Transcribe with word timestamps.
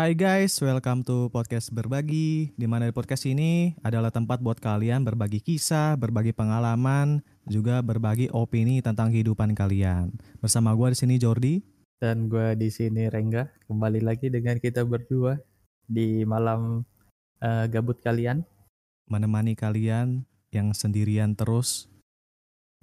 Hai 0.00 0.16
guys, 0.16 0.56
welcome 0.64 1.04
to 1.04 1.28
podcast 1.28 1.76
berbagi. 1.76 2.56
Di 2.56 2.64
mana 2.64 2.88
di 2.88 2.94
podcast 2.96 3.28
ini 3.28 3.76
adalah 3.84 4.08
tempat 4.08 4.40
buat 4.40 4.56
kalian 4.56 5.04
berbagi 5.04 5.44
kisah, 5.44 5.92
berbagi 6.00 6.32
pengalaman, 6.32 7.20
juga 7.44 7.84
berbagi 7.84 8.32
opini 8.32 8.80
tentang 8.80 9.12
kehidupan 9.12 9.52
kalian. 9.52 10.08
Bersama 10.40 10.72
gue 10.72 10.96
di 10.96 11.04
sini 11.04 11.14
Jordi. 11.20 11.60
Dan 12.00 12.32
gue 12.32 12.56
di 12.56 12.72
sini 12.72 13.12
Rengga. 13.12 13.52
Kembali 13.68 14.00
lagi 14.00 14.32
dengan 14.32 14.56
kita 14.56 14.88
berdua 14.88 15.36
di 15.84 16.24
malam 16.24 16.80
uh, 17.44 17.68
gabut 17.68 18.00
kalian. 18.00 18.40
Menemani 19.04 19.52
kalian 19.52 20.24
yang 20.48 20.72
sendirian 20.72 21.36
terus. 21.36 21.92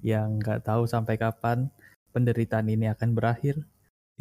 Yang 0.05 0.45
nggak 0.45 0.69
tahu 0.69 0.85
sampai 0.85 1.17
kapan 1.17 1.73
penderitaan 2.13 2.69
ini 2.69 2.93
akan 2.93 3.17
berakhir. 3.17 3.57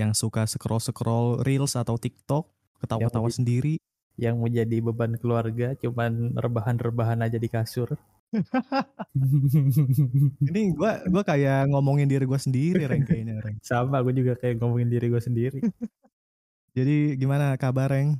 Yang 0.01 0.17
suka 0.17 0.48
scroll-scroll 0.48 1.45
reels 1.45 1.77
atau 1.77 2.01
TikTok 2.01 2.55
ketawa-tawa 2.80 3.30
sendiri. 3.30 3.79
yang 4.16 4.41
menjadi 4.41 4.80
beban 4.80 5.12
keluarga 5.21 5.77
cuman 5.77 6.33
rebahan-rebahan 6.41 7.21
aja 7.21 7.37
di 7.37 7.53
kasur. 7.53 8.01
Ini 10.51 10.62
gue 10.75 10.93
gua 11.12 11.23
kayak 11.23 11.70
ngomongin 11.70 12.11
diri 12.11 12.27
gue 12.27 12.41
sendiri 12.41 12.83
Reng 12.89 13.07
kayaknya 13.07 13.39
Reng. 13.45 13.61
Sama 13.69 14.03
gue 14.03 14.15
juga 14.17 14.34
kayak 14.41 14.59
ngomongin 14.59 14.91
diri 14.91 15.07
gue 15.12 15.23
sendiri. 15.23 15.61
Jadi 16.77 17.20
gimana 17.20 17.55
kabar 17.61 17.93
Reng? 17.93 18.17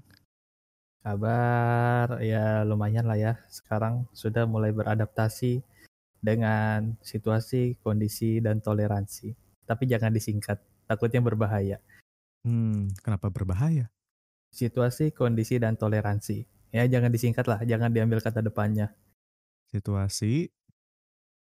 Kabar 1.01 2.21
ya 2.21 2.63
lumayan 2.69 3.09
lah 3.09 3.19
ya. 3.19 3.33
Sekarang 3.49 4.05
sudah 4.13 4.45
mulai 4.45 4.77
beradaptasi 4.77 5.65
dengan 6.21 7.01
situasi 7.01 7.81
kondisi 7.81 8.45
dan 8.45 8.61
toleransi. 8.61 9.33
Tapi 9.65 9.85
jangan 9.89 10.13
disingkat 10.13 10.61
takutnya 10.87 11.25
berbahaya. 11.25 11.81
Hmm 12.47 12.93
kenapa 13.03 13.33
berbahaya 13.33 13.91
situasi, 14.57 15.13
kondisi, 15.13 15.61
dan 15.61 15.77
toleransi. 15.77 16.49
Ya, 16.73 16.89
jangan 16.89 17.13
disingkat 17.13 17.45
lah, 17.45 17.61
jangan 17.63 17.93
diambil 17.93 18.25
kata 18.25 18.41
depannya. 18.41 18.91
Situasi, 19.69 20.49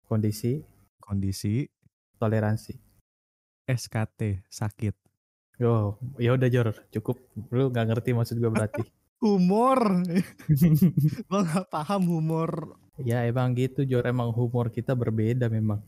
kondisi, 0.04 0.66
kondisi, 0.98 1.70
toleransi. 2.18 2.74
SKT, 3.68 4.48
sakit. 4.50 4.94
Oh, 5.62 5.98
ya 6.22 6.38
udah 6.38 6.48
Jor, 6.50 6.70
cukup. 6.94 7.18
Lu 7.50 7.70
nggak 7.70 7.86
ngerti 7.90 8.10
maksud 8.14 8.38
gue 8.38 8.50
berarti. 8.50 8.82
humor. 9.24 10.06
gue 11.30 11.40
nggak 11.42 11.66
paham 11.66 12.02
humor. 12.06 12.78
Ya 13.02 13.26
emang 13.26 13.54
gitu 13.58 13.82
Jor, 13.82 14.06
emang 14.06 14.30
humor 14.30 14.70
kita 14.70 14.94
berbeda 14.94 15.50
memang. 15.50 15.82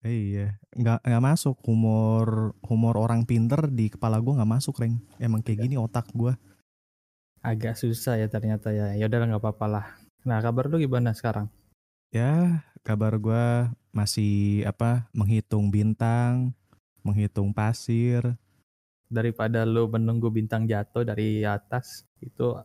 Iya, 0.00 0.56
nggak 0.72 1.04
nggak 1.04 1.24
masuk 1.24 1.60
humor 1.68 2.56
humor 2.64 2.96
orang 2.96 3.28
pinter 3.28 3.68
di 3.68 3.92
kepala 3.92 4.16
gue 4.16 4.32
nggak 4.32 4.48
masuk, 4.48 4.80
Reng. 4.80 4.96
Emang 5.20 5.44
kayak 5.44 5.68
gini 5.68 5.76
otak 5.76 6.08
gue. 6.16 6.32
Agak 7.44 7.76
susah 7.76 8.16
ya 8.16 8.24
ternyata 8.24 8.72
ya. 8.72 8.96
Ya 8.96 9.04
udah 9.04 9.28
nggak 9.28 9.44
apa-apa 9.44 9.66
lah. 9.68 9.86
Nah 10.24 10.40
kabar 10.40 10.72
lu 10.72 10.80
gimana 10.80 11.12
sekarang? 11.12 11.52
Ya 12.16 12.64
kabar 12.80 13.20
gue 13.20 13.68
masih 13.92 14.64
apa 14.64 15.04
menghitung 15.12 15.68
bintang, 15.68 16.56
menghitung 17.04 17.52
pasir. 17.52 18.24
Daripada 19.12 19.68
lu 19.68 19.84
menunggu 19.84 20.32
bintang 20.32 20.64
jatuh 20.64 21.04
dari 21.04 21.44
atas 21.44 22.08
itu 22.24 22.56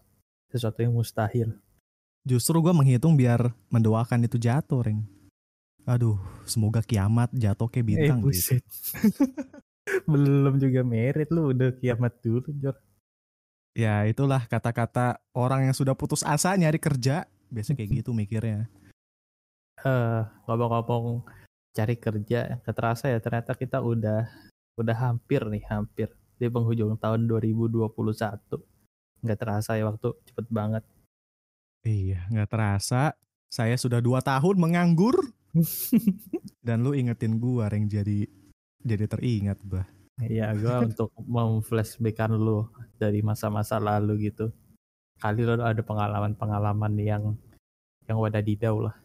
sesuatu 0.47 0.79
yang 0.79 0.95
mustahil. 0.95 1.51
Justru 2.23 2.63
gue 2.63 2.71
menghitung 2.71 3.19
biar 3.19 3.51
mendoakan 3.67 4.23
itu 4.23 4.39
jatuh, 4.39 4.87
Reng. 4.87 5.14
Aduh, 5.85 6.17
semoga 6.49 6.81
kiamat 6.81 7.29
jatuh 7.29 7.69
kayak 7.69 7.85
bintang 7.85 8.19
eh, 8.19 8.23
buset. 8.25 8.63
gitu. 8.65 9.21
Belum 10.11 10.57
juga 10.57 10.81
merit 10.81 11.29
lu 11.29 11.53
udah 11.53 11.69
kiamat 11.77 12.17
dulu, 12.25 12.49
Jor. 12.57 12.73
Ya, 13.77 14.01
itulah 14.09 14.49
kata-kata 14.49 15.21
orang 15.37 15.69
yang 15.69 15.75
sudah 15.77 15.93
putus 15.93 16.25
asa 16.25 16.57
nyari 16.57 16.81
kerja. 16.81 17.29
Biasa 17.53 17.77
kayak 17.77 17.89
gitu 18.01 18.17
mikirnya. 18.17 18.65
Eh, 19.85 19.85
uh, 19.85 20.25
ngomong-ngomong 20.49 21.21
cari 21.75 21.95
kerja, 22.01 22.57
keterasa 22.65 23.13
ya 23.13 23.21
ternyata 23.21 23.53
kita 23.53 23.83
udah 23.83 24.25
udah 24.81 24.97
hampir 24.97 25.45
nih, 25.45 25.63
hampir 25.69 26.09
di 26.41 26.49
penghujung 26.49 26.97
tahun 26.97 27.29
2021. 27.29 27.93
Nggak 29.21 29.37
terasa 29.37 29.77
ya 29.77 29.85
waktu 29.85 30.17
cepet 30.33 30.47
banget. 30.49 30.83
Iya, 31.85 32.25
nggak 32.33 32.49
terasa. 32.49 33.13
Saya 33.53 33.77
sudah 33.77 34.01
dua 34.01 34.25
tahun 34.25 34.57
menganggur. 34.57 35.13
Dan 36.65 36.83
lu 36.83 36.91
ingetin 36.93 37.39
gua 37.39 37.71
yang 37.71 37.87
jadi 37.87 38.27
jadi 38.85 39.05
teringat 39.09 39.59
bah. 39.65 39.87
Iya, 40.21 40.55
gua 40.59 40.81
untuk 40.87 41.11
memflashbackan 41.15 42.35
lu 42.35 42.67
dari 42.99 43.19
masa-masa 43.23 43.79
lalu 43.79 44.31
gitu. 44.31 44.51
Kali 45.19 45.47
lu 45.47 45.59
ada 45.63 45.79
pengalaman-pengalaman 45.79 46.93
yang 46.99 47.23
yang 48.05 48.17
wadadidau 48.19 48.91
lah. 48.91 48.95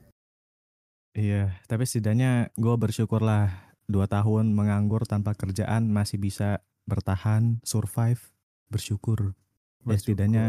Iya, 1.11 1.59
tapi 1.67 1.91
setidaknya 1.91 2.55
gue 2.55 2.75
bersyukur 2.79 3.19
lah 3.19 3.51
dua 3.91 4.07
tahun 4.07 4.55
menganggur 4.55 5.03
tanpa 5.11 5.35
kerjaan 5.35 5.91
masih 5.91 6.23
bisa 6.23 6.63
bertahan, 6.87 7.59
survive, 7.67 8.31
bersyukur. 8.71 9.35
bersyukur. 9.83 9.91
Ya 9.91 9.97
setidaknya 9.99 10.47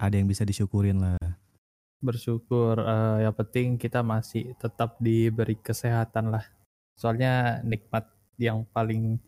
ada 0.00 0.14
yang 0.16 0.28
bisa 0.28 0.48
disyukurin 0.48 1.04
lah 1.04 1.20
bersyukur 2.02 2.82
uh, 2.82 3.22
yang 3.22 3.32
penting 3.32 3.78
kita 3.78 4.02
masih 4.02 4.52
tetap 4.58 4.98
diberi 4.98 5.54
kesehatan 5.54 6.34
lah. 6.34 6.44
Soalnya 6.98 7.62
nikmat 7.62 8.10
yang 8.36 8.66
paling 8.74 9.22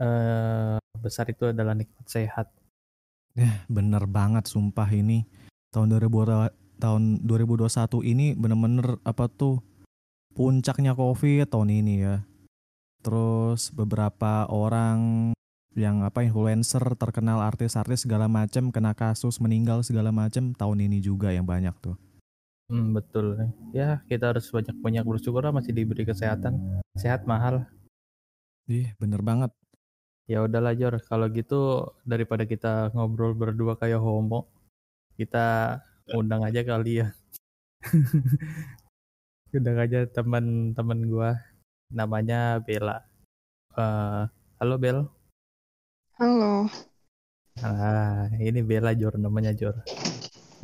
uh, 0.00 0.80
besar 0.98 1.28
itu 1.28 1.52
adalah 1.52 1.76
nikmat 1.76 2.08
sehat. 2.08 2.48
Ya 3.36 3.62
bener 3.68 4.08
banget 4.08 4.48
sumpah 4.48 4.88
ini. 4.88 5.28
Tahun 5.70 5.92
2000 5.92 6.80
tahun 6.80 7.24
2021 7.24 7.68
ini 8.04 8.32
bener-bener 8.32 8.96
apa 9.04 9.28
tuh 9.28 9.60
puncaknya 10.32 10.96
covid 10.96 11.44
tahun 11.52 11.68
ini 11.68 11.94
ya. 12.00 12.16
Terus 13.04 13.70
beberapa 13.70 14.48
orang 14.48 15.30
yang 15.76 16.00
apa 16.00 16.24
influencer 16.24 16.80
terkenal 16.96 17.44
artis-artis 17.44 18.08
segala 18.08 18.32
macam 18.32 18.72
kena 18.72 18.96
kasus 18.96 19.36
meninggal 19.44 19.84
segala 19.84 20.08
macam 20.08 20.56
tahun 20.56 20.88
ini 20.88 21.04
juga 21.04 21.36
yang 21.36 21.44
banyak 21.44 21.76
tuh 21.84 22.00
Hmm, 22.66 22.98
betul. 22.98 23.38
Ya, 23.70 24.02
kita 24.10 24.34
harus 24.34 24.50
banyak-banyak 24.50 25.06
bersyukur 25.06 25.38
lah 25.38 25.54
masih 25.54 25.70
diberi 25.70 26.02
kesehatan. 26.02 26.82
Sehat 26.98 27.22
mahal. 27.22 27.62
Ih, 28.66 28.90
bener 28.98 29.22
banget. 29.22 29.54
Ya 30.26 30.42
udahlah 30.42 30.74
Jor, 30.74 30.98
kalau 31.06 31.30
gitu 31.30 31.86
daripada 32.02 32.42
kita 32.42 32.90
ngobrol 32.90 33.38
berdua 33.38 33.78
kayak 33.78 34.02
homo, 34.02 34.50
kita 35.14 35.78
undang 36.10 36.42
aja 36.42 36.66
kali 36.66 37.06
ya. 37.06 37.14
undang 39.54 39.78
aja 39.78 40.10
teman-teman 40.10 40.98
gua 41.06 41.30
namanya 41.94 42.58
Bella. 42.58 43.06
Uh, 43.78 44.26
halo 44.58 44.74
Bel. 44.82 45.06
Halo. 46.18 46.66
Ah, 47.62 48.26
ini 48.42 48.66
Bella 48.66 48.98
Jor 48.98 49.14
namanya 49.22 49.54
Jor. 49.54 49.86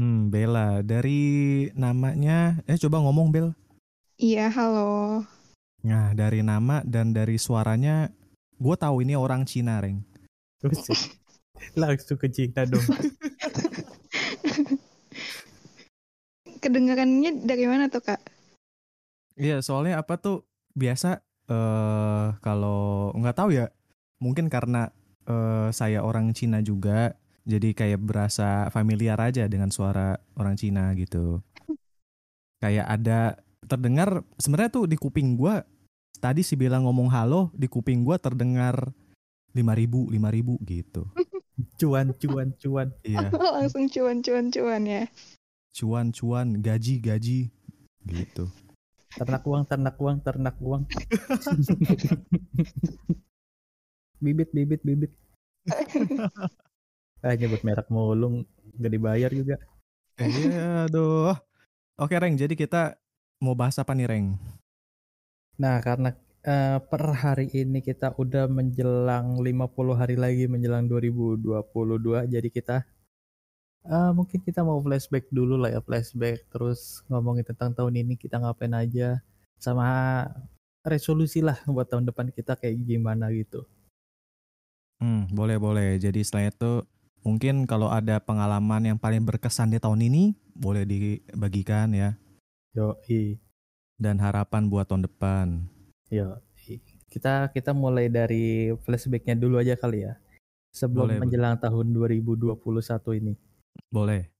Hmm, 0.02 0.34
Bella. 0.34 0.82
Dari 0.82 1.70
namanya, 1.78 2.58
eh 2.66 2.74
coba 2.74 2.98
ngomong 3.06 3.30
Bel. 3.30 3.54
Iya, 4.18 4.50
halo. 4.50 5.22
Nah, 5.86 6.10
dari 6.10 6.42
nama 6.42 6.82
dan 6.82 7.14
dari 7.14 7.38
suaranya, 7.38 8.10
gue 8.58 8.74
tahu 8.74 9.06
ini 9.06 9.14
orang 9.14 9.46
Cina, 9.46 9.78
Reng. 9.78 10.02
Langsung 11.78 12.18
ke 12.18 12.26
Cina 12.34 12.66
dong. 12.66 12.82
Kedengarannya 16.66 17.46
dari 17.46 17.70
mana 17.70 17.86
tuh, 17.86 18.02
Kak? 18.02 18.18
Iya, 19.38 19.62
soalnya 19.62 20.02
apa 20.02 20.18
tuh 20.18 20.42
biasa 20.74 21.22
eh 21.46 21.54
uh, 21.54 22.34
kalau 22.42 23.14
nggak 23.14 23.38
tahu 23.38 23.54
ya, 23.54 23.70
mungkin 24.18 24.50
karena 24.50 24.90
uh, 25.30 25.70
saya 25.70 26.02
orang 26.02 26.34
Cina 26.34 26.58
juga, 26.58 27.14
jadi 27.42 27.74
kayak 27.74 28.00
berasa 28.00 28.70
familiar 28.70 29.18
aja 29.18 29.50
dengan 29.50 29.74
suara 29.74 30.14
orang 30.38 30.54
Cina 30.54 30.94
gitu. 30.94 31.42
Kayak 32.62 32.86
ada 32.86 33.20
terdengar 33.66 34.22
sebenarnya 34.38 34.70
tuh 34.70 34.86
di 34.86 34.94
kuping 34.94 35.34
gue 35.34 35.66
tadi 36.22 36.46
si 36.46 36.54
bilang 36.54 36.86
ngomong 36.86 37.10
halo 37.10 37.50
di 37.50 37.66
kuping 37.66 38.06
gue 38.06 38.14
terdengar 38.18 38.94
lima 39.52 39.74
ribu 39.74 40.06
lima 40.08 40.30
ribu 40.30 40.56
gitu. 40.62 41.10
Cuan 41.78 42.16
cuan 42.16 42.48
cuan. 42.56 42.88
Iya. 43.04 43.28
Langsung 43.58 43.90
cuan 43.90 44.24
cuan 44.24 44.48
cuan 44.48 44.82
ya. 44.86 45.04
Cuan 45.74 46.14
cuan 46.14 46.62
gaji 46.62 47.02
gaji 47.02 47.50
gitu. 48.08 48.48
Ternak 49.12 49.44
uang 49.44 49.68
ternak 49.68 49.96
uang 50.00 50.18
ternak 50.24 50.56
uang. 50.58 50.88
bibit 54.22 54.48
bibit 54.54 54.80
bibit. 54.80 55.12
Ah 57.22 57.38
nyebut 57.38 57.62
merek 57.62 57.88
mulung 57.88 58.42
gak 58.76 58.92
dibayar 58.92 59.30
juga. 59.30 59.56
Iya, 60.18 60.90
aduh. 60.90 61.32
Oke, 61.96 62.18
Reng. 62.18 62.34
Jadi 62.34 62.58
kita 62.58 62.98
mau 63.38 63.54
bahas 63.54 63.78
apa 63.78 63.94
nih, 63.94 64.10
Reng? 64.10 64.26
Nah, 65.56 65.78
karena 65.78 66.12
uh, 66.44 66.78
per 66.82 67.02
hari 67.14 67.46
ini 67.54 67.80
kita 67.80 68.12
udah 68.18 68.50
menjelang 68.50 69.38
50 69.38 69.94
hari 69.94 70.18
lagi 70.18 70.50
menjelang 70.50 70.90
2022, 70.90 72.26
jadi 72.26 72.48
kita 72.50 72.76
Eh, 73.82 74.10
mungkin 74.14 74.38
kita 74.46 74.62
mau 74.62 74.78
flashback 74.78 75.26
dulu 75.34 75.58
lah 75.58 75.74
ya, 75.74 75.80
flashback 75.82 76.46
terus 76.54 77.02
ngomongin 77.10 77.42
tentang 77.42 77.74
tahun 77.74 77.98
ini 77.98 78.14
kita 78.14 78.38
ngapain 78.38 78.70
aja 78.78 79.18
sama 79.58 80.22
resolusi 80.86 81.42
lah 81.42 81.58
buat 81.66 81.90
tahun 81.90 82.06
depan 82.06 82.30
kita 82.30 82.54
kayak 82.54 82.78
gimana 82.86 83.34
gitu. 83.34 83.66
Hmm, 85.02 85.26
boleh 85.34 85.58
boleh. 85.58 85.98
Jadi 85.98 86.22
setelah 86.22 86.54
itu 86.54 86.72
mungkin 87.22 87.66
kalau 87.70 87.88
ada 87.90 88.18
pengalaman 88.18 88.94
yang 88.94 88.98
paling 88.98 89.22
berkesan 89.22 89.70
di 89.70 89.78
tahun 89.78 90.02
ini 90.06 90.34
boleh 90.54 90.84
dibagikan 90.86 91.94
ya. 91.94 92.18
Yo, 92.74 92.98
Dan 93.98 94.18
harapan 94.18 94.66
buat 94.66 94.90
tahun 94.90 95.06
depan. 95.06 95.66
Yo, 96.10 96.42
kita 97.12 97.52
kita 97.52 97.70
mulai 97.76 98.08
dari 98.08 98.72
flashbacknya 98.82 99.36
dulu 99.36 99.60
aja 99.60 99.76
kali 99.78 100.08
ya. 100.08 100.16
Sebelum 100.72 101.12
Boleh, 101.12 101.20
menjelang 101.20 101.60
tahun 101.60 101.92
2021 101.92 102.56
ini. 103.20 103.34
Boleh. 103.92 104.32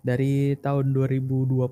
Dari 0.00 0.56
tahun 0.60 0.96
2021 0.96 1.68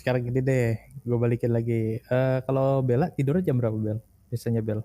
Sekarang 0.01 0.21
gini 0.25 0.39
deh, 0.43 0.77
gue 1.03 1.17
balikin 1.17 1.51
lagi. 1.55 1.99
Eh 1.99 2.37
kalau 2.45 2.83
Bella 2.85 3.09
tidurnya 3.11 3.51
jam 3.51 3.57
berapa 3.57 3.75
Bel? 3.75 3.99
Biasanya 4.29 4.61
Bel? 4.61 4.83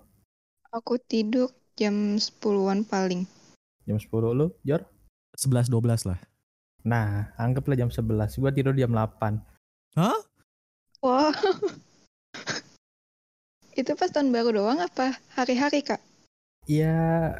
Aku 0.71 0.95
tidur 0.99 1.51
jam 1.75 2.15
10-an 2.15 2.87
paling. 2.87 3.27
Jam 3.83 3.99
10 3.99 4.07
lu, 4.31 4.55
Jor? 4.63 4.87
11-12 5.35 6.11
lah 6.11 6.19
Nah, 6.81 7.29
anggaplah 7.37 7.77
jam 7.77 7.93
11. 7.93 8.41
Gua 8.41 8.49
tidur 8.49 8.73
jam 8.73 8.89
8. 8.89 9.37
Hah? 9.97 10.19
Wah. 11.05 11.33
Itu 13.79 13.95
pas 13.95 14.11
tahun 14.11 14.33
baru 14.33 14.57
doang 14.57 14.81
apa 14.81 15.15
hari-hari, 15.37 15.85
Kak? 15.85 16.01
Ya 16.65 17.33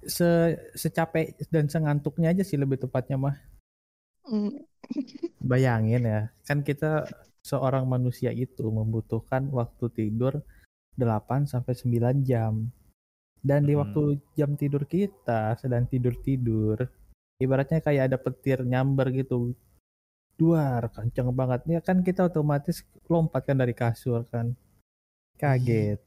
se 0.00 0.56
secapek 0.72 1.36
dan 1.52 1.68
sengantuknya 1.68 2.32
aja 2.32 2.44
sih 2.44 2.56
lebih 2.56 2.80
tepatnya 2.80 3.20
mah. 3.20 3.36
Hmm. 4.24 4.64
Bayangin 5.40 6.04
ya, 6.04 6.20
kan 6.44 6.60
kita 6.60 7.08
seorang 7.40 7.88
manusia 7.88 8.30
itu 8.30 8.68
membutuhkan 8.68 9.48
waktu 9.50 9.88
tidur 9.94 10.44
8 10.98 11.48
sampai 11.48 11.72
9 11.72 12.20
jam. 12.26 12.68
Dan 13.40 13.64
di 13.64 13.72
Hmm. 13.72 13.80
waktu 13.86 14.20
jam 14.36 14.52
tidur 14.52 14.84
kita 14.84 15.56
sedang 15.56 15.88
tidur-tidur, 15.88 16.84
ibaratnya 17.40 17.80
kayak 17.80 18.12
ada 18.12 18.18
petir 18.20 18.60
nyamber 18.60 19.08
gitu. 19.16 19.56
Duar, 20.36 20.92
kenceng 20.92 21.32
banget. 21.32 21.64
Ya 21.68 21.80
kan 21.80 22.04
kita 22.04 22.28
otomatis 22.28 22.84
lompat 23.08 23.48
kan 23.48 23.56
dari 23.56 23.72
kasur 23.72 24.28
kan. 24.28 24.52
Kaget. 25.40 26.04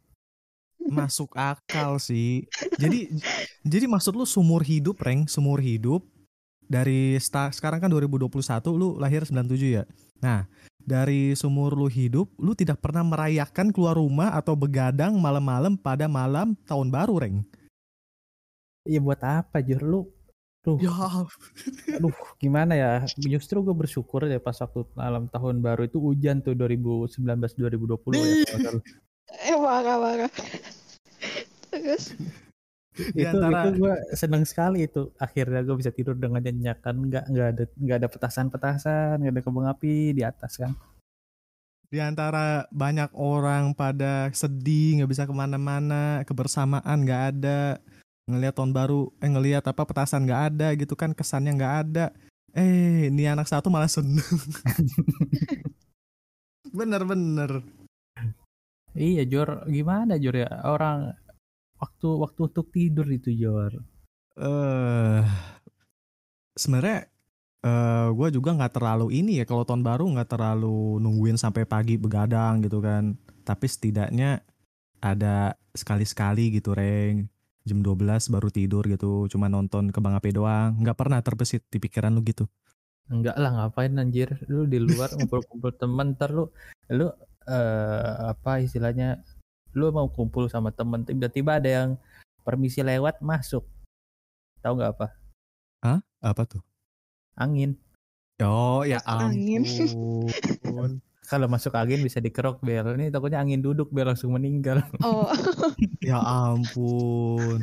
masuk 0.83 1.31
akal 1.39 1.95
sih 1.95 2.44
jadi 2.75 3.07
jadi 3.63 3.88
maksud 3.88 4.19
lu 4.19 4.27
sumur 4.27 4.59
hidup 4.68 5.00
Reng 5.00 5.31
sumur 5.31 5.63
hidup 5.63 6.03
dari 6.68 7.18
sta- 7.19 7.51
sekarang 7.51 7.83
kan 7.83 7.89
2021 7.92 8.30
lu 8.74 8.95
lahir 9.00 9.24
97 9.24 9.60
ya 9.60 9.83
nah 10.24 10.48
dari 10.83 11.31
sumur 11.36 11.75
lu 11.75 11.88
hidup 11.88 12.27
lu 12.39 12.51
tidak 12.56 12.83
pernah 12.83 13.04
merayakan 13.04 13.71
keluar 13.71 13.95
rumah 13.95 14.36
atau 14.36 14.56
begadang 14.56 15.15
malam-malam 15.15 15.80
pada 15.80 16.12
malam 16.12 16.56
tahun 16.68 16.92
baru 16.92 17.15
Reng 17.24 17.38
Iya 18.83 19.00
buat 19.00 19.24
apa 19.24 19.63
Jur? 19.63 19.80
Lu 19.80 20.01
Tuh, 20.63 20.80
ya 20.80 20.95
aduh 22.00 22.15
gimana 22.39 22.71
ya? 22.71 23.04
Justru 23.19 23.59
gue 23.59 23.75
bersyukur 23.75 24.24
ya 24.31 24.39
pas 24.39 24.56
waktu 24.56 24.88
malam 24.95 25.27
tahun 25.27 25.59
baru 25.59 25.92
itu 25.92 26.00
hujan 26.00 26.39
tuh 26.39 26.56
2019 26.56 27.19
2020 27.19 28.16
ya. 28.16 28.71
Eh, 29.44 29.59
parah, 29.59 29.98
parah. 30.00 30.31
Terus, 31.68 32.16
Di 32.94 33.22
itu 33.25 33.30
antara- 33.30 33.69
itu 33.69 33.69
gue 33.81 33.94
seneng 34.13 34.44
sekali 34.45 34.86
itu. 34.86 35.10
Akhirnya 35.18 35.62
gue 35.66 35.75
bisa 35.78 35.90
tidur 35.90 36.13
dengan 36.13 36.42
nyenyak 36.42 36.80
kan. 36.81 36.95
Nggak 36.98 37.25
nggak 37.30 37.48
ada 37.54 37.63
nggak 37.78 37.98
ada 37.98 38.07
petasan 38.10 38.48
petasan 38.54 39.16
nggak 39.22 39.34
ada 39.34 39.44
kembang 39.44 39.68
api 39.69 40.13
di 40.13 40.22
atas 40.22 40.57
kan. 40.62 40.72
Di 41.94 42.01
antara 42.01 42.66
banyak 42.74 43.13
orang 43.13 43.78
pada 43.78 44.30
sedih 44.34 45.01
nggak 45.01 45.12
bisa 45.13 45.24
ke 45.30 45.34
mana-mana 45.34 46.25
kebersamaan 46.25 47.06
nggak 47.06 47.24
ada 47.38 47.78
ngelihat 48.24 48.56
tahun 48.56 48.72
baru 48.72 49.12
eh 49.19 49.30
ngelihat 49.30 49.68
apa 49.68 49.84
petasan 49.84 50.23
nggak 50.26 50.42
ada 50.54 50.68
gitu 50.73 50.95
kan 50.97 51.14
kesannya 51.14 51.54
nggak 51.54 51.76
ada. 51.85 52.06
Eh 52.54 53.09
ini 53.09 53.26
anak 53.26 53.50
satu 53.50 53.69
malah 53.69 53.90
seneng. 53.90 54.21
Bener-bener. 56.78 57.62
Iya 58.94 59.26
Jor. 59.26 59.66
Gimana 59.69 60.18
Jor 60.21 60.38
ya? 60.38 60.50
Orang 60.66 61.18
waktu 61.83 62.07
waktu 62.23 62.40
untuk 62.47 62.68
tidur 62.71 63.07
itu 63.11 63.30
Jor. 63.35 63.75
Eh 64.40 65.21
sebenarnya 66.56 67.11
eh 67.63 68.07
gue 68.11 68.28
juga 68.35 68.56
nggak 68.56 68.73
terlalu 68.80 69.07
ini 69.16 69.40
ya 69.40 69.45
kalau 69.47 69.63
tahun 69.68 69.83
baru 69.83 70.04
nggak 70.16 70.30
terlalu 70.31 70.99
nungguin 71.04 71.35
sampai 71.35 71.68
pagi 71.68 71.99
begadang 71.99 72.63
gitu 72.63 72.80
kan. 72.80 73.19
Tapi 73.44 73.66
setidaknya 73.68 74.40
ada 75.04 75.59
sekali-sekali 75.75 76.56
gitu 76.56 76.71
reng. 76.71 77.28
Jam 77.63 77.80
12 77.80 78.28
baru 78.28 78.52
tidur 78.52 78.83
gitu 78.92 79.28
cuma 79.31 79.47
nonton 79.47 79.92
kembang 79.92 80.16
api 80.16 80.35
doang. 80.35 80.80
Nggak 80.80 80.97
pernah 80.99 81.19
terbesit 81.19 81.63
di 81.68 81.80
pikiran 81.80 82.16
lu 82.16 82.23
gitu. 82.23 82.47
Enggak 83.11 83.35
lah 83.35 83.52
ngapain 83.56 83.95
anjir. 83.99 84.40
Lu 84.47 84.68
di 84.68 84.80
luar 84.80 85.11
ngumpul-kumpul 85.16 85.75
temen 85.75 86.16
ntar 86.16 86.31
lu 86.31 86.47
lu 86.92 87.11
eh 87.44 88.13
apa 88.31 88.63
istilahnya 88.63 89.19
lu 89.73 89.89
mau 89.89 90.09
kumpul 90.09 90.49
sama 90.49 90.69
temen 90.69 91.06
tiba-tiba 91.06 91.57
ada 91.57 91.69
yang 91.69 91.89
permisi 92.45 92.80
lewat 92.85 93.21
masuk. 93.21 93.65
Tahu 94.61 94.73
nggak 94.80 94.94
apa? 94.97 95.07
Apa 96.23 96.47
tuh? 96.47 96.63
Angin. 97.35 97.75
Oh 98.39 98.87
ya 98.87 99.03
angin. 99.03 99.68
ampun. 99.68 101.03
Kalau 101.30 101.47
masuk 101.51 101.75
angin 101.75 101.99
bisa 101.99 102.23
dikerok 102.23 102.63
bel. 102.63 102.95
Ini 102.95 103.11
takutnya 103.11 103.44
angin 103.44 103.59
duduk 103.59 103.92
bel 103.92 104.07
langsung 104.07 104.31
meninggal. 104.31 104.80
Oh, 105.03 105.27
ya 105.99 106.23
ampun. 106.23 107.59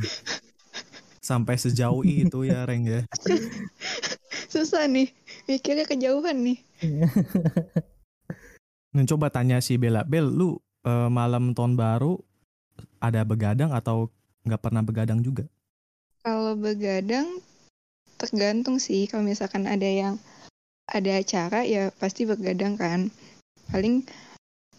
Sampai 1.24 1.56
sejauh 1.56 2.04
itu 2.04 2.44
ya 2.44 2.68
reng 2.68 2.84
ya. 2.84 3.00
Susah 4.52 4.84
nih. 4.84 5.08
Mikirnya 5.48 5.88
kejauhan 5.88 6.36
nih. 6.44 6.58
Nah, 8.90 9.06
coba 9.06 9.30
tanya 9.30 9.62
si 9.62 9.78
Bella, 9.78 10.02
Bel, 10.02 10.26
lu 10.26 10.58
eh, 10.84 11.08
malam 11.10 11.52
tahun 11.56 11.74
baru 11.76 12.20
ada 13.00 13.20
begadang 13.24 13.72
atau 13.72 14.08
nggak 14.44 14.62
pernah 14.62 14.82
begadang 14.84 15.20
juga? 15.20 15.44
Kalau 16.24 16.52
begadang, 16.56 17.40
tergantung 18.20 18.76
sih. 18.80 19.08
Kalau 19.08 19.24
misalkan 19.24 19.64
ada 19.64 19.88
yang 19.88 20.14
ada 20.90 21.10
acara, 21.22 21.64
ya 21.64 21.88
pasti 21.96 22.28
begadang 22.28 22.76
kan. 22.76 23.08
Paling 23.72 24.04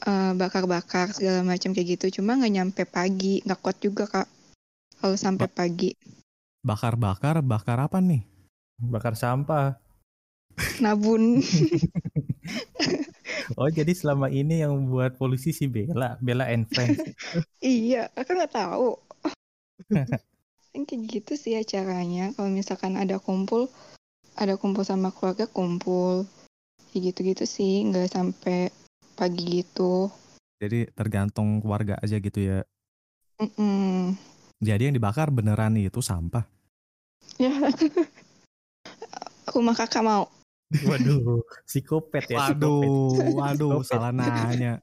eh, 0.05 0.31
bakar-bakar 0.37 1.13
segala 1.17 1.41
macam 1.45 1.73
kayak 1.73 1.97
gitu. 1.97 2.21
Cuma 2.21 2.37
nggak 2.37 2.53
nyampe 2.53 2.83
pagi, 2.85 3.41
nggak 3.45 3.59
kuat 3.61 3.77
juga 3.81 4.05
kak. 4.09 4.27
Kalau 5.01 5.17
sampai 5.17 5.49
pagi, 5.49 5.91
Bakar-bakar, 6.61 7.41
bakar 7.41 7.77
apa 7.81 7.97
nih? 7.97 8.21
bakar 8.81 9.13
sampah 9.13 9.77
nabun. 10.81 11.41
Oh 13.59 13.71
jadi 13.71 13.91
selama 13.91 14.31
ini 14.31 14.63
yang 14.63 14.87
buat 14.87 15.19
polisi 15.19 15.51
si 15.51 15.67
Bella, 15.67 16.15
Bella 16.23 16.47
and 16.47 16.67
Friends. 16.71 17.01
Iya, 17.61 18.09
aku 18.17 18.33
nggak 18.33 18.55
tahu. 18.57 18.97
Kan 20.71 20.81
kayak 20.87 21.01
gitu 21.11 21.33
sih 21.37 21.53
acaranya. 21.59 22.33
Kalau 22.33 22.49
misalkan 22.49 22.97
ada 22.97 23.21
kumpul, 23.21 23.69
ada 24.39 24.57
kumpul 24.57 24.81
sama 24.81 25.13
keluarga 25.13 25.45
kumpul. 25.45 26.25
Kayak 26.91 27.13
gitu-gitu 27.13 27.45
sih, 27.45 27.85
nggak 27.85 28.11
sampai 28.11 28.73
pagi 29.13 29.61
gitu. 29.61 30.09
Jadi 30.61 30.89
tergantung 30.93 31.61
keluarga 31.61 31.97
aja 32.01 32.17
gitu 32.17 32.39
ya. 32.39 32.59
Mm-mm. 33.41 34.13
Jadi 34.61 34.89
yang 34.89 34.95
dibakar 34.97 35.33
beneran 35.33 35.77
itu 35.77 36.01
sampah. 36.01 36.45
Ya. 37.41 37.49
Rumah 39.53 39.73
kakak 39.73 40.05
mau. 40.05 40.29
Waduh, 40.71 41.43
psikopat 41.67 42.31
ya. 42.31 42.37
psikopat. 42.47 42.87
Waduh, 42.87 43.35
waduh, 43.35 43.71
Psikopat. 43.83 43.89
salah 43.91 44.11
nanya. 44.15 44.79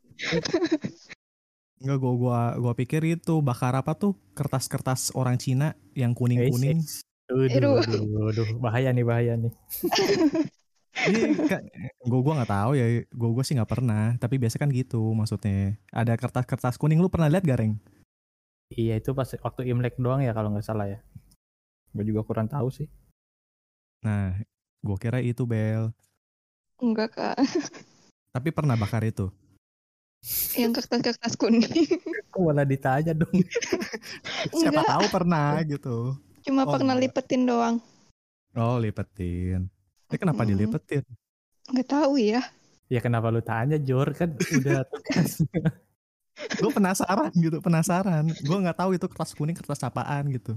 Enggak, 1.79 1.99
gua 2.03 2.13
gua 2.19 2.41
gua 2.61 2.73
pikir 2.77 3.01
itu 3.09 3.41
bakar 3.41 3.73
apa 3.73 3.97
tuh 3.97 4.13
kertas-kertas 4.37 5.15
orang 5.17 5.41
Cina 5.41 5.73
yang 5.97 6.13
kuning-kuning. 6.13 6.83
Eish, 6.85 7.01
eish. 7.01 7.57
Aduh. 7.57 7.81
Aduh, 7.81 8.05
aduh, 8.05 8.29
aduh, 8.33 8.49
bahaya 8.61 8.91
nih, 8.93 9.05
bahaya 9.07 9.35
nih. 9.41 9.53
Iya, 10.99 11.31
Kak. 11.47 11.63
gua 12.11 12.21
gua 12.27 12.35
nggak 12.43 12.51
tahu 12.51 12.71
ya. 12.75 13.07
Gua 13.15 13.31
gua 13.31 13.45
sih 13.47 13.55
nggak 13.55 13.71
pernah. 13.71 14.19
Tapi 14.19 14.35
biasa 14.35 14.59
kan 14.59 14.67
gitu 14.75 14.99
maksudnya. 15.15 15.79
Ada 15.95 16.19
kertas-kertas 16.19 16.75
kuning. 16.75 16.99
Lu 16.99 17.07
pernah 17.07 17.31
lihat 17.31 17.47
gareng? 17.47 17.79
Iya 18.75 18.99
itu 18.99 19.15
pas 19.15 19.31
waktu 19.31 19.71
Imlek 19.71 19.95
doang 19.97 20.27
ya 20.27 20.35
kalau 20.35 20.51
nggak 20.51 20.67
salah 20.67 20.91
ya. 20.91 20.99
Gue 21.95 22.03
juga 22.03 22.27
kurang 22.27 22.51
tahu 22.51 22.69
sih. 22.75 22.91
Nah, 24.03 24.43
gua 24.81 24.97
kira 24.97 25.19
itu 25.19 25.43
Bel. 25.43 25.91
Enggak 26.79 27.11
kak. 27.13 27.37
Tapi 28.31 28.49
pernah 28.51 28.75
bakar 28.75 29.03
itu. 29.03 29.29
Yang 30.55 30.83
kertas-kertas 30.83 31.35
kuning. 31.35 31.63
Kok 32.29 32.43
malah 32.43 32.67
ditanya 32.67 33.15
dong? 33.15 33.31
Siapa 34.53 34.75
Enggak. 34.75 34.89
tahu 34.89 35.05
pernah 35.09 35.51
gitu. 35.63 35.97
Cuma 36.43 36.63
Oh, 36.65 36.73
pernah 36.73 36.95
enggak. 36.95 37.15
lipetin 37.15 37.43
doang. 37.45 37.77
Oh, 38.55 38.79
lipetin. 38.79 39.71
Ini 40.09 40.17
kenapa 40.17 40.43
Mm-mm. 40.43 40.51
dilipetin? 40.55 41.05
Nggak 41.69 41.89
tahu 41.89 42.19
ya. 42.19 42.43
Ya 42.89 42.99
kenapa 42.99 43.29
lu 43.29 43.39
tanya 43.39 43.77
Jor 43.77 44.11
kan 44.11 44.33
udah 44.35 44.81
tugas. 44.91 45.45
Gue 46.57 46.71
penasaran 46.71 47.31
gitu, 47.35 47.59
penasaran. 47.59 48.25
Gue 48.41 48.59
nggak 48.59 48.79
tahu 48.79 48.91
itu 48.95 49.07
kertas 49.07 49.35
kuning 49.35 49.55
kertas 49.55 49.83
apaan 49.83 50.31
gitu. 50.31 50.55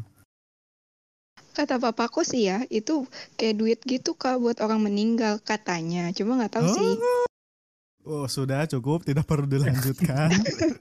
Kata 1.51 1.75
papaku 1.75 2.24
sih 2.24 2.48
ya, 2.48 2.63
itu 2.72 3.03
kayak 3.36 3.55
duit 3.60 3.79
gitu 3.84 4.15
kak 4.15 4.39
buat 4.39 4.63
orang 4.63 4.88
meninggal 4.88 5.43
katanya. 5.43 6.08
Cuma 6.15 6.39
nggak 6.39 6.53
tahu 6.55 6.67
sih. 6.72 6.91
Oh 8.08 8.25
sudah 8.25 8.65
cukup, 8.65 9.03
tidak 9.03 9.27
perlu 9.27 9.46
dilanjutkan. 9.46 10.31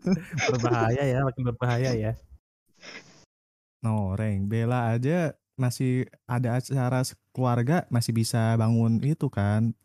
berbahaya 0.49 1.03
ya, 1.05 1.19
makin 1.27 1.43
berbahaya 1.53 1.91
ya. 1.93 2.13
Noreng, 3.83 4.47
Bella 4.47 4.95
aja 4.95 5.35
masih 5.61 6.09
ada 6.25 6.57
acara 6.57 7.05
keluarga 7.37 7.85
masih 7.93 8.17
bisa 8.17 8.57
bangun 8.57 9.03
itu 9.05 9.29
kan. 9.29 9.77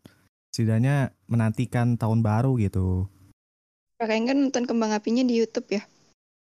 Setidaknya 0.54 1.12
menantikan 1.28 2.00
tahun 2.00 2.24
baru 2.24 2.56
gitu. 2.62 3.12
Kalian 4.00 4.24
kan 4.28 4.38
nonton 4.40 4.64
kembang 4.64 4.96
apinya 4.96 5.24
di 5.24 5.40
YouTube 5.40 5.68
ya. 5.76 5.84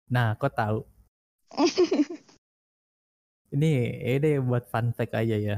Nah, 0.09 0.37
kok 0.37 0.53
tahu? 0.53 0.85
Ini 3.53 4.01
ini 4.17 4.41
buat 4.41 4.65
fun 4.71 4.89
fact 4.95 5.13
aja 5.13 5.37
ya. 5.37 5.57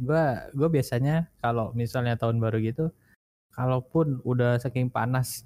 Gua 0.00 0.48
gua 0.54 0.68
biasanya 0.70 1.28
kalau 1.42 1.74
misalnya 1.76 2.16
tahun 2.16 2.40
baru 2.40 2.62
gitu, 2.62 2.88
kalaupun 3.52 4.22
udah 4.24 4.56
saking 4.62 4.88
panas, 4.88 5.44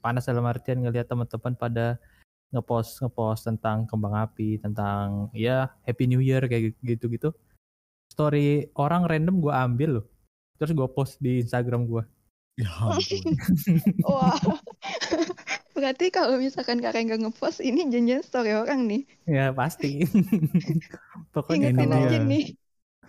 panas 0.00 0.24
dalam 0.24 0.46
artian 0.48 0.80
ngelihat 0.80 1.10
teman-teman 1.10 1.54
pada 1.58 1.98
ngepost 2.54 3.02
ngepost 3.04 3.42
tentang 3.50 3.84
kembang 3.90 4.16
api, 4.16 4.58
tentang 4.62 5.28
ya 5.36 5.70
Happy 5.86 6.06
New 6.08 6.22
Year 6.22 6.46
kayak 6.46 6.78
gitu-gitu. 6.82 7.34
Story 8.10 8.70
orang 8.78 9.06
random 9.06 9.42
gua 9.42 9.66
ambil 9.66 10.02
loh. 10.02 10.06
Terus 10.58 10.72
gua 10.72 10.88
post 10.90 11.18
di 11.20 11.42
Instagram 11.44 11.84
gua. 11.86 12.04
Ya 12.58 12.68
ampun. 12.76 13.22
Wah. 14.08 14.36
Berarti 15.80 16.06
kalau 16.12 16.36
misalkan 16.36 16.78
kakak 16.84 17.02
nggak 17.08 17.20
ngepost 17.24 17.58
ini 17.64 17.88
janjian 17.88 18.22
story 18.22 18.52
orang 18.52 18.84
nih. 18.90 19.02
Ya 19.24 19.50
pasti. 19.56 20.04
pokoknya 21.34 21.72
Ingetin 21.72 21.88
ini 21.88 21.88
kalau 21.88 22.06
aja 22.06 22.18
dia. 22.20 22.22
nih. 22.30 22.44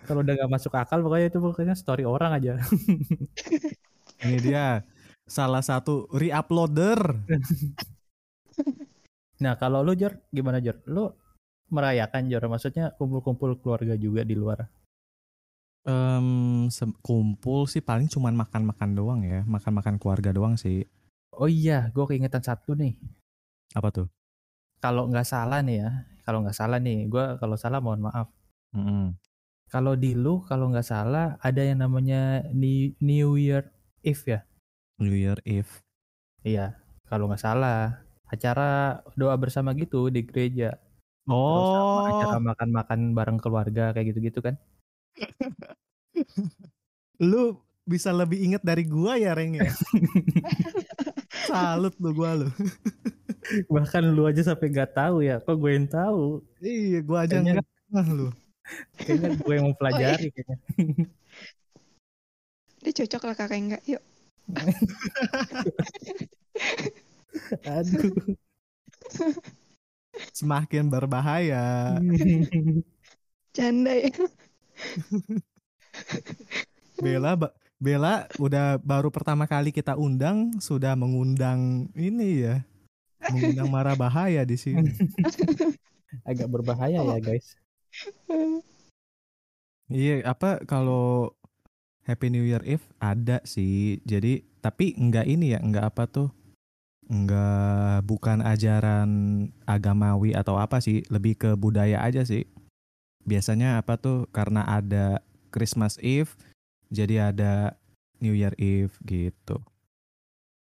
kalau 0.02 0.20
udah 0.26 0.34
gak 0.34 0.50
masuk 0.50 0.72
akal 0.74 0.98
pokoknya 1.04 1.26
itu 1.30 1.38
pokoknya 1.38 1.74
story 1.78 2.02
orang 2.02 2.30
aja. 2.34 2.52
Ini 4.22 4.38
dia 4.38 4.64
salah 5.26 5.62
satu 5.62 6.06
reuploader. 6.10 7.00
Nah, 9.42 9.58
kalau 9.58 9.82
lu 9.82 9.92
Jor, 9.98 10.14
gimana 10.30 10.62
Jor? 10.62 10.78
Lu 10.86 11.10
merayakan 11.74 12.30
Jor, 12.30 12.46
maksudnya 12.46 12.94
kumpul-kumpul 12.94 13.58
keluarga 13.58 13.98
juga 13.98 14.22
di 14.22 14.38
luar. 14.38 14.70
Se- 16.70 16.98
kumpul 17.02 17.66
sih 17.66 17.82
paling 17.82 18.06
cuman 18.06 18.34
makan-makan 18.38 18.90
doang 18.94 19.20
ya, 19.26 19.42
makan-makan 19.54 19.98
keluarga 19.98 20.30
doang 20.30 20.54
sih. 20.54 20.86
Oh 21.32 21.48
iya, 21.48 21.88
gue 21.94 22.04
keingetan 22.04 22.44
satu 22.44 22.76
nih. 22.76 22.92
Apa 23.72 23.88
tuh? 23.88 24.06
Kalau 24.84 25.08
nggak 25.08 25.24
salah 25.24 25.64
nih 25.64 25.76
ya, 25.80 25.90
kalau 26.28 26.44
nggak 26.44 26.56
salah 26.58 26.76
nih, 26.76 27.08
gue 27.08 27.24
kalau 27.40 27.56
salah 27.56 27.80
mohon 27.80 28.04
maaf. 28.04 28.28
Mm-mm. 28.76 29.16
Kalau 29.72 29.96
di 29.96 30.12
lu, 30.12 30.44
kalau 30.44 30.68
nggak 30.68 30.84
salah 30.84 31.40
ada 31.40 31.62
yang 31.64 31.80
namanya 31.80 32.44
New, 32.52 33.40
Year 33.40 33.72
Eve 34.04 34.24
ya? 34.28 34.40
New 35.00 35.16
Year 35.16 35.40
Eve. 35.48 35.80
Iya, 36.44 36.76
kalau 37.08 37.32
nggak 37.32 37.40
salah. 37.40 38.04
Acara 38.28 39.00
doa 39.16 39.32
bersama 39.40 39.72
gitu 39.72 40.12
di 40.12 40.20
gereja. 40.28 40.76
Terus 41.24 41.68
sama 41.72 42.00
acara 42.12 42.36
Oh, 42.36 42.44
makan-makan 42.44 43.00
bareng 43.16 43.38
keluarga 43.40 43.84
kayak 43.96 44.12
gitu-gitu 44.12 44.40
kan. 44.44 44.54
lu 47.30 47.56
bisa 47.88 48.10
lebih 48.12 48.38
inget 48.40 48.62
dari 48.62 48.84
gua 48.84 49.16
ya 49.16 49.32
Reng 49.32 49.56
ya? 49.56 49.72
Salut 51.46 51.94
lu 51.98 52.10
gua 52.12 52.30
lu. 52.36 52.48
Bahkan 53.74 54.02
lu 54.06 54.22
aja 54.24 54.42
sampai 54.42 54.70
nggak 54.70 54.94
tahu 54.94 55.22
ya, 55.22 55.42
kok 55.42 55.58
gue 55.58 55.70
yang 55.74 55.88
tahu. 55.90 56.42
Iya, 56.62 57.00
gua 57.02 57.26
aja 57.26 57.42
Kayaknya- 57.42 57.66
nggak 57.90 58.06
lu. 58.10 58.28
Kayaknya 58.96 59.28
gue 59.36 59.52
yang 59.52 59.66
mempelajari 59.68 60.26
kayaknya. 60.30 60.56
Dia 62.82 62.92
cocok 63.02 63.22
lah 63.26 63.34
kakak 63.36 63.58
enggak. 63.58 63.82
Yuk. 63.86 64.02
Aduh. 67.66 68.12
Semakin 70.32 70.88
berbahaya. 70.88 71.98
Canda 73.56 73.92
ya. 73.92 74.08
Bella 77.02 77.36
ba- 77.36 77.54
Bella 77.82 78.30
udah 78.38 78.78
baru 78.78 79.10
pertama 79.10 79.50
kali 79.50 79.74
kita 79.74 79.98
undang 79.98 80.54
sudah 80.62 80.94
mengundang 80.94 81.90
ini 81.98 82.46
ya. 82.46 82.62
Mengundang 83.26 83.66
marah 83.74 83.98
bahaya 83.98 84.46
di 84.46 84.54
sini. 84.54 84.94
Agak 86.30 86.46
berbahaya 86.46 87.02
ya 87.02 87.18
guys. 87.18 87.58
Iya, 89.90 90.22
apa 90.22 90.62
kalau 90.62 91.34
Happy 92.06 92.30
New 92.30 92.46
Year 92.46 92.62
Eve 92.62 92.86
ada 93.02 93.42
sih. 93.42 93.98
Jadi 94.06 94.46
tapi 94.62 94.94
enggak 94.94 95.26
ini 95.26 95.50
ya, 95.50 95.58
enggak 95.58 95.90
apa 95.90 96.06
tuh? 96.06 96.30
Enggak 97.10 98.06
bukan 98.06 98.46
ajaran 98.46 99.10
agamawi 99.66 100.38
atau 100.38 100.54
apa 100.54 100.78
sih, 100.78 101.02
lebih 101.10 101.34
ke 101.34 101.50
budaya 101.58 101.98
aja 102.06 102.22
sih. 102.22 102.46
Biasanya 103.26 103.82
apa 103.82 103.98
tuh 103.98 104.30
karena 104.30 104.62
ada 104.70 105.18
Christmas 105.50 105.98
Eve 105.98 106.38
jadi 106.92 107.32
ada 107.32 107.74
New 108.20 108.36
Year 108.36 108.52
Eve 108.60 108.92
gitu. 109.02 109.58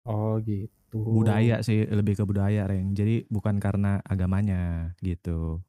Oh 0.07 0.39
gitu. 0.43 0.99
Budaya 0.99 1.59
sih, 1.63 1.83
lebih 1.87 2.15
ke 2.19 2.23
budaya, 2.23 2.63
Reng. 2.67 2.95
Jadi 2.95 3.27
bukan 3.27 3.59
karena 3.59 3.99
agamanya 4.07 4.91
gitu. 5.03 5.59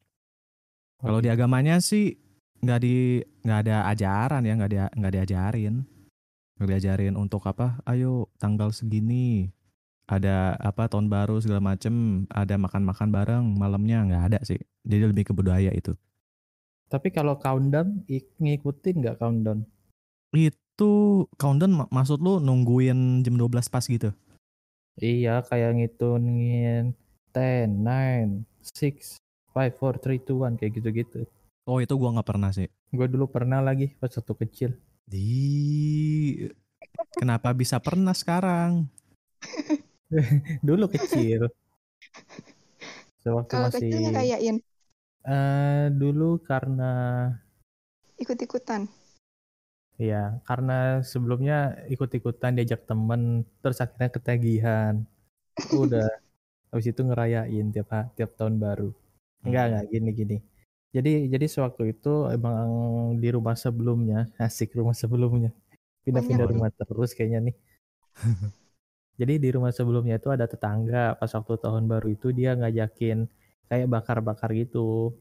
Kalau 0.98 1.22
di 1.22 1.30
agamanya 1.30 1.78
sih 1.78 2.18
nggak 2.58 2.80
di 2.82 3.22
nggak 3.46 3.58
ada 3.66 3.76
ajaran 3.86 4.42
ya 4.42 4.52
nggak 4.58 4.70
dia 4.74 4.84
nggak 4.90 5.14
diajarin 5.14 5.86
nggak 6.58 6.68
diajarin 6.74 7.14
untuk 7.14 7.46
apa 7.46 7.78
ayo 7.86 8.26
tanggal 8.34 8.74
segini 8.74 9.54
ada 10.10 10.58
apa 10.58 10.90
tahun 10.90 11.06
baru 11.06 11.38
segala 11.38 11.62
macem 11.62 12.26
ada 12.34 12.58
makan-makan 12.58 13.14
bareng 13.14 13.44
malamnya 13.54 14.02
nggak 14.10 14.24
ada 14.34 14.38
sih 14.42 14.58
jadi 14.82 15.06
lebih 15.06 15.30
ke 15.30 15.32
budaya 15.38 15.70
itu 15.70 15.94
Tapi 16.90 17.14
kalau 17.14 17.38
countdown 17.38 18.02
ik- 18.10 18.34
ngikutin 18.42 19.06
nggak 19.06 19.22
countdown? 19.22 19.62
Itu 20.36 20.90
countdown 21.40 21.72
ma- 21.72 21.90
maksud 21.90 22.20
lu 22.20 22.38
nungguin 22.38 23.24
jam 23.24 23.34
12 23.40 23.68
pas 23.72 23.84
gitu 23.84 24.12
Iya 24.98 25.46
kayak 25.46 25.78
ngitungin 25.78 26.90
10, 27.30 27.70
9, 27.70 28.42
6, 28.66 29.22
5, 29.54 29.70
4, 29.78 29.94
3, 30.02 30.18
2, 30.26 30.50
1 30.50 30.58
kayak 30.58 30.72
gitu-gitu. 30.82 31.20
oh 31.70 31.78
itu 31.78 31.94
gua 31.94 32.18
nggak 32.18 32.28
pernah 32.28 32.50
sih 32.50 32.66
Gue 32.90 33.04
dulu 33.06 33.28
pernah 33.28 33.60
lagi 33.60 33.92
pas 34.00 34.08
waktu 34.10 34.34
kecil. 34.48 34.70
di 35.08 35.28
kenapa 37.16 37.54
bisa 37.54 37.78
pernah 37.80 38.12
sekarang 38.12 38.88
Dulu 40.66 40.88
kecil. 40.88 41.52
Sewaktu 43.20 43.52
Kalau 43.52 43.68
masih 43.68 43.80
kecil 43.86 44.00
ngerayain 44.08 44.56
eh 45.28 45.86
dulu 45.92 46.40
karena 46.40 46.92
ikut-ikutan. 48.16 48.88
Ya 49.98 50.38
karena 50.46 51.02
sebelumnya 51.02 51.74
ikut-ikutan 51.90 52.54
diajak 52.56 52.86
temen 52.86 53.44
terus 53.60 53.82
akhirnya 53.82 54.10
ketagihan. 54.14 54.94
Udah 55.82 56.08
habis 56.70 56.86
itu 56.88 57.00
ngerayain 57.02 57.66
tiap 57.74 57.90
tiap 58.14 58.30
tahun 58.38 58.56
baru. 58.62 58.90
Enggak 59.44 59.64
enggak 59.68 59.84
gini 59.92 60.10
gini. 60.14 60.36
Jadi 60.88 61.28
jadi 61.28 61.46
sewaktu 61.50 61.92
itu 61.92 62.30
emang 62.32 62.68
di 63.20 63.28
rumah 63.28 63.58
sebelumnya 63.58 64.30
asik 64.40 64.72
rumah 64.78 64.96
sebelumnya 64.96 65.52
pindah-pindah 66.08 66.46
rumah 66.48 66.70
terus 66.72 67.12
kayaknya 67.12 67.52
nih. 67.52 67.56
Jadi 69.18 69.34
di 69.42 69.48
rumah 69.50 69.74
sebelumnya 69.74 70.16
itu 70.16 70.30
ada 70.30 70.46
tetangga 70.46 71.18
pas 71.18 71.26
waktu 71.34 71.58
tahun 71.58 71.90
baru 71.90 72.14
itu 72.14 72.30
dia 72.30 72.54
ngajakin 72.54 73.26
kayak 73.66 73.86
bakar-bakar 73.90 74.54
gitu. 74.54 75.12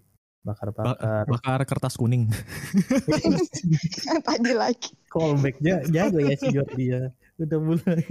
Ba- 0.48 0.56
Bakar-bakar. 0.56 1.26
bakar 1.28 1.60
kertas 1.68 2.00
kuning. 2.00 2.32
Tadi 4.28 4.52
lagi. 4.56 4.96
Callbacknya 5.12 5.84
jago 5.92 6.24
ya 6.24 6.36
si 6.40 6.48
Jordi 6.56 6.86
ya. 6.96 7.12
Udah 7.36 7.60
mulai 7.60 8.04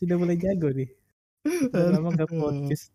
sudah 0.00 0.16
mulai 0.16 0.36
jago 0.40 0.72
nih. 0.72 0.88
Udah 1.68 1.92
lama 1.92 2.08
gak 2.16 2.32
podcast. 2.32 2.88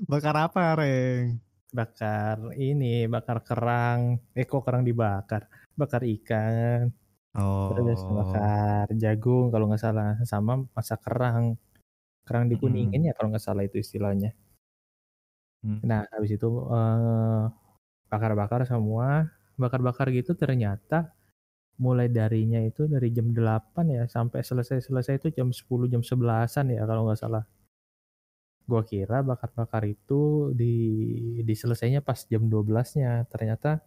bakar 0.00 0.34
apa, 0.40 0.80
Reng? 0.80 1.36
Bakar 1.68 2.56
ini, 2.56 3.04
bakar 3.04 3.44
kerang. 3.44 4.16
Eh 4.32 4.48
kok 4.48 4.64
kerang 4.64 4.88
dibakar? 4.88 5.44
Bakar 5.76 6.00
ikan. 6.08 6.88
Oh. 7.36 7.76
Terus 7.76 8.00
bakar 8.08 8.88
jagung 8.96 9.52
kalau 9.52 9.68
nggak 9.68 9.84
salah. 9.84 10.16
Sama 10.24 10.64
masak 10.72 11.04
kerang. 11.04 11.60
Kerang 12.24 12.48
dikuningin 12.48 13.04
ya 13.04 13.12
kalau 13.12 13.28
nggak 13.30 13.44
salah 13.44 13.68
itu 13.68 13.76
istilahnya. 13.78 14.32
Hmm. 15.60 15.84
Nah, 15.84 16.08
habis 16.08 16.32
itu 16.40 16.48
eh, 16.72 17.42
bakar-bakar 18.10 18.66
semua, 18.66 19.30
bakar-bakar 19.54 20.10
gitu 20.10 20.34
ternyata 20.34 21.14
mulai 21.80 22.12
darinya 22.12 22.60
itu 22.60 22.84
dari 22.84 23.08
jam 23.08 23.32
8 23.32 23.72
ya 23.88 24.04
sampai 24.04 24.44
selesai-selesai 24.44 25.16
itu 25.16 25.28
jam 25.32 25.48
10 25.48 25.88
jam 25.88 26.04
11-an 26.04 26.66
ya 26.76 26.82
kalau 26.84 27.08
nggak 27.08 27.20
salah. 27.20 27.44
Gua 28.68 28.84
kira 28.84 29.24
bakar-bakar 29.24 29.82
itu 29.88 30.52
di 30.52 30.74
diselesainya 31.42 32.04
pas 32.04 32.22
jam 32.28 32.46
12-nya, 32.46 33.26
ternyata 33.32 33.80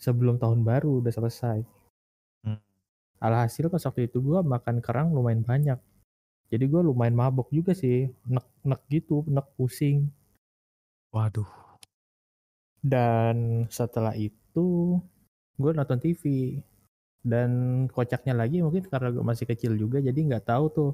sebelum 0.00 0.40
tahun 0.40 0.64
baru 0.64 1.04
udah 1.04 1.12
selesai. 1.12 1.58
Hmm. 2.42 2.58
Alhasil 3.20 3.68
pas 3.68 3.84
waktu 3.84 4.08
itu 4.08 4.18
gua 4.24 4.40
makan 4.40 4.80
kerang 4.80 5.12
lumayan 5.12 5.44
banyak. 5.44 5.78
Jadi 6.48 6.64
gua 6.64 6.80
lumayan 6.80 7.14
mabok 7.14 7.52
juga 7.52 7.76
sih, 7.76 8.08
nek-nek 8.24 8.80
gitu, 8.88 9.22
nek 9.28 9.46
pusing. 9.54 10.08
Waduh. 11.12 11.67
Dan 12.78 13.66
setelah 13.70 14.14
itu 14.14 14.98
gue 15.58 15.70
nonton 15.74 15.98
TV 15.98 16.22
dan 17.26 17.50
kocaknya 17.90 18.32
lagi 18.32 18.62
mungkin 18.62 18.86
karena 18.86 19.10
gue 19.10 19.24
masih 19.26 19.44
kecil 19.50 19.74
juga 19.74 19.98
jadi 19.98 20.14
nggak 20.16 20.46
tahu 20.46 20.64
tuh. 20.70 20.92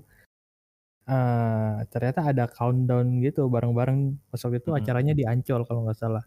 Eh 1.04 1.84
ternyata 1.92 2.24
ada 2.32 2.48
countdown 2.48 3.20
gitu 3.20 3.46
bareng-bareng. 3.52 4.16
Pas 4.32 4.40
waktu 4.40 4.58
itu 4.60 4.72
acaranya 4.72 5.12
di 5.12 5.28
Ancol 5.28 5.68
kalau 5.68 5.84
nggak 5.84 6.00
salah. 6.00 6.24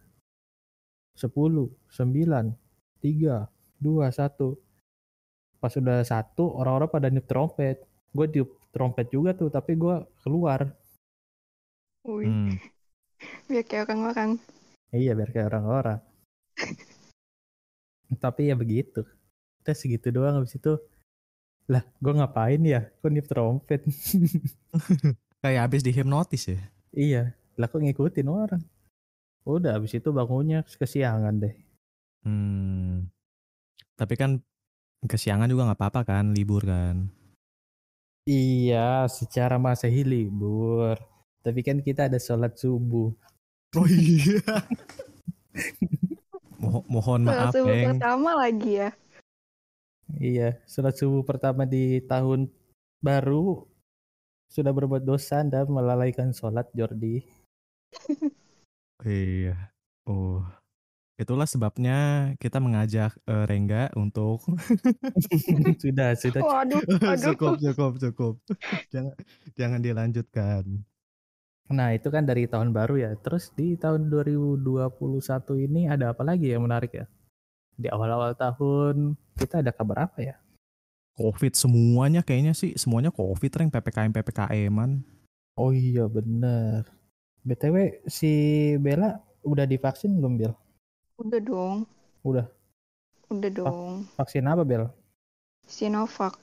10 1.18 1.34
9 1.34 2.54
3 3.02 3.50
2 3.82 4.06
1 4.06 4.54
pas 5.58 5.74
udah 5.74 6.06
satu 6.06 6.54
orang-orang 6.62 6.90
pada 6.94 7.08
niup 7.10 7.26
trompet. 7.26 7.82
Gue 8.14 8.30
tiup 8.30 8.50
trompet 8.70 9.10
juga 9.10 9.34
tuh 9.34 9.50
tapi 9.50 9.74
gue 9.74 10.06
keluar. 10.22 10.70
Wih, 12.06 12.30
Hmm. 12.30 12.54
biar 13.50 13.66
kayak 13.66 13.90
orang-orang. 13.90 14.38
Iya 14.92 15.12
biar 15.18 15.30
kayak 15.36 15.50
orang-orang. 15.52 16.00
Tapi 18.24 18.52
ya 18.52 18.56
begitu. 18.56 19.04
Kita 19.60 19.76
segitu 19.76 20.08
doang 20.16 20.40
habis 20.40 20.56
itu. 20.56 20.80
Lah 21.68 21.84
gue 22.00 22.14
ngapain 22.16 22.62
ya? 22.64 22.88
Kok 23.04 23.12
niup 23.12 23.28
trompet? 23.28 23.84
Kayak 25.44 25.70
habis 25.70 25.86
dihipnotis 25.86 26.50
ya. 26.50 26.60
iya. 26.96 27.24
Lah 27.60 27.68
kok 27.70 27.84
ngikutin 27.84 28.28
orang? 28.32 28.64
Udah 29.46 29.78
habis 29.78 29.94
itu 29.94 30.10
bangunnya 30.10 30.66
kesiangan 30.66 31.36
deh. 31.40 31.56
Hmm. 32.26 33.08
Tapi 33.96 34.14
kan 34.18 34.42
kesiangan 35.06 35.50
juga 35.50 35.70
nggak 35.70 35.80
apa-apa 35.80 36.02
kan, 36.06 36.34
libur 36.34 36.66
kan. 36.66 37.10
Iya 38.28 39.08
secara 39.08 39.56
masehi 39.56 40.04
libur. 40.04 41.00
Tapi 41.46 41.60
kan 41.64 41.80
kita 41.80 42.12
ada 42.12 42.20
sholat 42.20 42.60
subuh. 42.60 43.16
Oh 43.76 43.88
iya. 43.90 44.40
Mo- 46.62 46.86
mohon 46.88 47.28
maaf, 47.28 47.52
Subuh 47.54 47.70
Beng. 47.70 47.98
pertama 47.98 48.32
lagi 48.38 48.72
ya. 48.82 48.90
Iya 50.18 50.56
sholat 50.64 50.96
subuh 50.96 51.22
pertama 51.22 51.68
di 51.68 52.00
tahun 52.08 52.48
baru. 53.04 53.68
Sudah 54.48 54.72
berbuat 54.72 55.04
dosa 55.04 55.44
dan 55.44 55.68
melalaikan 55.68 56.32
sholat 56.32 56.68
Jordi. 56.72 57.24
Iya. 59.06 59.54
Oh. 60.10 60.42
Itulah 61.22 61.46
sebabnya 61.46 62.34
kita 62.42 62.58
mengajak 62.58 63.14
eh, 63.30 63.46
Rengga 63.46 63.94
untuk 63.94 64.42
sudah, 65.82 66.18
sudah 66.18 66.42
Waduh, 66.42 66.82
waduh. 66.82 67.18
cukup, 67.34 67.54
cukup, 67.62 67.92
cukup. 68.02 68.34
jangan 68.90 69.14
jangan 69.54 69.80
dilanjutkan. 69.86 70.66
Nah 71.68 71.92
itu 71.92 72.08
kan 72.08 72.24
dari 72.24 72.48
tahun 72.48 72.72
baru 72.72 72.96
ya. 72.96 73.12
Terus 73.20 73.52
di 73.52 73.76
tahun 73.76 74.08
2021 74.08 74.64
ini 75.68 75.92
ada 75.92 76.16
apa 76.16 76.24
lagi 76.24 76.52
yang 76.52 76.64
menarik 76.64 76.96
ya? 76.96 77.06
Di 77.76 77.92
awal-awal 77.92 78.34
tahun 78.34 79.14
kita 79.36 79.60
ada 79.62 79.72
kabar 79.76 80.08
apa 80.10 80.20
ya? 80.24 80.36
Covid 81.18 81.58
semuanya 81.58 82.22
kayaknya 82.22 82.54
sih 82.54 82.78
semuanya 82.78 83.10
Covid 83.10 83.50
Reng 83.50 83.74
PPKM 83.74 84.14
PPKM-an. 84.14 85.02
Oh 85.58 85.74
iya 85.74 86.06
bener. 86.06 86.86
BTW 87.42 88.06
si 88.06 88.32
Bella 88.78 89.18
udah 89.42 89.66
divaksin 89.66 90.14
belum 90.20 90.38
Bel? 90.38 90.54
Udah 91.18 91.42
dong, 91.42 91.78
Udah. 92.22 92.46
udah 93.34 93.50
dong. 93.50 94.06
Vaksin 94.14 94.46
apa 94.46 94.62
Bel? 94.62 94.86
Sinovac. 95.66 96.38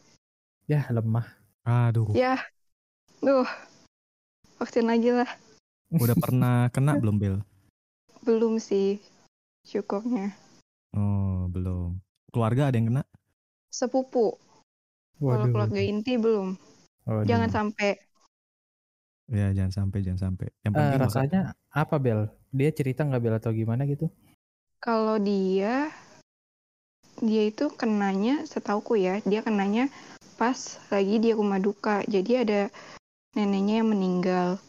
Ya 0.67 0.83
lemah. 0.91 1.29
Aduh, 1.65 2.11
Ya, 2.13 2.41
duh, 3.23 3.47
vaksin 4.65 4.89
lagi 4.89 5.13
lah. 5.13 5.29
udah 5.93 6.17
pernah 6.17 6.57
kena 6.73 6.97
belum 7.05 7.17
Bel? 7.21 7.37
Belum 8.25 8.57
sih, 8.57 8.97
syukurnya. 9.63 10.33
Oh, 10.97 11.47
belum. 11.47 12.01
Keluarga 12.33 12.73
ada 12.73 12.77
yang 12.81 12.89
kena? 12.89 13.03
Sepupu, 13.69 14.35
kalau 15.21 15.45
keluarga 15.47 15.79
inti 15.79 16.17
belum. 16.17 16.57
Waduh. 17.05 17.29
Jangan 17.29 17.51
sampai. 17.53 18.01
Ya, 19.25 19.53
jangan 19.53 19.73
sampai, 19.73 19.99
jangan 20.01 20.21
sampai. 20.33 20.47
Yang 20.63 20.73
Eh, 20.73 20.77
penting 20.77 20.97
maka- 20.97 21.05
rasanya 21.09 21.41
apa 21.69 21.97
Bel? 21.97 22.21
Dia 22.51 22.71
cerita 22.71 23.05
nggak 23.05 23.21
Bel 23.21 23.37
atau 23.37 23.53
gimana 23.53 23.85
gitu? 23.85 24.09
Kalau 24.81 25.17
dia, 25.17 25.89
dia 27.19 27.43
itu 27.45 27.69
kenanya, 27.73 28.45
setauku 28.45 28.97
ya, 28.97 29.21
dia 29.25 29.41
kenanya 29.41 29.89
pas 30.37 30.57
lagi 30.89 31.17
di 31.19 31.31
rumah 31.33 31.57
duka. 31.57 32.05
Jadi 32.05 32.33
ada 32.37 32.61
neneknya 33.35 33.83
yang 33.83 33.91
meninggal. 33.91 34.63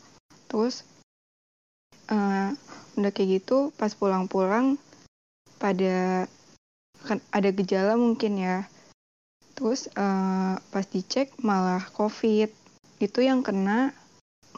Terus 0.49 0.85
eh, 2.09 2.49
udah 2.99 3.11
kayak 3.13 3.41
gitu, 3.41 3.71
pas 3.79 3.93
pulang-pulang 3.93 4.77
pada 5.57 6.27
kan 7.05 7.21
ada 7.29 7.49
gejala 7.53 7.93
mungkin 7.95 8.41
ya. 8.41 8.57
Terus 9.55 9.87
eh, 9.93 10.53
pas 10.59 10.85
dicek 10.85 11.31
malah 11.41 11.85
COVID. 11.93 12.49
Itu 12.99 13.21
yang 13.21 13.45
kena 13.45 13.93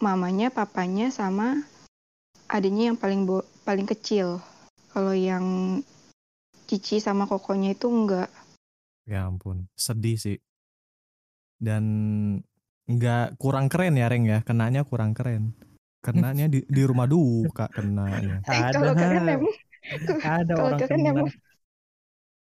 mamanya, 0.01 0.49
papanya, 0.49 1.11
sama 1.13 1.61
adiknya 2.47 2.93
yang 2.93 2.97
paling 2.97 3.27
paling 3.67 3.87
kecil. 3.87 4.39
Kalau 4.95 5.13
yang 5.13 5.79
Cici 6.67 6.99
sama 6.99 7.23
kokonya 7.31 7.79
itu 7.79 7.87
enggak. 7.87 8.27
Ya 9.07 9.23
ampun, 9.23 9.71
sedih 9.79 10.19
sih. 10.19 10.35
Dan 11.55 11.83
nggak 12.87 13.35
kurang 13.35 13.67
keren 13.67 13.95
ya 13.95 14.07
Reng 14.07 14.25
ya, 14.25 14.39
kenanya 14.41 14.87
kurang 14.87 15.11
keren. 15.11 15.51
Kenanya 15.99 16.47
di, 16.47 16.63
di 16.63 16.83
rumah 16.87 17.03
duka 17.03 17.67
kenanya. 17.67 18.39
Ada, 18.47 18.71
kalau 18.73 18.93
kalian 18.95 19.25
emang 19.27 19.53
ada 20.19 20.51
kalau 20.51 20.67
orang 20.71 20.79
kena. 20.83 21.09
emang 21.11 21.29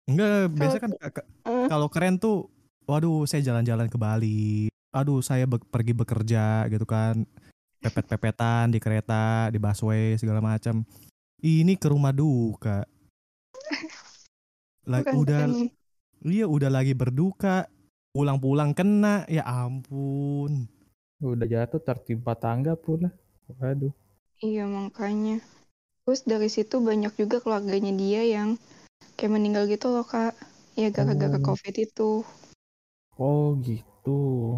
Enggak, 0.08 0.32
biasa 0.54 0.76
kan 0.80 0.92
Kalau- 0.94 1.28
Eh. 1.44 1.68
kalau 1.68 1.88
keren 1.90 2.16
tuh 2.16 2.48
waduh 2.86 3.26
saya 3.26 3.44
jalan-jalan 3.44 3.90
ke 3.90 3.98
Bali. 3.98 4.70
Aduh, 4.94 5.20
saya 5.20 5.44
be- 5.44 5.60
pergi 5.60 5.92
bekerja 5.92 6.64
gitu 6.70 6.86
kan. 6.88 7.28
Pepet-pepetan 7.78 8.72
di 8.72 8.80
kereta, 8.80 9.52
di 9.52 9.60
busway 9.60 10.16
segala 10.16 10.40
macam. 10.40 10.82
Ini 11.38 11.76
ke 11.76 11.88
rumah 11.90 12.16
duka. 12.16 12.88
Bukan 14.88 15.14
udah 15.14 15.42
keren. 15.46 15.68
iya 16.24 16.46
udah 16.48 16.70
lagi 16.72 16.96
berduka, 16.96 17.68
pulang-pulang 18.18 18.74
kena, 18.74 19.30
ya 19.30 19.46
ampun. 19.46 20.66
Udah 21.22 21.46
jatuh 21.46 21.78
tertimpa 21.78 22.34
tangga 22.34 22.74
pula. 22.74 23.14
Waduh. 23.46 23.94
Iya 24.42 24.66
makanya. 24.66 25.38
Terus 26.02 26.26
dari 26.26 26.50
situ 26.50 26.82
banyak 26.82 27.14
juga 27.14 27.38
keluarganya 27.38 27.94
dia 27.94 28.26
yang 28.26 28.58
kayak 29.14 29.38
meninggal 29.38 29.70
gitu 29.70 29.94
loh 29.94 30.02
kak. 30.02 30.34
Ya 30.74 30.90
gara-gara 30.90 31.38
Oh. 31.38 31.46
covid 31.46 31.76
itu. 31.78 32.26
Oh 33.22 33.54
gitu. 33.62 34.58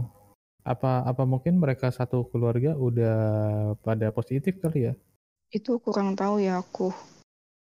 Apa 0.64 1.04
apa 1.04 1.24
mungkin 1.28 1.60
mereka 1.60 1.92
satu 1.92 2.28
keluarga 2.32 2.80
udah 2.80 3.18
pada 3.84 4.16
positif 4.16 4.56
kali 4.64 4.88
ya? 4.88 4.94
Itu 5.52 5.84
kurang 5.84 6.16
tahu 6.16 6.40
ya 6.40 6.64
aku. 6.64 6.96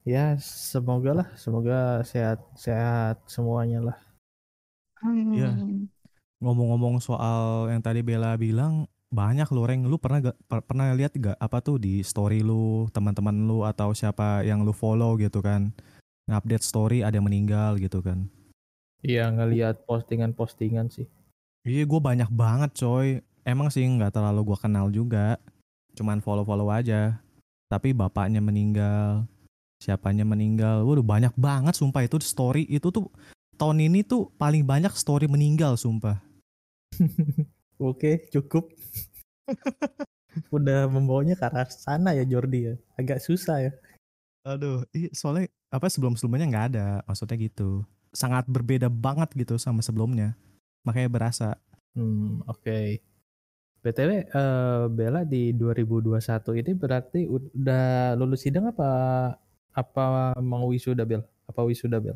Ya 0.03 0.35
semoga 0.43 1.11
lah, 1.23 1.27
semoga 1.39 2.03
sehat 2.03 2.43
sehat 2.59 3.23
semuanya 3.27 3.79
lah. 3.79 3.97
Amin. 5.03 5.35
Iya. 5.35 5.51
Ngomong-ngomong 6.43 6.99
soal 7.03 7.71
yang 7.71 7.79
tadi 7.79 8.03
Bella 8.03 8.35
bilang, 8.35 8.87
banyak 9.13 9.45
lu 9.53 9.63
Reng. 9.63 9.85
Lu 9.85 10.01
pernah 10.01 10.31
gak, 10.31 10.37
per- 10.49 10.65
pernah 10.65 10.89
lihat 10.97 11.13
gak 11.13 11.37
apa 11.37 11.61
tuh 11.61 11.77
di 11.77 12.01
story 12.01 12.41
lu, 12.41 12.89
teman-teman 12.89 13.45
lu 13.45 13.61
atau 13.61 13.93
siapa 13.93 14.41
yang 14.41 14.65
lu 14.65 14.73
follow 14.73 15.13
gitu 15.21 15.39
kan? 15.39 15.69
Ngupdate 16.25 16.65
story 16.65 17.05
ada 17.05 17.19
yang 17.19 17.27
meninggal 17.29 17.77
gitu 17.77 18.01
kan. 18.01 18.25
Iya 19.03 19.27
ngelihat 19.29 19.83
postingan-postingan 19.83 20.87
sih. 20.87 21.07
Iya 21.67 21.83
gue 21.83 21.99
banyak 21.99 22.31
banget 22.31 22.71
coy. 22.79 23.19
Emang 23.43 23.67
sih 23.67 23.83
nggak 23.83 24.15
terlalu 24.15 24.55
gue 24.55 24.57
kenal 24.57 24.87
juga. 24.87 25.35
Cuman 25.93 26.23
follow-follow 26.23 26.71
aja. 26.71 27.19
Tapi 27.67 27.91
bapaknya 27.91 28.39
meninggal. 28.39 29.27
Siapanya 29.83 30.23
meninggal. 30.23 30.87
Waduh 30.87 31.03
banyak 31.03 31.35
banget 31.35 31.75
sumpah 31.75 32.07
itu 32.07 32.15
story. 32.23 32.63
Itu 32.71 32.89
tuh 32.89 33.11
tahun 33.57 33.89
ini 33.89 34.03
tuh 34.03 34.29
paling 34.35 34.63
banyak 34.65 34.91
story 34.93 35.29
meninggal 35.29 35.77
sumpah. 35.77 36.21
Oke 37.81 38.29
cukup. 38.29 38.69
Udah 40.55 40.89
membawanya 40.89 41.37
ke 41.37 41.45
arah 41.45 41.69
sana 41.69 42.17
ya 42.17 42.25
Jordi 42.25 42.73
ya. 42.73 42.75
Agak 42.97 43.21
susah 43.21 43.69
ya. 43.69 43.71
Aduh, 44.43 44.83
iya, 44.91 45.07
soalnya 45.15 45.47
apa 45.71 45.87
sebelum-sebelumnya 45.87 46.51
nggak 46.51 46.67
ada, 46.75 46.87
maksudnya 47.07 47.37
gitu. 47.39 47.87
Sangat 48.11 48.43
berbeda 48.49 48.91
banget 48.91 49.31
gitu 49.37 49.55
sama 49.55 49.79
sebelumnya. 49.79 50.35
Makanya 50.83 51.09
berasa. 51.09 51.49
Hmm 51.95 52.43
oke. 52.49 52.99
BTW 53.83 54.11
eh, 54.31 54.83
Bella 54.87 55.27
di 55.27 55.51
2021 55.51 56.63
ini 56.63 56.71
berarti 56.71 57.19
udah 57.27 58.15
lulus 58.15 58.47
sidang 58.47 58.71
apa 58.71 58.89
apa 59.75 60.35
mau 60.39 60.71
wisuda 60.71 61.03
Bel? 61.03 61.23
Apa 61.49 61.67
wisuda 61.67 61.99
Bel? 61.99 62.15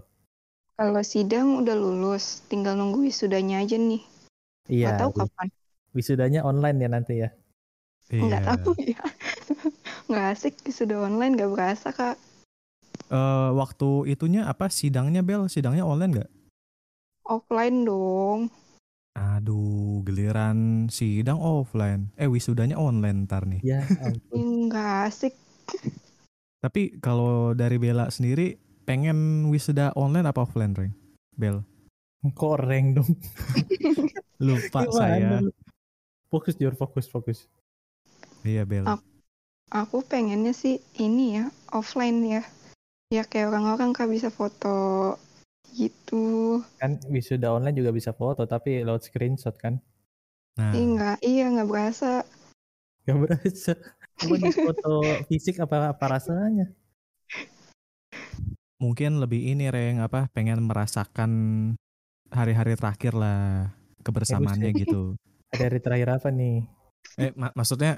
Kalau 0.78 1.02
sidang 1.02 1.66
udah 1.66 1.74
lulus, 1.74 2.46
tinggal 2.46 2.78
nunggu 2.78 3.02
wisudanya 3.10 3.66
aja 3.66 3.82
nih. 3.82 4.02
Iya. 4.70 4.94
Nggak 4.94 5.00
tahu 5.02 5.12
kapan. 5.26 5.48
Wisudanya 5.98 6.46
online 6.46 6.78
ya 6.78 6.90
nanti 6.94 7.14
ya. 7.18 7.30
Nggak 8.14 8.42
Iya. 8.46 8.50
tahu 8.54 8.72
ya. 8.78 9.02
Nggak 10.08 10.26
asik 10.38 10.54
wisuda 10.64 10.96
online 11.02 11.34
nggak 11.36 11.52
berasa 11.52 11.90
kak. 11.92 12.16
Eh, 13.10 13.50
waktu 13.58 14.06
itunya 14.08 14.46
apa 14.46 14.70
sidangnya 14.70 15.26
Bel? 15.26 15.50
Sidangnya 15.50 15.84
online 15.84 16.12
nggak? 16.22 16.30
Offline 17.28 17.84
dong. 17.84 18.40
Aduh, 19.18 20.06
giliran 20.06 20.88
sidang 20.94 21.42
offline. 21.42 22.14
Eh, 22.16 22.30
wisudanya 22.30 22.78
online 22.78 23.26
ntar 23.26 23.50
nih. 23.50 23.60
Ya 23.66 23.82
ampun. 23.98 24.38
Ih, 24.38 24.70
Nggak 24.70 24.90
asik. 25.10 25.34
Tapi 26.62 27.02
kalau 27.02 27.52
dari 27.52 27.82
Bella 27.82 28.08
sendiri, 28.08 28.56
pengen 28.88 29.52
wisuda 29.52 29.92
online 30.00 30.32
apa 30.32 30.48
offline, 30.48 30.72
Reng? 30.72 30.96
Bel, 31.36 31.60
Koreng 32.34 32.96
dong. 32.96 33.12
lupa 34.48 34.88
Gimana 34.88 34.96
saya. 34.96 35.30
lu? 35.44 35.52
Fokus 36.32 36.56
Jor, 36.56 36.74
fokus, 36.80 37.06
fokus. 37.12 37.52
Iya, 38.48 38.64
Bel. 38.64 38.88
Ap- 38.88 39.04
Aku 39.68 40.00
pengennya 40.00 40.56
sih 40.56 40.80
ini 40.96 41.44
ya, 41.44 41.52
offline 41.76 42.24
ya. 42.24 42.44
Ya 43.12 43.28
kayak 43.28 43.52
orang-orang 43.52 43.92
kak 43.92 44.08
bisa 44.08 44.32
foto 44.32 45.16
gitu. 45.76 46.64
Kan 46.80 47.04
wisuda 47.12 47.52
online 47.52 47.76
juga 47.76 47.92
bisa 47.92 48.16
foto 48.16 48.48
tapi 48.48 48.80
lewat 48.88 49.04
screenshot 49.12 49.56
kan. 49.60 49.84
Nah, 50.56 50.72
Ih 50.72 50.88
nggak, 50.96 51.18
iya 51.20 51.52
nggak 51.52 51.68
berasa. 51.68 52.24
Gak 53.04 53.20
berasa. 53.20 53.76
Di 54.24 54.52
foto 54.56 54.92
fisik 55.32 55.60
apa 55.60 55.92
apa 55.92 56.06
rasanya? 56.16 56.72
Mungkin 58.78 59.18
lebih 59.18 59.42
ini, 59.54 59.70
Reng, 59.70 60.02
apa 60.02 60.30
pengen 60.32 60.62
merasakan 60.66 61.32
hari-hari 62.30 62.78
terakhir 62.78 63.14
lah 63.18 63.74
kebersamaannya 64.06 64.72
gitu. 64.78 65.18
Ada 65.54 65.64
hari 65.72 65.80
terakhir 65.82 66.08
apa 66.12 66.28
nih? 66.30 66.66
Eh, 67.18 67.32
mak- 67.34 67.56
maksudnya 67.56 67.98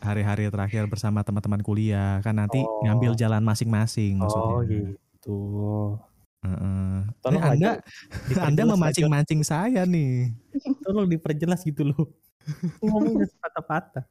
hari-hari 0.00 0.48
terakhir 0.48 0.86
bersama 0.86 1.20
teman-teman 1.26 1.60
kuliah 1.60 2.22
kan 2.22 2.34
nanti 2.34 2.62
Oh. 2.62 2.82
ngambil 2.86 3.18
jalan 3.18 3.42
masing-masing 3.42 4.18
maksudnya. 4.22 4.54
Oh 4.54 4.62
gitu. 4.64 5.38
Tolong 7.24 7.40
Eh, 7.40 7.52
anda, 7.56 7.70
anda 8.48 8.62
memancing-mancing 8.68 9.40
saya 9.44 9.88
nih. 9.88 10.32
Tolong 10.84 11.08
diperjelas 11.08 11.64
gitu 11.64 11.88
loh. 11.88 12.04
Ngomongnya 12.84 13.28
sepatah-patah. 13.28 14.04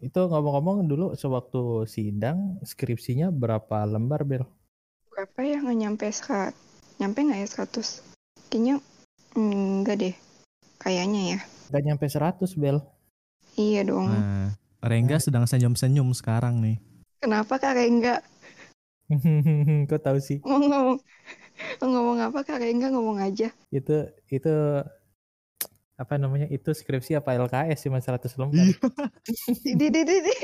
Itu 0.00 0.32
ngomong-ngomong 0.32 0.88
dulu 0.88 1.06
sewaktu 1.12 1.84
sidang 1.84 2.56
skripsinya 2.64 3.28
berapa 3.28 3.84
lembar 3.84 4.24
Bel? 4.24 4.48
Berapa 5.12 5.44
ya 5.44 5.60
nggak 5.60 5.76
nyampe 5.76 6.06
sekat? 6.08 6.56
Nyampe 6.96 7.20
nggak 7.20 7.40
ya 7.44 7.48
100? 7.68 8.00
Kayaknya 8.48 8.74
mm, 9.36 9.84
enggak 9.84 9.96
deh. 10.00 10.14
Kayaknya 10.80 11.22
ya. 11.36 11.38
Gak 11.68 11.84
nyampe 11.84 12.08
100 12.08 12.56
Bel. 12.56 12.80
Iya 13.60 13.84
dong. 13.84 14.08
Nah, 14.08 14.56
Rengga 14.80 15.20
sedang 15.20 15.44
senyum-senyum 15.44 16.16
sekarang 16.16 16.64
nih. 16.64 16.80
Kenapa 17.20 17.60
kak 17.60 17.76
Rengga? 17.76 18.24
Kok 19.92 20.00
tahu 20.00 20.18
sih? 20.24 20.40
Ngomong-ngomong 20.40 20.98
ngomong 21.84 22.18
apa 22.24 22.40
kak 22.40 22.64
Rengga 22.64 22.88
ngomong 22.88 23.20
aja. 23.20 23.52
Itu 23.68 24.08
itu 24.32 24.54
apa 26.00 26.16
namanya? 26.16 26.48
Itu 26.48 26.72
skripsi 26.72 27.20
apa 27.20 27.36
LKS 27.36 27.84
cuma 27.84 28.00
100 28.00 28.32
lembar. 28.40 28.56
Iya. 28.56 28.76
Di 29.78 29.86
di 29.92 30.00
di 30.00 30.16
di. 30.24 30.34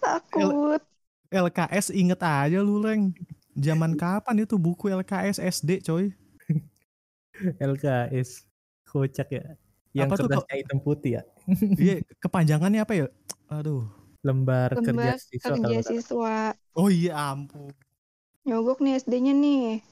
Takut. 0.00 0.80
LKS 1.28 1.92
inget 1.92 2.20
aja 2.24 2.58
lu, 2.64 2.80
Reng. 2.80 3.12
Zaman 3.54 4.00
kapan 4.00 4.48
itu 4.48 4.56
buku 4.56 4.88
LKS 4.88 5.38
SD, 5.42 5.84
coy? 5.84 6.08
LKS 7.72 8.48
kocak 8.88 9.28
ya. 9.28 9.44
Yang 9.94 10.08
Apa 10.10 10.14
tuh, 10.16 10.26
kertasnya 10.26 10.54
hitam 10.58 10.78
putih 10.80 11.12
ya. 11.20 11.22
Iya, 11.84 11.94
kepanjangannya 12.18 12.80
apa 12.80 12.92
ya? 12.96 13.06
Aduh. 13.52 13.84
Lembar, 14.24 14.72
kerja 14.72 14.88
Lembar 14.88 15.20
siswa 15.20 15.52
kerja 15.52 15.60
nggak 15.60 15.82
salah. 15.84 15.90
siswa. 15.92 16.36
Oh 16.72 16.88
iya 16.88 17.12
ampun. 17.12 17.68
Nyogok 18.48 18.80
nih 18.80 18.96
SD-nya 19.04 19.36
nih. 19.36 19.84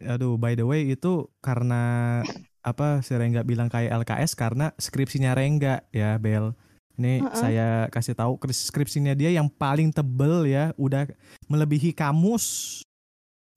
Aduh, 0.00 0.40
by 0.40 0.56
the 0.56 0.64
way 0.64 0.88
itu 0.88 1.28
karena 1.44 2.22
apa 2.64 3.04
si 3.04 3.12
Rengga 3.12 3.44
bilang 3.44 3.68
kayak 3.68 3.92
LKS 4.00 4.32
karena 4.32 4.72
skripsinya 4.80 5.36
Rengga 5.36 5.84
ya, 5.92 6.16
Bel. 6.16 6.56
Ini 6.94 7.20
Heeh. 7.20 7.34
saya 7.36 7.68
kasih 7.90 8.14
tahu 8.14 8.38
kris- 8.38 8.70
skripsinya 8.70 9.12
dia 9.12 9.28
yang 9.28 9.50
paling 9.50 9.90
tebel 9.90 10.46
ya, 10.46 10.72
udah 10.78 11.10
melebihi 11.50 11.92
kamus. 11.92 12.80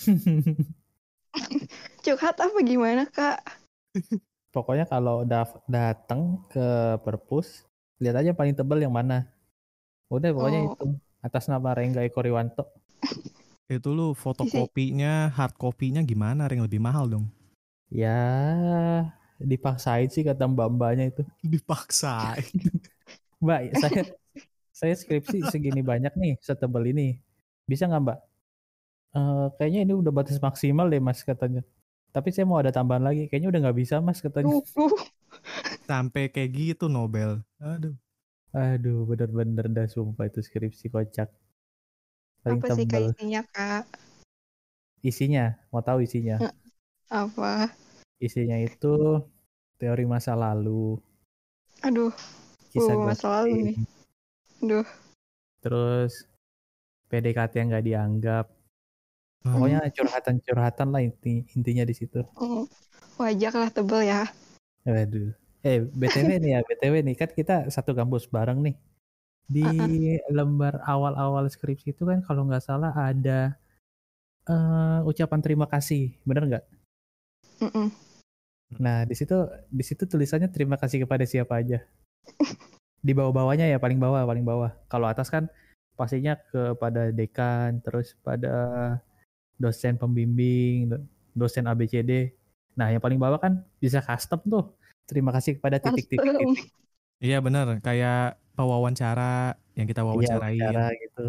Curhat 2.04 2.38
apa 2.40 2.60
gimana 2.66 3.06
kak? 3.08 3.40
Pokoknya 4.56 4.90
kalau 4.90 5.22
daf- 5.22 5.62
datang 5.70 6.42
ke 6.50 6.98
perpus, 7.06 7.63
lihat 8.02 8.20
aja 8.20 8.34
paling 8.34 8.58
tebal 8.58 8.82
yang 8.82 8.92
mana. 8.92 9.30
Udah 10.10 10.34
pokoknya 10.34 10.60
Oh. 10.66 10.74
itu 10.74 10.86
atas 11.22 11.46
nama 11.46 11.78
Rengga 11.78 12.02
Eko 12.02 12.20
Riwanto. 12.20 12.66
Itu 13.68 13.92
lu 13.92 14.16
fotokopinya, 14.16 15.28
hard 15.36 15.60
copy-nya 15.60 16.00
gimana, 16.08 16.48
Reng? 16.48 16.64
Lebih 16.64 16.80
mahal 16.80 17.12
dong. 17.12 17.26
Ya 17.92 18.16
dipaksain 19.38 20.10
sih 20.10 20.24
kata 20.24 20.48
mbak-mbaknya 20.48 21.12
itu. 21.12 21.24
Dipaksa. 21.54 22.36
Mbak, 23.44 23.60
saya 23.78 24.02
saya 24.74 24.94
skripsi 24.98 25.46
segini 25.54 25.86
banyak 25.86 26.10
nih, 26.18 26.42
setebal 26.42 26.82
ini. 26.90 27.22
Bisa 27.70 27.86
nggak 27.86 28.02
Mbak? 28.02 28.20
"Eh, 29.14 29.46
kayaknya 29.62 29.80
ini 29.86 29.94
udah 29.94 30.10
batas 30.10 30.42
maksimal 30.42 30.90
deh 30.90 30.98
Mas 30.98 31.22
katanya. 31.22 31.62
Tapi 32.10 32.34
saya 32.34 32.50
mau 32.50 32.58
ada 32.58 32.74
tambahan 32.74 33.06
lagi. 33.06 33.30
Kayaknya 33.30 33.50
udah 33.54 33.62
nggak 33.70 33.78
bisa 33.78 33.96
Mas 34.02 34.26
katanya. 34.26 34.58
Duh. 34.58 34.90
Sampai 35.86 36.34
kayak 36.34 36.50
gitu 36.50 36.90
Nobel. 36.90 37.46
Aduh. 37.62 37.94
Aduh, 38.58 39.06
bener-bener 39.06 39.70
dah 39.70 39.86
sumpah 39.86 40.26
itu 40.26 40.42
skripsi 40.42 40.90
kocak. 40.90 41.30
Paling 42.45 42.62
Apa 42.62 42.67
sih 42.76 42.86
kak 42.86 43.02
isinya 43.13 43.41
kak? 43.54 43.84
Isinya, 45.02 45.45
mau 45.71 45.82
tahu 45.82 46.04
isinya? 46.04 46.41
Apa? 47.08 47.71
Isinya 48.17 48.58
itu 48.60 49.21
teori 49.78 50.06
masa 50.10 50.34
lalu, 50.34 50.97
Aduh, 51.86 52.10
kisah 52.73 52.97
Uh, 52.97 53.06
masa 53.06 53.26
lalu 53.41 53.71
nih. 53.71 53.78
Duh. 54.58 54.88
terus 55.62 56.26
PDKT 57.13 57.54
yang 57.62 57.67
nggak 57.69 57.86
dianggap. 57.86 58.45
Hmm. 59.45 59.54
Pokoknya 59.54 59.80
curhatan-curhatan 59.93 60.88
lah 60.89 61.02
inti, 61.06 61.45
intinya 61.54 61.86
di 61.86 61.93
situ. 61.93 62.26
Oh, 62.36 62.65
wajar 63.21 63.54
lah 63.54 63.69
tebel 63.69 64.02
ya. 64.04 64.26
Waduh. 64.84 65.32
Eh, 65.62 65.84
BTW 65.84 66.41
nih 66.41 66.52
ya, 66.58 66.60
BTW 66.63 66.95
nih 67.04 67.15
kan 67.15 67.30
kita 67.32 67.67
satu 67.69 67.93
kampus 67.93 68.28
bareng 68.28 68.60
nih. 68.63 68.76
Di 69.48 70.20
lembar 70.28 70.84
awal-awal 70.84 71.48
skripsi 71.48 71.96
itu 71.96 72.04
kan 72.04 72.20
kalau 72.20 72.44
nggak 72.44 72.64
salah 72.68 72.92
ada 72.92 73.56
eh, 74.48 75.00
ucapan 75.08 75.40
terima 75.40 75.66
kasih, 75.72 76.12
bener 76.28 76.44
nggak? 76.52 76.66
Mm-mm. 77.64 77.88
Nah, 78.78 79.08
di 79.08 79.16
situ 79.16 79.48
di 79.72 79.84
situ 79.88 80.04
tulisannya 80.04 80.52
terima 80.52 80.76
kasih 80.76 81.08
kepada 81.08 81.24
siapa 81.24 81.64
aja. 81.64 81.80
Di 83.00 83.16
bawah-bawahnya 83.16 83.72
ya 83.72 83.80
paling 83.80 83.96
bawah, 83.96 84.28
paling 84.28 84.44
bawah. 84.44 84.72
Kalau 84.92 85.08
atas 85.08 85.32
kan 85.32 85.48
pastinya 85.96 86.36
kepada 86.52 87.10
dekan, 87.16 87.80
terus 87.80 88.20
pada 88.20 88.54
dosen 89.56 89.96
pembimbing, 89.96 90.92
do- 90.92 91.06
dosen 91.34 91.66
ABCD. 91.66 92.36
Nah, 92.78 92.92
yang 92.94 93.02
paling 93.02 93.18
bawah 93.18 93.40
kan 93.40 93.64
bisa 93.80 94.04
custom 94.04 94.44
tuh. 94.46 94.66
Terima 95.08 95.32
kasih 95.32 95.56
kepada 95.58 95.80
titik-titik. 95.80 96.20
Iya 97.18 97.42
benar, 97.42 97.66
kayak 97.82 98.38
pewawancara 98.54 99.58
yang 99.74 99.90
kita 99.90 100.02
Iya, 100.06 100.38
wawancarain. 100.38 100.62
wawancara 100.62 100.86
gitu. 101.02 101.22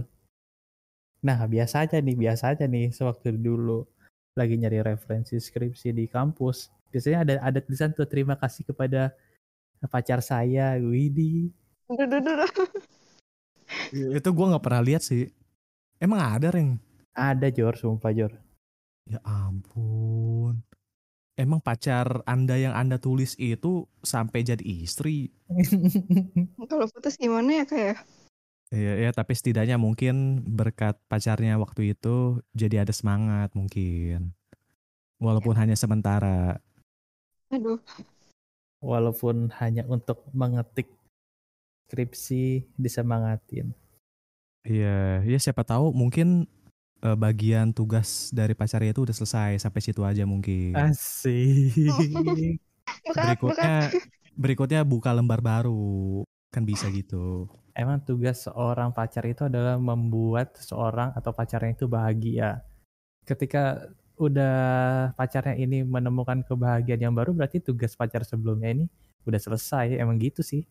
Nah, 1.24 1.38
biasa 1.48 1.88
aja 1.88 1.96
nih, 2.04 2.14
biasa 2.14 2.44
aja 2.52 2.64
nih 2.68 2.92
sewaktu 2.92 3.40
dulu 3.40 3.88
lagi 4.36 4.54
nyari 4.60 4.84
referensi 4.84 5.40
skripsi 5.40 5.96
di 5.96 6.04
kampus. 6.06 6.68
Biasanya 6.92 7.18
ada 7.24 7.34
ada 7.40 7.58
tulisan 7.64 7.90
tuh 7.96 8.04
terima 8.04 8.36
kasih 8.36 8.68
kepada 8.68 9.16
pacar 9.88 10.20
saya, 10.20 10.76
Widi. 10.76 11.48
Duh, 11.88 12.04
duh, 12.04 12.20
duh, 12.20 12.34
duh. 12.44 12.50
Itu 14.12 14.28
gua 14.36 14.52
nggak 14.52 14.64
pernah 14.64 14.82
lihat 14.84 15.00
sih. 15.00 15.32
Emang 15.96 16.20
ada, 16.20 16.52
Reng? 16.52 16.76
Ada 17.16 17.48
Jor, 17.48 17.74
sumpah 17.80 18.12
Jor. 18.12 18.36
Ya 19.08 19.18
ampun. 19.24 20.60
Emang 21.38 21.62
pacar 21.62 22.26
Anda 22.26 22.58
yang 22.58 22.74
Anda 22.74 22.98
tulis 22.98 23.38
itu 23.38 23.86
sampai 24.02 24.42
jadi 24.42 24.58
istri? 24.58 25.30
Kalau 26.70 26.90
putus 26.90 27.14
gimana 27.14 27.62
ya 27.62 27.64
kayak? 27.64 28.02
Iya, 28.74 29.06
ya, 29.06 29.10
tapi 29.14 29.38
setidaknya 29.38 29.78
mungkin 29.78 30.42
berkat 30.42 30.98
pacarnya 31.06 31.54
waktu 31.62 31.94
itu 31.94 32.42
jadi 32.58 32.82
ada 32.82 32.90
semangat 32.90 33.54
mungkin. 33.54 34.34
Walaupun 35.22 35.54
hanya 35.54 35.78
sementara. 35.78 36.58
Aduh, 37.54 37.78
Walaupun 38.82 39.54
hanya 39.62 39.86
untuk 39.86 40.26
mengetik 40.34 40.90
skripsi 41.86 42.66
disemangatin. 42.74 43.78
Iya, 44.66 45.22
ya 45.22 45.38
siapa 45.38 45.62
tahu 45.62 45.94
mungkin 45.94 46.50
eh, 47.02 47.16
bagian 47.18 47.70
tugas 47.74 48.30
dari 48.34 48.54
pacarnya 48.54 48.94
itu 48.94 49.04
udah 49.06 49.16
selesai 49.16 49.62
sampai 49.62 49.80
situ 49.82 50.02
aja 50.02 50.24
mungkin. 50.24 50.74
Asik. 50.74 51.76
Berikutnya 53.08 53.92
berikutnya 54.34 54.80
buka 54.86 55.12
lembar 55.12 55.40
baru. 55.44 56.24
Kan 56.48 56.64
bisa 56.64 56.88
gitu. 56.88 57.48
Emang 57.76 58.02
tugas 58.02 58.48
seorang 58.48 58.90
pacar 58.90 59.22
itu 59.28 59.46
adalah 59.46 59.78
membuat 59.78 60.56
seorang 60.58 61.14
atau 61.14 61.30
pacarnya 61.30 61.76
itu 61.76 61.86
bahagia. 61.86 62.64
Ketika 63.22 63.92
udah 64.18 64.58
pacarnya 65.14 65.54
ini 65.54 65.86
menemukan 65.86 66.42
kebahagiaan 66.42 67.06
yang 67.06 67.14
baru, 67.14 67.30
berarti 67.30 67.62
tugas 67.62 67.94
pacar 67.94 68.26
sebelumnya 68.26 68.74
ini 68.74 68.84
udah 69.28 69.38
selesai. 69.38 69.94
Emang 69.94 70.18
gitu 70.18 70.42
sih 70.42 70.66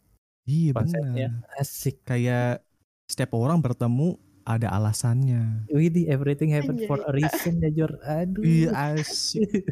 Iya 0.48 0.72
benar. 0.72 1.44
Asik. 1.60 2.08
Kayak 2.08 2.64
setiap 3.04 3.36
orang 3.36 3.60
bertemu 3.60 4.16
ada 4.48 4.72
alasannya. 4.72 5.68
Widih, 5.68 6.08
everything 6.08 6.48
happen 6.56 6.80
for 6.88 7.04
a 7.04 7.12
reason 7.12 7.60
ya 7.60 7.70
Jor. 7.70 8.00
Aduh. 8.02 8.42
Iya 8.48 8.96
asik. 8.96 9.52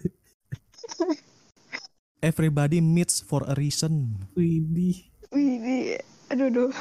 Everybody 2.19 2.81
meets 2.83 3.21
for 3.23 3.47
a 3.47 3.55
reason. 3.55 4.19
Widih. 4.35 5.07
Wih, 5.31 5.55
wih. 5.61 5.83
aduh, 6.27 6.49
aduh. 6.51 6.71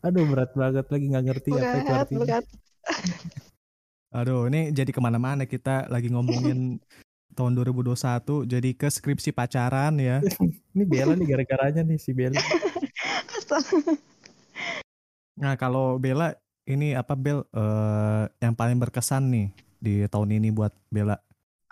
Aduh 0.00 0.24
berat 0.26 0.50
banget 0.56 0.86
lagi 0.88 1.04
nggak 1.12 1.24
ngerti 1.28 1.50
apa 1.52 1.60
itu 1.60 1.68
Berat, 1.86 2.00
artinya. 2.04 2.20
berat. 2.24 2.44
Aduh, 4.10 4.50
ini 4.50 4.74
jadi 4.74 4.90
ke 4.90 4.98
mana-mana 4.98 5.46
kita 5.46 5.86
lagi 5.86 6.10
ngomongin 6.10 6.82
tahun 7.38 7.52
2021 7.54 8.42
jadi 8.42 8.70
ke 8.74 8.90
skripsi 8.90 9.30
pacaran 9.30 9.94
ya. 10.02 10.18
Ini 10.74 10.82
Bella 10.82 11.14
nih 11.14 11.30
gara-garanya 11.30 11.86
nih 11.86 11.94
si 12.00 12.10
Bella. 12.10 12.42
Astaga. 13.30 13.94
Nah 15.38 15.54
kalau 15.54 15.94
Bella 16.02 16.34
ini 16.70 16.94
apa 16.94 17.18
Bel 17.18 17.42
eh, 17.50 18.24
yang 18.38 18.54
paling 18.54 18.78
berkesan 18.78 19.26
nih 19.34 19.46
di 19.82 19.94
tahun 20.06 20.38
ini 20.38 20.54
buat 20.54 20.70
Bella? 20.86 21.18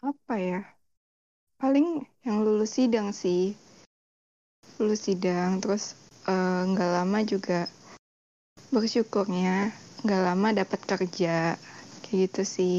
Apa 0.03 0.35
ya? 0.39 0.61
Paling 1.59 2.03
yang 2.27 2.43
lulus 2.43 2.75
sidang 2.75 3.15
sih. 3.15 3.55
Lulus 4.83 5.07
sidang, 5.07 5.63
terus 5.63 5.95
eh, 6.27 6.63
nggak 6.67 6.91
lama 6.99 7.19
juga 7.23 7.71
bersyukurnya 8.75 9.71
nggak 10.03 10.23
lama 10.23 10.49
dapat 10.55 10.81
kerja. 10.83 11.55
Kayak 12.03 12.19
gitu 12.31 12.43
sih. 12.43 12.79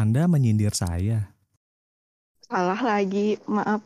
Anda 0.00 0.24
menyindir 0.26 0.72
saya. 0.74 1.30
Salah 2.44 2.78
lagi, 2.78 3.38
maaf. 3.46 3.80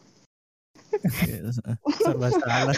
Serba 2.04 2.28
salah. 2.32 2.76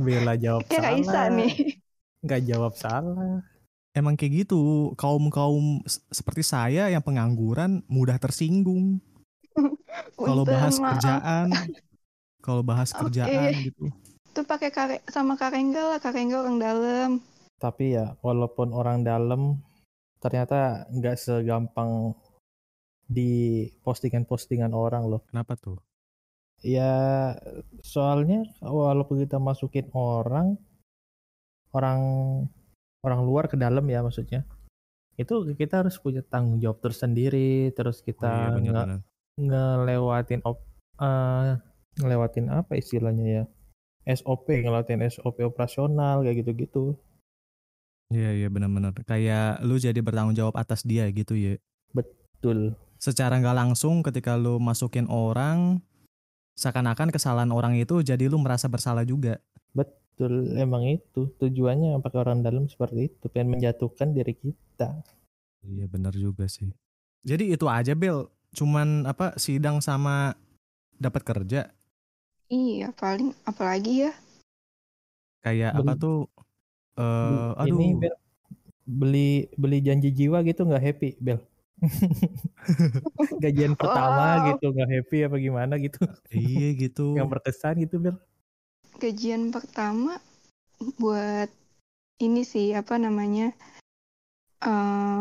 Bella 0.00 0.34
jawab 0.40 0.66
Kayak 0.66 1.04
salah. 1.06 1.28
nih. 1.30 1.78
Nggak 2.22 2.40
jawab 2.48 2.72
salah. 2.78 3.42
Emang 3.92 4.16
kayak 4.16 4.48
gitu, 4.48 4.92
kaum-kaum 4.96 5.84
s- 5.84 6.00
seperti 6.08 6.40
saya 6.40 6.88
yang 6.88 7.04
pengangguran 7.04 7.84
mudah 7.92 8.16
tersinggung 8.16 9.04
kalau 10.16 10.48
bahas 10.48 10.80
maaf. 10.80 10.96
kerjaan. 10.96 11.48
Kalau 12.40 12.62
bahas 12.64 12.88
Oke. 12.96 13.04
kerjaan 13.06 13.52
gitu. 13.60 13.92
Tuh 14.32 14.48
pakai 14.48 14.72
kare 14.72 14.96
sama 15.12 15.36
Karengga 15.36 15.92
lah, 15.92 16.00
Karengga 16.00 16.40
orang 16.40 16.56
dalam. 16.56 17.10
Tapi 17.60 17.94
ya 17.94 18.16
walaupun 18.24 18.72
orang 18.72 19.04
dalam 19.04 19.60
ternyata 20.18 20.88
nggak 20.88 21.20
segampang 21.20 22.16
di 23.04 23.68
postingan-postingan 23.84 24.72
orang 24.72 25.04
loh. 25.04 25.20
Kenapa 25.28 25.52
tuh? 25.54 25.76
Ya 26.64 27.36
soalnya 27.84 28.48
walaupun 28.64 29.20
kita 29.20 29.36
masukin 29.36 29.86
orang 29.92 30.56
orang 31.76 32.00
orang 33.02 33.20
luar 33.26 33.50
ke 33.50 33.58
dalam 33.58 33.82
ya 33.90 34.00
maksudnya. 34.00 34.46
Itu 35.18 35.44
kita 35.54 35.84
harus 35.84 35.98
punya 36.00 36.22
tanggung 36.24 36.62
jawab 36.62 36.80
tersendiri, 36.80 37.74
terus 37.76 38.00
Oh, 38.00 38.06
iya 38.06 38.14
kita 38.14 38.32
nge- 38.62 39.02
ngelewatin 39.36 40.40
op- 40.46 40.66
eh, 41.02 41.58
ngelewatin 42.00 42.46
apa 42.48 42.72
istilahnya 42.78 43.26
ya? 43.26 43.44
SOP, 44.02 44.50
ngelewatin 44.50 45.02
SOP 45.06 45.46
operasional 45.46 46.26
kayak 46.26 46.42
gitu-gitu. 46.42 46.98
Iya 48.10 48.30
iya 48.34 48.48
benar-benar. 48.50 48.92
Kayak 49.06 49.62
lu 49.62 49.78
jadi 49.78 49.98
bertanggung 50.02 50.34
jawab 50.34 50.58
atas 50.58 50.82
dia 50.82 51.06
gitu 51.14 51.38
ya. 51.38 51.54
Betul. 51.94 52.74
Secara 52.98 53.38
nggak 53.38 53.56
langsung 53.56 54.02
ketika 54.02 54.34
lu 54.34 54.58
masukin 54.58 55.06
orang, 55.06 55.82
seakan-akan 56.58 57.14
kesalahan 57.14 57.50
orang 57.54 57.78
itu 57.78 58.02
jadi 58.02 58.26
lu 58.26 58.36
merasa 58.42 58.66
bersalah 58.66 59.06
juga. 59.06 59.38
Betul, 59.72 60.01
emang 60.58 60.84
itu 60.86 61.30
tujuannya 61.40 61.96
pakai 62.04 62.18
orang 62.22 62.44
dalam 62.44 62.68
seperti 62.68 63.08
itu, 63.10 63.24
pengen 63.32 63.56
menjatuhkan 63.58 64.12
diri 64.12 64.36
kita. 64.36 64.92
Iya 65.62 65.86
benar 65.88 66.12
juga 66.14 66.46
sih. 66.46 66.70
Jadi 67.22 67.54
itu 67.54 67.66
aja 67.70 67.94
Bel, 67.94 68.26
cuman 68.52 69.06
apa 69.06 69.38
sidang 69.38 69.78
sama 69.80 70.34
dapat 70.98 71.22
kerja 71.22 71.70
Iya, 72.52 72.92
paling 72.92 73.32
apalagi 73.48 74.06
ya? 74.06 74.12
kayak 75.42 75.72
apa 75.74 75.96
Beli- 75.96 76.02
tuh 76.02 76.16
eh 77.00 77.50
aduh 77.58 77.78
Ini 77.80 77.88
Bel, 77.98 78.14
beli 78.84 79.30
beli 79.56 79.78
janji 79.80 80.12
jiwa 80.12 80.44
gitu 80.44 80.62
nggak 80.68 80.82
happy, 80.82 81.10
Bel? 81.18 81.40
Gajian 83.42 83.74
pertama 83.74 84.38
Wow. 84.38 84.46
gitu 84.54 84.64
nggak 84.70 84.90
happy 85.00 85.18
apa 85.26 85.36
gimana 85.40 85.74
gitu? 85.80 85.98
iya 86.30 86.68
gitu. 86.76 87.16
Yang 87.16 87.28
berkesan 87.32 87.74
gitu, 87.82 87.96
Bel? 87.98 88.16
Gajian 89.02 89.50
pertama 89.50 90.22
buat 91.02 91.50
ini 92.22 92.46
sih 92.46 92.70
apa 92.70 93.02
namanya? 93.02 93.50
eh 94.62 95.20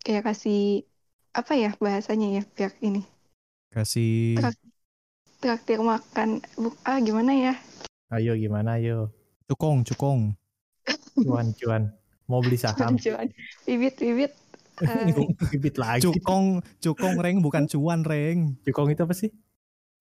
kayak 0.00 0.24
kasih 0.24 0.88
apa 1.36 1.52
ya 1.52 1.76
bahasanya 1.76 2.40
ya 2.40 2.42
biar 2.56 2.72
ini 2.80 3.04
Kasih 3.68 4.40
Trak- 4.40 4.72
traktir 5.44 5.84
makan 5.84 6.40
ah 6.88 6.96
gimana 7.04 7.36
ya 7.36 7.54
Ayo 8.08 8.32
gimana, 8.40 8.80
ayo. 8.80 9.12
cukong 9.52 9.84
cukong. 9.84 10.32
Cuan, 11.20 11.52
cuan. 11.60 11.92
Mau 12.24 12.40
beli 12.40 12.56
saham? 12.56 12.96
cuan 12.96 13.28
bibit 13.68 14.00
bibit 14.00 14.32
eh, 14.80 15.12
Bibit 15.52 15.76
lagi. 15.76 16.08
Cukong 16.08 16.64
cukong 16.80 17.20
reng 17.20 17.44
bukan 17.44 17.68
cuan 17.68 18.00
reng. 18.00 18.56
Cukong 18.64 18.96
itu 18.96 19.04
apa 19.04 19.12
sih? 19.12 19.28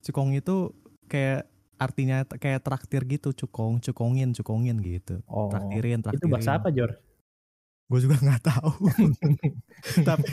Cukong 0.08 0.39
itu 0.39 0.71
kayak 1.12 1.52
artinya 1.77 2.25
kayak 2.25 2.61
traktir 2.61 3.05
gitu 3.05 3.31
cukong 3.31 3.79
cukongin 3.79 4.33
cukongin 4.33 4.77
gitu. 4.81 5.21
Oh, 5.25 5.47
Traktirin 5.47 6.01
traktirin. 6.01 6.21
itu 6.21 6.27
bahasa 6.27 6.57
apa, 6.57 6.69
Jor? 6.69 6.97
Gue 7.87 7.99
juga 8.03 8.19
nggak 8.19 8.41
tahu. 8.43 8.71
Tapi 10.07 10.25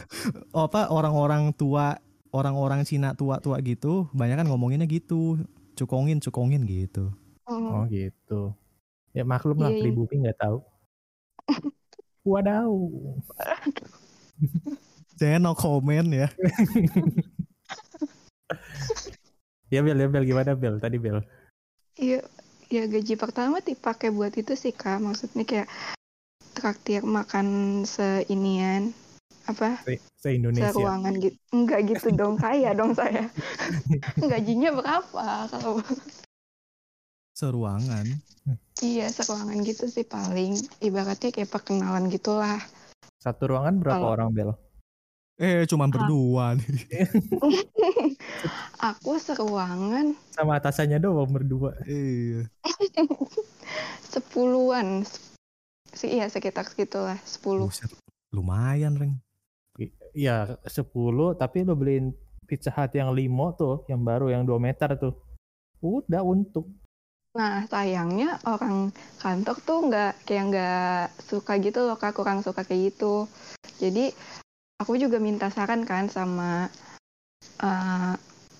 apa 0.66 0.90
orang-orang 0.90 1.54
tua 1.54 2.00
orang-orang 2.28 2.82
Cina 2.82 3.14
tua-tua 3.14 3.56
gitu, 3.62 4.10
banyak 4.12 4.36
kan 4.36 4.46
ngomonginnya 4.46 4.84
gitu, 4.84 5.40
cukongin, 5.74 6.18
cukongin 6.18 6.64
gitu. 6.64 7.12
Oh 7.44 7.80
Oh, 7.80 7.82
gitu. 7.88 8.52
Ya 9.12 9.24
maklum 9.24 9.56
lah 9.56 9.72
Iya, 9.72 9.76
iya. 9.76 9.82
pribumi 9.86 10.14
nggak 10.20 10.36
tahu. 10.36 10.58
Wadaw. 12.28 12.68
Saya 15.16 15.40
no 15.40 15.56
comment 15.56 16.08
ya. 16.12 16.28
Ya 19.68 19.80
Bel, 19.80 19.96
ya 19.96 20.08
Bel 20.08 20.24
gimana 20.24 20.52
Bel? 20.54 20.78
Tadi 20.78 20.96
Bel. 20.96 21.20
iya, 21.94 22.22
ya 22.68 22.86
gaji 22.86 23.14
pertama 23.14 23.58
dipakai 23.60 24.08
buat 24.08 24.32
itu 24.32 24.54
sih 24.54 24.72
kak. 24.72 24.98
Maksudnya 24.98 25.44
kayak 25.44 25.68
traktir 26.54 27.02
makan 27.02 27.46
seinian 27.84 28.94
apa 29.44 29.80
Se, 29.82 29.96
se 30.14 30.28
Indonesia. 30.32 30.70
seruangan 30.70 31.14
gitu. 31.18 31.36
Enggak 31.50 31.80
gitu 31.86 32.08
dong, 32.12 32.36
kaya 32.36 32.72
dong 32.72 32.92
saya. 32.92 33.28
Gajinya 34.30 34.72
berapa 34.72 35.24
kalau 35.48 35.80
Seruangan. 37.32 38.06
iya 38.80 39.06
seruangan 39.08 39.62
gitu 39.62 39.86
sih 39.86 40.02
paling 40.02 40.54
ibaratnya 40.80 41.30
kayak 41.30 41.46
perkenalan 41.48 42.08
gitulah. 42.08 42.58
Satu 43.18 43.46
ruangan 43.46 43.78
berapa 43.78 44.00
Kalau- 44.00 44.14
orang 44.14 44.30
Bel? 44.32 44.50
Eh, 45.38 45.62
cuman 45.66 45.86
berdua 45.86 46.58
nih. 46.58 46.66
Aku 48.78 49.18
seruangan 49.18 50.14
Sama 50.30 50.62
atasannya 50.62 51.02
doang 51.02 51.26
berdua. 51.26 51.74
Iya. 51.82 52.46
sepuluhan. 54.14 55.02
Sih 55.90 56.14
iya 56.14 56.30
sekitar 56.30 56.62
segitulah, 56.62 57.18
sepuluh. 57.26 57.66
Buset, 57.66 57.90
lumayan, 58.30 58.94
Reng. 58.94 59.14
I- 59.82 59.94
Iya 60.14 60.58
10 60.66 61.34
tapi 61.34 61.62
lo 61.66 61.74
beliin 61.74 62.14
Pizza 62.46 62.70
Hut 62.70 62.94
yang 62.94 63.10
limo 63.12 63.50
tuh, 63.58 63.82
yang 63.90 64.00
baru 64.06 64.30
yang 64.30 64.46
2 64.46 64.62
meter 64.62 64.94
tuh. 64.94 65.14
Udah 65.82 66.22
untung. 66.22 66.70
Nah, 67.34 67.66
sayangnya 67.70 68.38
orang 68.46 68.90
kantor 69.20 69.56
tuh 69.62 69.78
nggak 69.90 70.12
kayak 70.26 70.44
nggak 70.50 71.02
suka 71.22 71.58
gitu 71.60 71.82
loh, 71.86 71.98
Kak, 71.98 72.14
kurang 72.16 72.42
suka 72.42 72.62
kayak 72.66 72.94
gitu. 72.94 73.26
Jadi, 73.78 74.10
aku 74.82 74.98
juga 74.98 75.22
minta 75.22 75.50
saran 75.52 75.82
kan 75.86 76.10
sama 76.10 76.66
eh, 77.62 78.14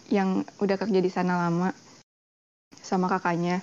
yang 0.08 0.44
udah 0.60 0.76
kerja 0.80 1.00
di 1.00 1.10
sana 1.12 1.48
lama, 1.48 1.72
sama 2.80 3.06
kakaknya. 3.08 3.60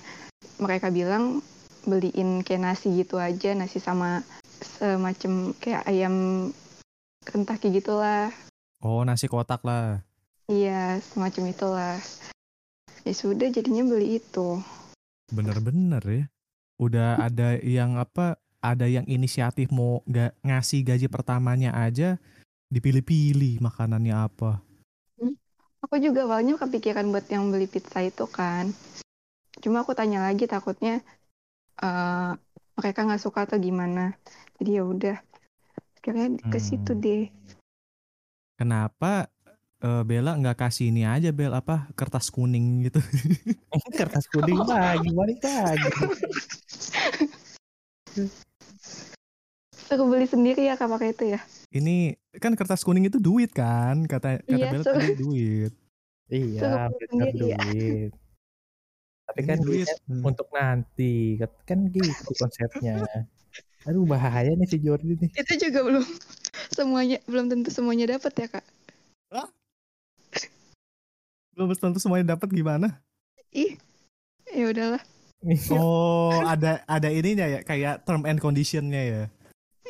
Mereka 0.62 0.94
bilang 0.94 1.42
beliin 1.86 2.42
kayak 2.42 2.62
nasi 2.62 2.90
gitu 3.02 3.18
aja, 3.18 3.54
nasi 3.54 3.78
sama 3.78 4.22
semacam 4.62 5.52
kayak 5.58 5.82
ayam 5.86 6.48
Kentucky 7.26 7.74
gitulah. 7.74 8.30
Oh, 8.80 9.02
nasi 9.02 9.26
kotak 9.26 9.66
lah. 9.66 10.00
Iya, 10.46 11.02
semacam 11.02 11.50
itulah. 11.50 11.98
Ya 13.02 13.14
sudah, 13.14 13.50
jadinya 13.50 13.82
beli 13.82 14.22
itu. 14.22 14.62
Bener-bener 15.30 16.02
ya. 16.06 16.24
Udah 16.78 17.18
ada 17.18 17.58
yang 17.62 17.98
apa? 17.98 18.38
Ada 18.62 18.90
yang 18.90 19.06
inisiatif 19.06 19.70
mau 19.70 20.02
ngasih 20.42 20.82
gaji 20.82 21.06
pertamanya 21.06 21.70
aja 21.74 22.18
dipilih-pilih 22.70 23.62
makanannya 23.62 24.14
apa. 24.14 24.58
Aku 25.86 26.02
juga 26.02 26.26
awalnya 26.26 26.58
kepikiran 26.58 27.14
buat 27.14 27.30
yang 27.30 27.54
beli 27.54 27.70
pizza 27.70 28.02
itu 28.02 28.26
kan. 28.26 28.74
Cuma 29.62 29.86
aku 29.86 29.94
tanya 29.94 30.26
lagi 30.26 30.50
takutnya 30.50 30.98
eh, 31.78 32.30
mereka 32.74 33.06
nggak 33.06 33.22
suka 33.22 33.46
atau 33.46 33.54
gimana. 33.62 34.18
Jadi 34.58 34.70
ya 34.74 34.82
udah. 34.82 35.16
Akhirnya 36.02 36.26
ke 36.50 36.58
situ 36.58 36.90
Hmm. 36.90 37.02
deh. 37.02 37.24
Kenapa 38.58 39.30
eh, 39.78 40.02
Bella 40.02 40.34
nggak 40.34 40.58
kasih 40.58 40.90
ini 40.90 41.06
aja 41.06 41.30
Bel 41.30 41.54
apa 41.54 41.86
kertas 41.94 42.34
kuning 42.34 42.90
gitu? 42.90 42.98
Kertas 43.98 44.26
kuning 44.32 44.58
lagi, 44.66 45.06
balik 45.14 45.38
lagi. 45.46 45.86
Suruh 49.86 50.06
beli 50.10 50.26
sendiri 50.26 50.66
ya 50.66 50.74
kak 50.74 50.90
pakai 50.90 51.14
itu 51.14 51.38
ya. 51.38 51.40
Ini 51.76 51.96
kan 52.36 52.52
kertas 52.52 52.80
kuning 52.80 53.04
itu 53.04 53.18
duit 53.18 53.52
kan? 53.52 54.04
Kata 54.04 54.40
kata 54.40 54.56
Iya, 54.56 54.66
Bella 54.72 54.84
so- 54.84 54.94
tadi 54.94 55.14
duit. 55.14 55.72
Iya, 56.26 56.58
Suruh 56.58 56.86
beli 56.88 57.04
bener 57.06 57.26
sendiri 57.28 57.46
ya. 57.46 57.58
duit. 57.60 58.10
Tapi 59.26 59.38
Ini 59.38 59.46
kan 59.46 59.58
duit. 59.60 59.88
Hmm. 60.06 60.22
untuk 60.22 60.48
nanti, 60.50 61.14
kan 61.62 61.78
gitu 61.90 62.30
konsepnya. 62.34 62.94
Aduh 63.84 64.02
bahaya 64.02 64.50
nih 64.50 64.66
si 64.66 64.78
Jordi 64.78 65.14
nih. 65.14 65.30
Itu 65.32 65.52
juga 65.60 65.82
belum 65.82 66.02
semuanya 66.72 67.18
belum 67.24 67.46
tentu 67.46 67.70
semuanya 67.70 68.18
dapat 68.18 68.32
ya 68.34 68.48
kak. 68.48 68.64
Belum 71.56 71.72
tentu 71.72 71.98
semuanya 71.98 72.36
dapat 72.36 72.48
gimana? 72.50 73.00
Ih, 73.50 73.78
ya 74.50 74.68
udahlah. 74.68 75.02
Oh, 75.72 76.36
ada 76.52 76.82
ada 76.84 77.08
ininya 77.08 77.46
ya 77.46 77.60
kayak 77.62 78.04
term 78.04 78.26
and 78.26 78.38
conditionnya 78.38 79.02
ya. 79.02 79.22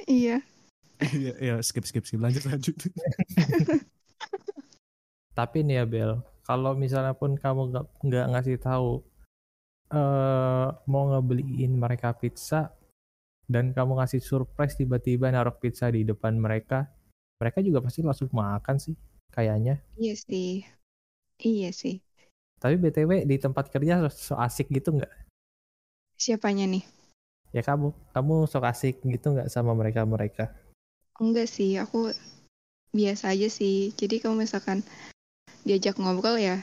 Iya. 0.06 0.36
Iya, 1.00 1.32
iya, 1.40 1.54
skip 1.60 1.84
skip 1.84 2.04
skip 2.08 2.20
lanjut 2.20 2.44
lanjut. 2.48 2.72
Tapi 5.38 5.60
nih 5.60 5.80
ya 5.80 5.84
Bel, 5.84 6.12
kalau 6.48 6.72
misalnya 6.72 7.12
pun 7.12 7.36
kamu 7.36 7.72
nggak 7.72 7.84
nggak 8.00 8.26
ngasih 8.32 8.56
tahu 8.56 9.04
eh 9.86 10.68
mau 10.90 11.14
ngebeliin 11.14 11.78
mereka 11.78 12.10
pizza 12.16 12.74
dan 13.46 13.70
kamu 13.70 14.02
ngasih 14.02 14.18
surprise 14.18 14.74
tiba-tiba 14.74 15.30
naruh 15.30 15.54
pizza 15.54 15.86
di 15.86 16.02
depan 16.02 16.34
mereka, 16.34 16.90
mereka 17.38 17.62
juga 17.62 17.78
pasti 17.84 18.02
langsung 18.02 18.32
makan 18.34 18.76
sih 18.82 18.96
kayaknya. 19.30 19.78
Iya 19.94 20.14
sih. 20.18 20.66
Iya 21.38 21.70
sih. 21.70 22.02
Tapi 22.56 22.80
btw 22.80 23.28
di 23.28 23.36
tempat 23.36 23.68
kerja 23.68 24.00
so, 24.08 24.32
so 24.32 24.34
asik 24.40 24.72
gitu 24.72 24.96
nggak? 24.96 25.12
Siapanya 26.16 26.64
nih? 26.64 26.82
Ya 27.52 27.62
kamu, 27.62 27.92
kamu 28.10 28.34
sok 28.48 28.64
asik 28.66 29.04
gitu 29.04 29.36
nggak 29.36 29.52
sama 29.52 29.76
mereka 29.76 30.02
mereka? 30.08 30.50
Enggak 31.16 31.48
sih, 31.48 31.80
aku 31.80 32.12
biasa 32.92 33.32
aja 33.32 33.48
sih. 33.48 33.92
Jadi 33.96 34.20
kalau 34.20 34.36
misalkan 34.36 34.84
diajak 35.64 35.96
ngobrol 35.96 36.36
ya 36.36 36.60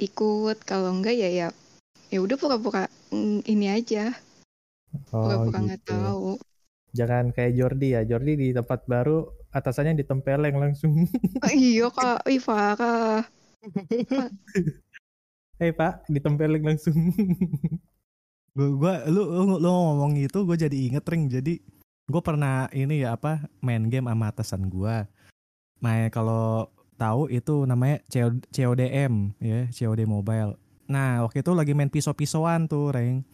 ikut, 0.00 0.64
kalau 0.64 0.96
enggak 0.96 1.16
ya 1.16 1.28
ya 1.28 1.48
ya 2.10 2.18
udah 2.18 2.36
pura-pura 2.40 2.88
ini 3.46 3.70
aja, 3.70 4.16
pura-pura 5.12 5.58
nggak 5.60 5.80
gitu. 5.84 5.92
tahu. 5.92 6.30
Jangan 6.90 7.30
kayak 7.30 7.54
Jordi 7.54 7.94
ya. 7.94 8.02
Jordi 8.02 8.32
di 8.34 8.48
tempat 8.50 8.82
baru 8.88 9.30
atasannya 9.54 10.02
ditempeleng 10.02 10.56
langsung. 10.58 11.06
Ah, 11.38 11.52
iya 11.54 11.86
kak, 11.92 12.26
ih 12.26 12.42
parah. 12.42 13.22
Hei 15.60 15.76
pak, 15.76 16.08
ditempeleng 16.08 16.64
langsung. 16.64 16.96
Gua, 18.56 18.68
gua 18.74 18.94
lu, 19.06 19.22
lu, 19.22 19.62
lu 19.62 19.70
ngomong 19.70 20.18
gitu 20.18 20.42
gue 20.42 20.58
jadi 20.58 20.74
inget 20.74 21.06
ring 21.06 21.30
jadi 21.30 21.62
gue 22.10 22.22
pernah 22.22 22.66
ini 22.74 23.06
ya 23.06 23.14
apa 23.14 23.46
main 23.62 23.86
game 23.86 24.10
sama 24.10 24.28
atasan 24.28 24.66
gue 24.66 25.06
main 25.80 26.12
kalau 26.12 26.68
tahu 27.00 27.32
itu 27.32 27.64
namanya 27.64 28.04
CO 28.12 28.36
CODM 28.52 29.32
ya 29.40 29.64
COD 29.72 30.04
mobile. 30.04 30.60
Nah 30.84 31.24
waktu 31.24 31.40
itu 31.40 31.56
lagi 31.56 31.72
main 31.72 31.88
pisau-pisauan 31.88 32.68
tuh 32.68 32.92
reng. 32.92 33.24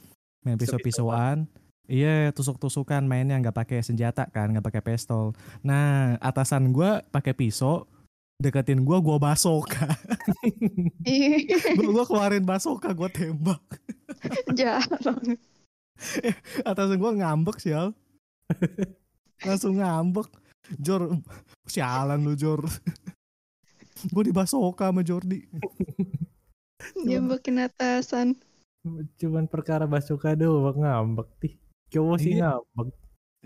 Main 0.46 0.54
pisau-pisauan. 0.54 1.50
iya 1.86 2.34
tusuk-tusukan 2.34 3.06
mainnya 3.06 3.38
nggak 3.38 3.62
pakai 3.62 3.78
senjata 3.78 4.26
kan 4.30 4.54
nggak 4.54 4.62
pakai 4.62 4.82
pistol. 4.86 5.34
Nah 5.66 6.14
atasan 6.22 6.70
gue 6.70 7.02
pakai 7.10 7.34
pisau 7.34 7.90
deketin 8.36 8.84
gue 8.84 8.98
gue 9.00 9.16
basoka 9.16 9.88
gue 11.78 11.88
gua 11.88 12.04
keluarin 12.04 12.46
basoka 12.46 12.94
gue 12.94 13.10
tembak. 13.10 13.62
Jahat 14.54 14.98
banget. 15.02 15.38
atasan 16.70 16.98
gue 17.00 17.12
ngambek 17.22 17.58
sial 17.58 17.96
langsung 19.46 19.76
ngambek 19.76 20.28
Jor 20.76 21.20
sialan 21.64 22.22
lu 22.22 22.34
Jor 22.34 22.66
gue 24.06 24.22
dibasoka 24.24 24.88
sama 24.88 25.00
Jordi 25.00 25.46
Dia 27.02 27.18
bikin 27.18 27.58
atasan. 27.58 28.38
Cuman 29.16 29.46
perkara 29.46 29.84
basuka 29.84 30.38
doang 30.38 30.78
ngambek 30.78 31.26
nih. 31.40 31.54
Cowok 31.90 32.16
sih 32.16 32.32
Iya. 32.36 32.60
ngambek. 32.62 32.94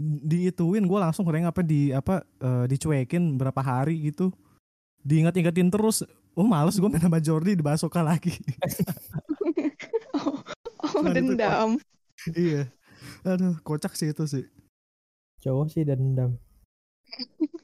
diituin 0.01 0.85
gue 0.85 0.99
langsung 0.99 1.25
reng 1.25 1.45
apa 1.45 1.61
di 1.61 1.93
apa 1.93 2.21
eh, 2.37 2.65
dicuekin 2.67 3.37
berapa 3.37 3.61
hari 3.61 4.01
gitu 4.03 4.33
diingat-ingatin 5.01 5.69
terus 5.69 6.05
oh 6.33 6.45
males 6.45 6.77
gue 6.77 6.85
main 6.85 7.01
sama 7.01 7.17
Jordi 7.19 7.53
dibasoka 7.53 8.01
lagi 8.01 8.33
Oh, 10.13 10.37
oh 10.83 11.01
Nah, 11.01 11.13
itu 11.13 11.33
dendam. 11.33 11.71
iya 12.35 12.69
aduh 13.23 13.57
kocak 13.63 13.93
sih 13.93 14.13
itu 14.13 14.25
sih 14.25 14.45
Cowok 15.41 15.67
sih 15.73 15.83
dendam. 15.89 16.37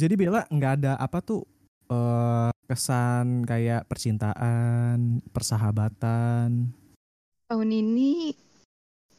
jadi 0.00 0.14
Bella 0.16 0.48
nggak 0.48 0.72
ada 0.82 0.92
apa 0.98 1.20
tuh 1.20 1.44
eh 1.88 2.50
kesan 2.68 3.48
kayak 3.48 3.88
percintaan 3.88 5.24
persahabatan 5.32 6.68
Tahun 7.48 7.70
ini 7.72 8.36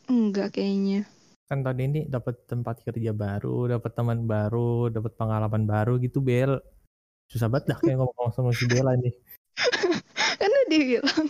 enggak 0.05 0.53
kayaknya. 0.53 1.01
Kan 1.49 1.65
tahun 1.65 1.81
ini 1.89 1.99
dapat 2.05 2.45
tempat 2.45 2.85
kerja 2.85 3.09
baru, 3.09 3.73
dapat 3.73 3.89
teman 3.97 4.29
baru, 4.29 4.93
dapat 4.93 5.17
pengalaman 5.17 5.65
baru 5.65 5.97
gitu 5.97 6.21
Bel. 6.21 6.61
Susah 7.25 7.49
banget 7.49 7.73
dah 7.73 7.79
kayak 7.81 7.97
ngomong 8.05 8.29
sama 8.29 8.53
si 8.53 8.69
Bella 8.69 8.93
nih. 9.01 9.13
Karena 10.37 10.59
dia 10.69 10.81
bilang 10.85 11.25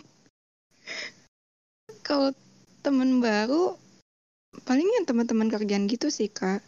kalau 2.04 2.36
teman 2.84 3.24
baru 3.24 3.80
palingnya 4.66 5.06
teman-teman 5.06 5.50
kerjaan 5.50 5.86
gitu 5.86 6.10
sih 6.14 6.30
kak. 6.30 6.64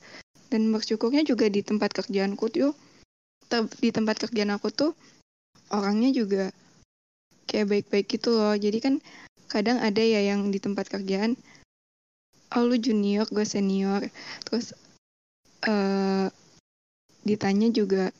Dan 0.51 0.67
bersyukurnya 0.75 1.23
juga 1.23 1.47
di 1.47 1.63
tempat 1.63 1.95
kerjaanku 1.95 2.45
tuh 2.51 2.75
te- 3.47 3.71
di 3.79 3.89
tempat 3.95 4.19
kerjaan 4.27 4.51
aku 4.51 4.67
tuh 4.69 4.91
orangnya 5.71 6.11
juga 6.11 6.51
kayak 7.47 7.67
baik-baik 7.71 8.07
gitu 8.11 8.35
loh. 8.35 8.55
Jadi 8.55 8.77
kan 8.83 8.95
kadang 9.51 9.83
ada 9.83 9.99
ya 9.99 10.23
yang 10.23 10.47
di 10.47 10.63
tempat 10.63 10.87
kerjaan 10.87 11.35
oh 12.55 12.63
lu 12.67 12.75
junior 12.79 13.27
gue 13.31 13.43
senior 13.47 14.03
terus 14.47 14.75
eh 15.67 16.27
ditanya 17.23 17.67
juga 17.71 18.11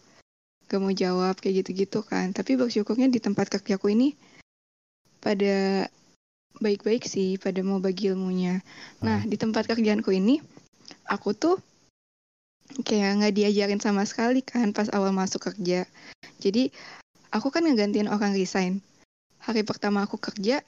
gak 0.68 0.80
mau 0.80 0.94
jawab 0.94 1.36
kayak 1.40 1.64
gitu-gitu 1.64 2.00
kan 2.04 2.32
tapi 2.32 2.56
bersyukurnya 2.56 3.12
di 3.12 3.20
tempat 3.20 3.48
kerjaku 3.48 3.92
ini 3.92 4.16
pada 5.20 5.88
baik-baik 6.60 7.08
sih 7.08 7.40
pada 7.40 7.64
mau 7.64 7.80
bagi 7.80 8.12
ilmunya. 8.12 8.60
Nah 9.00 9.24
di 9.24 9.40
tempat 9.40 9.70
kerjaanku 9.70 10.12
ini 10.12 10.42
aku 11.08 11.32
tuh 11.32 11.56
kayak 12.84 13.20
nggak 13.20 13.34
diajarin 13.36 13.82
sama 13.84 14.04
sekali 14.08 14.44
kan 14.44 14.72
pas 14.76 14.92
awal 14.92 15.12
masuk 15.16 15.52
kerja. 15.52 15.88
Jadi 16.42 16.72
aku 17.32 17.54
kan 17.54 17.64
ngegantiin 17.64 18.12
orang 18.12 18.36
resign. 18.36 18.80
Hari 19.42 19.66
pertama 19.66 20.06
aku 20.06 20.22
kerja 20.22 20.62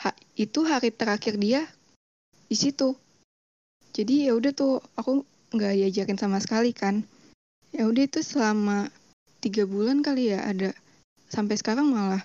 ha- 0.00 0.18
itu 0.38 0.64
hari 0.64 0.94
terakhir 0.94 1.36
dia 1.36 1.66
di 2.48 2.56
situ. 2.56 2.96
Jadi 3.92 4.30
ya 4.30 4.36
udah 4.36 4.52
tuh 4.54 4.80
aku 4.94 5.26
nggak 5.54 5.74
diajarin 5.74 6.18
sama 6.20 6.38
sekali 6.38 6.70
kan. 6.70 7.02
Ya 7.74 7.84
udah 7.84 8.04
itu 8.06 8.20
selama 8.24 8.88
tiga 9.44 9.68
bulan 9.68 10.00
kali 10.00 10.32
ya 10.34 10.42
ada. 10.44 10.72
Sampai 11.28 11.60
sekarang 11.60 11.92
malah 11.92 12.24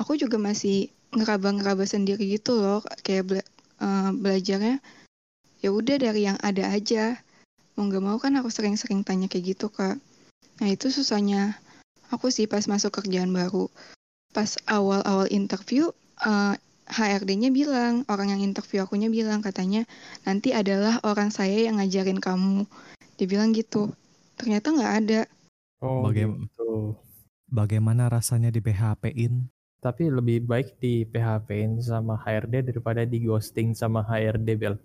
aku 0.00 0.18
juga 0.18 0.36
masih 0.36 0.90
ngeraba-ngeraba 1.10 1.82
sendiri 1.86 2.22
gitu 2.38 2.58
loh 2.58 2.80
kayak 3.02 3.24
bela- 3.26 3.50
eh, 3.82 4.10
belajarnya 4.14 4.78
ya 5.60 5.68
udah 5.74 5.96
dari 6.00 6.24
yang 6.24 6.38
ada 6.40 6.70
aja. 6.70 7.18
Mau 7.76 7.86
nggak 7.88 8.02
mau 8.04 8.16
kan 8.20 8.36
aku 8.38 8.48
sering-sering 8.48 9.02
tanya 9.04 9.26
kayak 9.26 9.56
gitu 9.56 9.68
kak. 9.72 9.98
Nah 10.60 10.68
itu 10.68 10.92
susahnya 10.92 11.56
aku 12.12 12.28
sih 12.32 12.46
pas 12.46 12.64
masuk 12.68 13.02
kerjaan 13.02 13.32
baru. 13.32 13.68
Pas 14.30 14.56
awal-awal 14.70 15.26
interview 15.32 15.90
eh, 16.22 16.54
HRD-nya 16.90 17.54
bilang 17.54 18.02
orang 18.10 18.34
yang 18.34 18.42
interview 18.42 18.82
akunya 18.82 19.06
bilang 19.06 19.38
katanya 19.46 19.86
nanti 20.26 20.50
adalah 20.50 20.98
orang 21.06 21.30
saya 21.30 21.70
yang 21.70 21.78
ngajarin 21.78 22.18
kamu. 22.18 22.66
Dia 23.14 23.26
bilang 23.30 23.54
gitu. 23.54 23.94
Ternyata 24.34 24.74
nggak 24.74 24.94
ada. 25.06 25.20
Oh 25.80 26.02
Bagaim- 26.04 26.50
gitu. 26.50 26.98
Bagaimana 27.50 28.06
rasanya 28.10 28.50
di 28.50 28.62
PHP-in? 28.62 29.50
Tapi 29.80 30.12
lebih 30.12 30.44
baik 30.44 30.76
di 30.76 31.08
PHP-in 31.08 31.80
sama 31.80 32.20
HRD 32.20 32.68
daripada 32.68 33.00
di 33.08 33.24
ghosting 33.24 33.72
sama 33.72 34.04
HRD 34.04 34.48
Bel. 34.60 34.76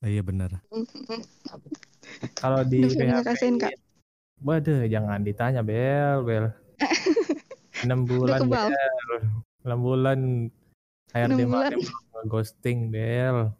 Eh, 0.00 0.16
iya 0.16 0.22
benar. 0.24 0.64
Kalau 2.40 2.64
di 2.64 2.80
ngerasain, 2.80 3.60
PHP, 3.60 3.68
Kak? 3.68 3.72
waduh 4.40 4.88
jangan 4.88 5.20
ditanya 5.20 5.60
Bel, 5.60 6.24
Bel. 6.24 6.46
6 7.84 8.08
bulan. 8.08 8.40
Bel. 8.48 8.72
6 9.68 9.76
bulan 9.84 10.18
HRD 11.12 11.40
Enam 11.44 11.52
mana 11.52 11.76
ghosting 12.24 12.88
Bel. 12.88 13.52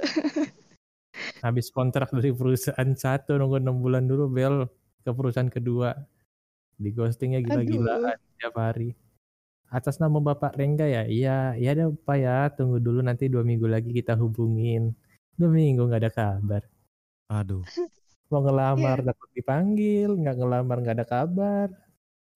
Habis 1.44 1.68
kontrak 1.68 2.08
dari 2.16 2.32
perusahaan 2.32 2.90
satu 2.96 3.36
nunggu 3.36 3.60
6 3.60 3.84
bulan 3.84 4.08
dulu 4.08 4.24
Bel 4.32 4.56
ke 5.04 5.10
perusahaan 5.12 5.52
kedua. 5.52 5.92
Di 6.80 6.90
ghostingnya 6.96 7.44
gila-gilaan 7.44 8.16
tiap 8.40 8.56
hari. 8.56 9.03
Atas 9.74 9.98
nama 9.98 10.22
Bapak 10.22 10.54
Rengga 10.54 10.86
ya? 10.86 11.02
Iya, 11.02 11.58
iya 11.58 11.70
deh 11.74 11.90
Pak 12.06 12.16
ya. 12.22 12.46
Tunggu 12.54 12.78
dulu 12.78 13.02
nanti 13.02 13.26
dua 13.26 13.42
minggu 13.42 13.66
lagi 13.66 13.90
kita 13.90 14.14
hubungin. 14.14 14.94
Dua 15.34 15.50
minggu 15.50 15.90
nggak 15.90 16.02
ada 16.06 16.12
kabar. 16.14 16.62
Aduh. 17.26 17.66
Mau 18.30 18.40
ngelamar 18.40 19.02
takut 19.02 19.30
dipanggil, 19.34 20.14
nggak 20.14 20.36
ngelamar 20.38 20.76
nggak 20.78 20.96
ada 21.02 21.06
kabar. 21.06 21.68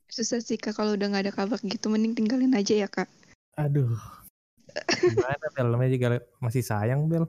susah 0.09 0.41
sih 0.41 0.57
kak 0.57 0.73
kalau 0.73 0.97
udah 0.97 1.05
nggak 1.05 1.29
ada 1.29 1.35
kabar 1.37 1.61
gitu 1.61 1.93
mending 1.93 2.17
tinggalin 2.17 2.57
aja 2.57 2.73
ya 2.73 2.89
kak 2.89 3.13
Aduh. 3.61 3.93
Gimana 5.05 5.47
Bel? 5.53 5.69
Namanya 5.69 5.93
juga 5.93 6.09
masih 6.41 6.65
sayang 6.65 7.13
Bel. 7.13 7.29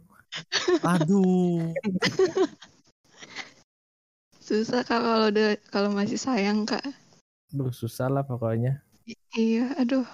Aduh. 0.87 1.75
susah 4.47 4.87
kak 4.87 5.03
kalau 5.03 5.27
udah 5.27 5.59
kalau 5.67 5.91
masih 5.91 6.15
sayang 6.15 6.63
kak 6.63 6.79
Aduh 7.51 7.75
susah 7.75 8.07
lah 8.07 8.23
pokoknya. 8.23 8.79
Iya 9.37 9.73
aduh 9.81 10.05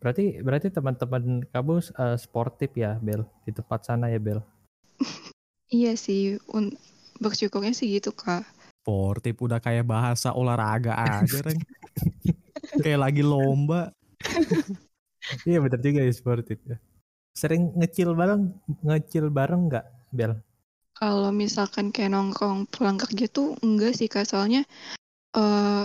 Berarti 0.00 0.40
berarti 0.40 0.68
teman-teman 0.72 1.44
kamu 1.52 1.74
eh, 1.84 2.16
sportif 2.16 2.72
ya 2.72 2.96
Bel 3.04 3.20
di 3.44 3.52
tempat 3.52 3.84
sana 3.84 4.08
ya 4.08 4.16
Bel. 4.16 4.40
iya 5.76 5.92
sih 5.96 6.40
un- 6.56 6.76
bersyukurnya 7.20 7.76
sih 7.76 8.00
gitu 8.00 8.10
kak 8.16 8.44
Sportif 8.80 9.36
udah 9.44 9.60
kayak 9.60 9.84
bahasa 9.84 10.32
olahraga 10.32 10.96
aja, 10.96 11.44
Reng. 11.44 11.60
kayak 12.84 13.00
lagi 13.00 13.20
lomba. 13.20 13.92
Iya 15.46 15.62
benar 15.62 15.78
juga 15.78 16.00
ya 16.02 16.10
sportif 16.10 16.58
ya. 16.66 16.76
Sering 17.36 17.70
ngecil 17.78 18.16
bareng 18.18 18.50
ngecil 18.82 19.30
bareng 19.30 19.70
nggak 19.70 19.86
Bel? 20.10 20.32
kalau 21.00 21.32
misalkan 21.32 21.88
kayak 21.94 22.12
nongkrong 22.12 22.68
pulang 22.68 23.00
kerja 23.00 23.24
tuh 23.30 23.56
enggak 23.64 23.96
sih 23.96 24.04
kak 24.10 24.28
soalnya 24.28 24.64
eh 25.36 25.84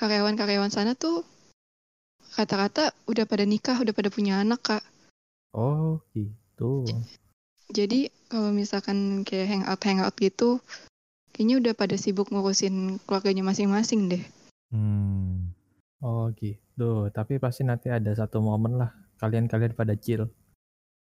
karyawan-karyawan 0.00 0.72
sana 0.72 0.96
tuh 0.96 1.28
rata-rata 2.40 2.96
udah 3.04 3.28
pada 3.28 3.44
nikah 3.44 3.76
udah 3.76 3.92
pada 3.92 4.08
punya 4.08 4.40
anak 4.40 4.64
kak 4.64 4.82
Oh 5.52 6.00
gitu. 6.16 6.88
jadi 7.68 8.08
kalau 8.32 8.54
misalkan 8.54 9.26
kayak 9.28 9.50
hangout 9.52 9.82
hangout 9.84 10.14
gitu 10.16 10.62
kayaknya 11.36 11.60
udah 11.60 11.72
pada 11.76 12.00
sibuk 12.00 12.32
ngurusin 12.32 12.96
keluarganya 13.04 13.44
masing-masing 13.44 14.08
deh 14.08 14.24
Hmm. 14.70 15.50
Oh 15.98 16.30
gitu. 16.38 17.10
Tapi 17.10 17.42
pasti 17.42 17.66
nanti 17.66 17.90
ada 17.90 18.14
satu 18.14 18.38
momen 18.38 18.78
lah 18.78 18.94
kalian-kalian 19.18 19.74
pada 19.74 19.98
chill 19.98 20.30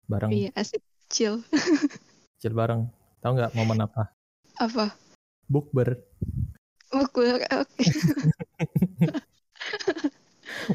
bareng 0.07 0.31
iya 0.31 0.49
asik 0.55 0.79
chill 1.11 1.43
chill 2.39 2.55
bareng. 2.55 2.87
Tahu 3.19 3.31
nggak 3.35 3.53
momen 3.59 3.83
apa? 3.83 4.07
apa 4.55 4.95
Bukber. 5.51 5.99
Bukber 6.91 7.43
oke 7.51 7.77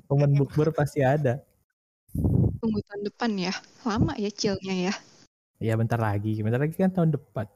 Momen 0.08 0.36
bukber 0.36 0.68
pasti 0.72 1.00
ada. 1.00 1.40
tunggu 2.60 2.84
tahun 2.84 3.08
depan 3.08 3.30
ya 3.40 3.54
lama 3.82 4.12
ya 4.20 4.28
chillnya 4.28 4.90
ya 4.90 4.94
Iya 5.56 5.78
bentar 5.78 5.96
lagi, 5.96 6.42
bentar 6.42 6.60
lagi 6.60 6.74
kan 6.74 6.92
tahun 6.92 7.14
depan. 7.14 7.46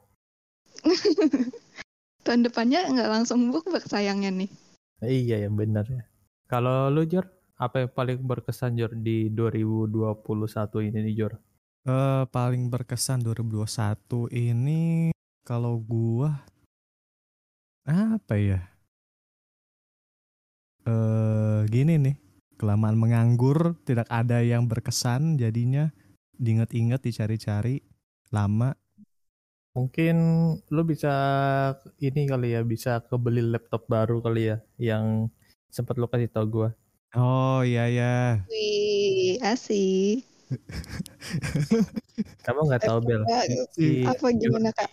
tahun 2.24 2.40
depannya 2.42 2.88
nggak 2.88 3.10
langsung 3.10 3.52
bukber 3.52 3.82
sayangnya 3.82 4.32
nih 4.32 4.50
Iya 4.98 5.44
yang 5.44 5.54
benar 5.54 5.84
ya. 5.86 6.02
Kalau 6.48 6.88
lu 6.88 7.04
Jor, 7.04 7.28
apa 7.54 7.84
yang 7.84 7.90
paling 7.92 8.18
berkesan 8.24 8.74
Jor 8.74 8.96
di 8.96 9.28
2021 9.28 10.88
ini 10.88 10.98
nih 11.04 11.14
Jor? 11.14 11.32
Eh, 11.84 12.24
paling 12.26 12.66
berkesan 12.66 13.20
2021 13.20 14.32
ini 14.32 15.12
kalau 15.44 15.76
gua 15.76 16.42
apa 17.86 18.34
ya? 18.34 18.60
Eh 20.86 21.60
gini 21.70 21.98
nih, 22.02 22.16
kelamaan 22.58 22.98
menganggur, 22.98 23.78
tidak 23.86 24.10
ada 24.10 24.42
yang 24.42 24.66
berkesan 24.66 25.38
jadinya 25.38 25.94
diinget-inget 26.34 27.00
dicari-cari 27.00 27.80
lama. 28.34 28.74
Mungkin 29.78 30.16
lu 30.72 30.82
bisa 30.82 31.14
ini 32.02 32.26
kali 32.26 32.58
ya, 32.58 32.66
bisa 32.66 32.98
kebeli 33.06 33.40
laptop 33.40 33.86
baru 33.86 34.18
kali 34.18 34.50
ya, 34.50 34.58
yang 34.78 35.30
sempat 35.70 35.94
lu 35.96 36.10
kasih 36.10 36.30
tau 36.30 36.46
gua. 36.48 36.70
Oh 37.16 37.64
iya 37.64 37.88
ya. 37.88 38.44
wih 38.50 39.40
asik 39.40 40.26
Kamu 42.44 42.60
nggak 42.68 42.82
tahu 42.84 42.98
Bel? 43.02 43.22
Si, 43.72 44.04
apa 44.04 44.30
gimana 44.36 44.68
kak 44.74 44.90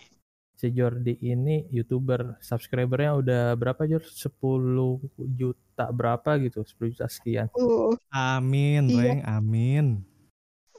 si 0.54 0.70
Jordi 0.70 1.18
ini 1.20 1.66
youtuber 1.74 2.38
subscribernya 2.38 3.12
udah 3.18 3.42
berapa 3.58 3.84
Jor? 3.90 4.02
10 4.06 5.34
juta 5.34 5.84
berapa 5.90 6.30
gitu? 6.40 6.62
10 6.62 6.94
juta 6.94 7.06
sekian. 7.10 7.46
uh 7.58 7.94
Amin, 8.14 8.88
Iya. 8.90 8.98
Reng, 8.98 9.20
amin. 9.26 9.86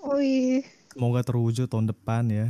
wih 0.06 0.64
Semoga 0.96 1.22
terwujud 1.28 1.68
tahun 1.68 1.92
depan 1.92 2.24
ya. 2.32 2.48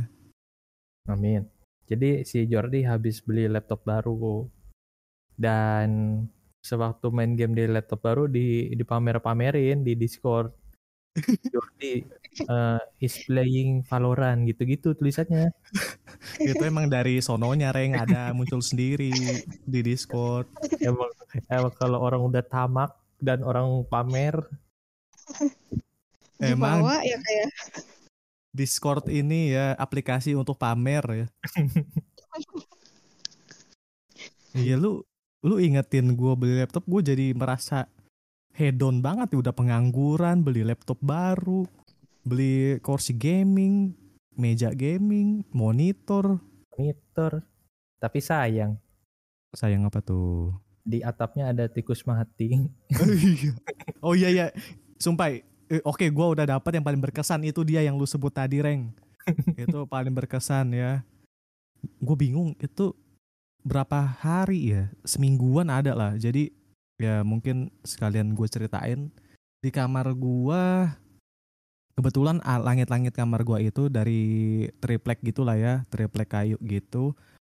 Amin. 1.10 1.50
Jadi 1.86 2.22
si 2.26 2.46
Jordi 2.46 2.82
habis 2.86 3.22
beli 3.22 3.46
laptop 3.46 3.82
baru 3.86 4.46
dan 5.38 6.22
sewaktu 6.62 7.14
main 7.14 7.38
game 7.38 7.54
di 7.54 7.66
laptop 7.70 8.02
baru 8.02 8.26
di 8.26 8.74
dipamer-pamerin 8.74 9.86
di 9.86 9.94
Discord. 9.94 10.50
Jordi 11.52 12.04
uh, 12.48 12.80
is 13.00 13.16
playing 13.24 13.84
Valorant 13.88 14.44
gitu-gitu 14.44 14.92
tulisannya. 14.96 15.52
itu 16.42 16.62
emang 16.62 16.88
dari 16.88 17.20
sononya 17.24 17.72
Reng 17.72 17.96
ada 17.96 18.32
muncul 18.36 18.60
sendiri 18.60 19.12
di 19.64 19.80
Discord. 19.80 20.48
Emang, 20.80 21.10
emang 21.48 21.72
kalau 21.76 21.98
orang 22.00 22.22
udah 22.24 22.44
tamak 22.44 22.92
dan 23.20 23.40
orang 23.40 23.82
pamer 23.88 24.44
emang 26.40 26.84
Dibawa 26.84 26.96
ya 27.02 27.16
kayak 27.16 27.48
Discord 28.56 29.04
ini 29.12 29.52
ya 29.52 29.76
aplikasi 29.76 30.32
untuk 30.32 30.56
pamer 30.56 31.04
ya. 31.12 31.26
Iya 34.56 34.80
lu 34.80 35.04
lu 35.44 35.60
ingetin 35.60 36.16
gue 36.16 36.32
beli 36.32 36.64
laptop 36.64 36.88
gue 36.88 37.12
jadi 37.12 37.36
merasa 37.36 37.84
hedon 38.56 39.04
banget 39.04 39.36
ya 39.36 39.38
udah 39.44 39.54
pengangguran 39.54 40.40
beli 40.40 40.64
laptop 40.64 40.96
baru 41.04 41.68
beli 42.26 42.80
kursi 42.82 43.14
gaming 43.14 43.94
meja 44.36 44.74
gaming 44.74 45.46
monitor. 45.54 46.42
Monitor. 46.76 47.40
Tapi 48.02 48.18
sayang. 48.20 48.76
Sayang 49.56 49.88
apa 49.88 50.04
tuh? 50.04 50.52
Di 50.84 51.00
atapnya 51.00 51.54
ada 51.54 51.70
tikus 51.70 52.04
mati. 52.04 52.68
Oh 54.04 54.12
iya. 54.18 54.28
Iya 54.28 54.46
sumpah 54.96 55.32
eh, 55.32 55.82
oke 55.84 56.04
gue 56.08 56.26
udah 56.36 56.46
dapat 56.58 56.76
yang 56.76 56.84
paling 56.84 57.00
berkesan 57.00 57.44
itu 57.44 57.64
dia 57.64 57.84
yang 57.84 57.96
lu 57.96 58.04
sebut 58.04 58.32
tadi 58.34 58.60
reng. 58.60 58.92
Itu 59.58 59.88
paling 59.90 60.14
berkesan 60.14 60.70
ya. 60.70 61.02
Gue 61.98 62.14
bingung 62.14 62.54
itu 62.62 62.94
berapa 63.66 63.98
hari 64.22 64.70
ya? 64.70 64.82
Semingguan 65.02 65.66
ada 65.66 65.98
lah. 65.98 66.12
Jadi 66.14 66.54
ya 66.96 67.20
mungkin 67.22 67.72
sekalian 67.84 68.32
gue 68.32 68.48
ceritain 68.48 69.12
di 69.60 69.70
kamar 69.72 70.12
gue 70.16 70.62
kebetulan 71.96 72.40
langit-langit 72.44 73.16
kamar 73.16 73.44
gue 73.44 73.72
itu 73.72 73.88
dari 73.88 74.22
triplek 74.80 75.24
gitulah 75.24 75.56
ya 75.56 75.82
triplek 75.88 76.28
kayu 76.28 76.56
gitu. 76.64 77.16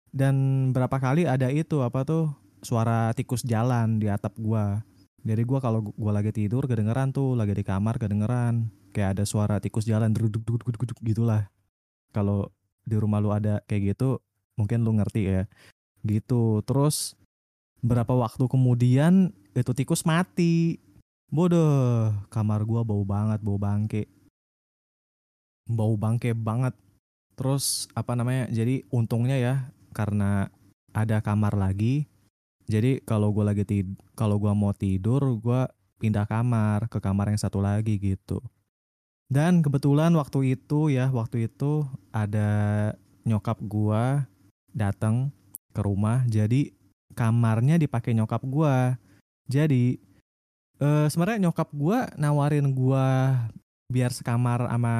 Dan 0.08 0.70
berapa 0.72 0.98
kali 0.98 1.28
ada 1.28 1.52
itu 1.52 1.84
apa 1.84 2.02
tuh 2.08 2.32
suara 2.64 3.14
tikus 3.14 3.46
jalan 3.46 4.02
di 4.02 4.10
atap 4.10 4.34
gue 4.40 4.82
jadi 5.28 5.44
gue 5.44 5.60
kalau 5.60 5.84
gue 5.92 6.12
lagi 6.16 6.32
tidur 6.32 6.64
kedengeran 6.72 7.12
tuh 7.12 7.36
lagi 7.36 7.52
di 7.52 7.68
kamar 7.68 8.00
kedengeran. 8.00 8.72
Kayak 8.96 9.20
ada 9.20 9.24
suara 9.28 9.60
tikus 9.60 9.84
jalan 9.84 10.16
duduk 10.16 10.40
duduk 10.48 10.64
duduk 10.72 10.82
duduk 10.88 10.98
gitulah. 11.04 11.52
Kalau 12.16 12.48
di 12.88 12.96
rumah 12.96 13.20
lu 13.20 13.36
ada 13.36 13.60
kayak 13.68 13.94
gitu 13.94 14.24
mungkin 14.56 14.88
lu 14.88 14.96
ngerti 14.96 15.22
ya. 15.28 15.44
Gitu 16.08 16.64
terus 16.64 17.20
berapa 17.82 18.14
waktu 18.14 18.46
kemudian 18.50 19.34
itu 19.54 19.72
tikus 19.74 20.06
mati. 20.06 20.82
Bodoh 21.28 22.16
kamar 22.32 22.64
gua 22.64 22.88
bau 22.88 23.04
banget 23.04 23.44
bau 23.44 23.60
bangke. 23.60 24.08
Bau 25.68 26.00
bangke 26.00 26.32
banget. 26.32 26.72
Terus 27.36 27.92
apa 27.94 28.16
namanya 28.16 28.48
jadi 28.48 28.88
untungnya 28.90 29.38
ya 29.38 29.56
karena 29.92 30.48
ada 30.96 31.20
kamar 31.20 31.54
lagi. 31.60 32.08
Jadi 32.68 33.04
kalau 33.04 33.32
gua 33.36 33.52
lagi 33.52 33.68
tid 33.68 33.88
kalau 34.16 34.40
gua 34.40 34.56
mau 34.56 34.72
tidur 34.72 35.20
gua 35.44 35.68
pindah 35.98 36.30
kamar 36.30 36.88
ke 36.88 37.02
kamar 37.02 37.34
yang 37.34 37.42
satu 37.42 37.60
lagi 37.60 38.00
gitu. 38.00 38.40
Dan 39.28 39.60
kebetulan 39.60 40.16
waktu 40.16 40.56
itu 40.56 40.88
ya 40.88 41.12
waktu 41.12 41.52
itu 41.52 41.84
ada 42.16 42.94
nyokap 43.28 43.60
gua 43.68 44.24
datang 44.72 45.36
ke 45.76 45.84
rumah. 45.84 46.24
Jadi 46.32 46.77
kamarnya 47.18 47.82
dipakai 47.82 48.14
nyokap 48.14 48.46
gua. 48.46 48.94
Jadi 49.50 49.98
eh, 50.78 51.06
sebenarnya 51.10 51.50
nyokap 51.50 51.74
gua 51.74 52.06
nawarin 52.14 52.70
gua 52.78 53.34
biar 53.90 54.14
sekamar 54.14 54.70
sama 54.70 54.96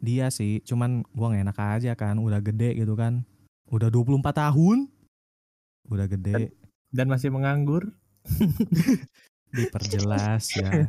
dia 0.00 0.32
sih. 0.32 0.64
Cuman 0.64 1.04
gua 1.12 1.36
nggak 1.36 1.44
enak 1.44 1.58
aja 1.76 1.92
kan 1.92 2.16
udah 2.16 2.40
gede 2.40 2.72
gitu 2.80 2.96
kan. 2.96 3.20
Udah 3.68 3.92
24 3.92 4.24
tahun. 4.32 4.88
Udah 5.92 6.08
gede. 6.08 6.56
Dan 6.88 7.12
masih 7.12 7.28
menganggur. 7.28 7.92
Diperjelas 9.52 10.48
ya. 10.56 10.88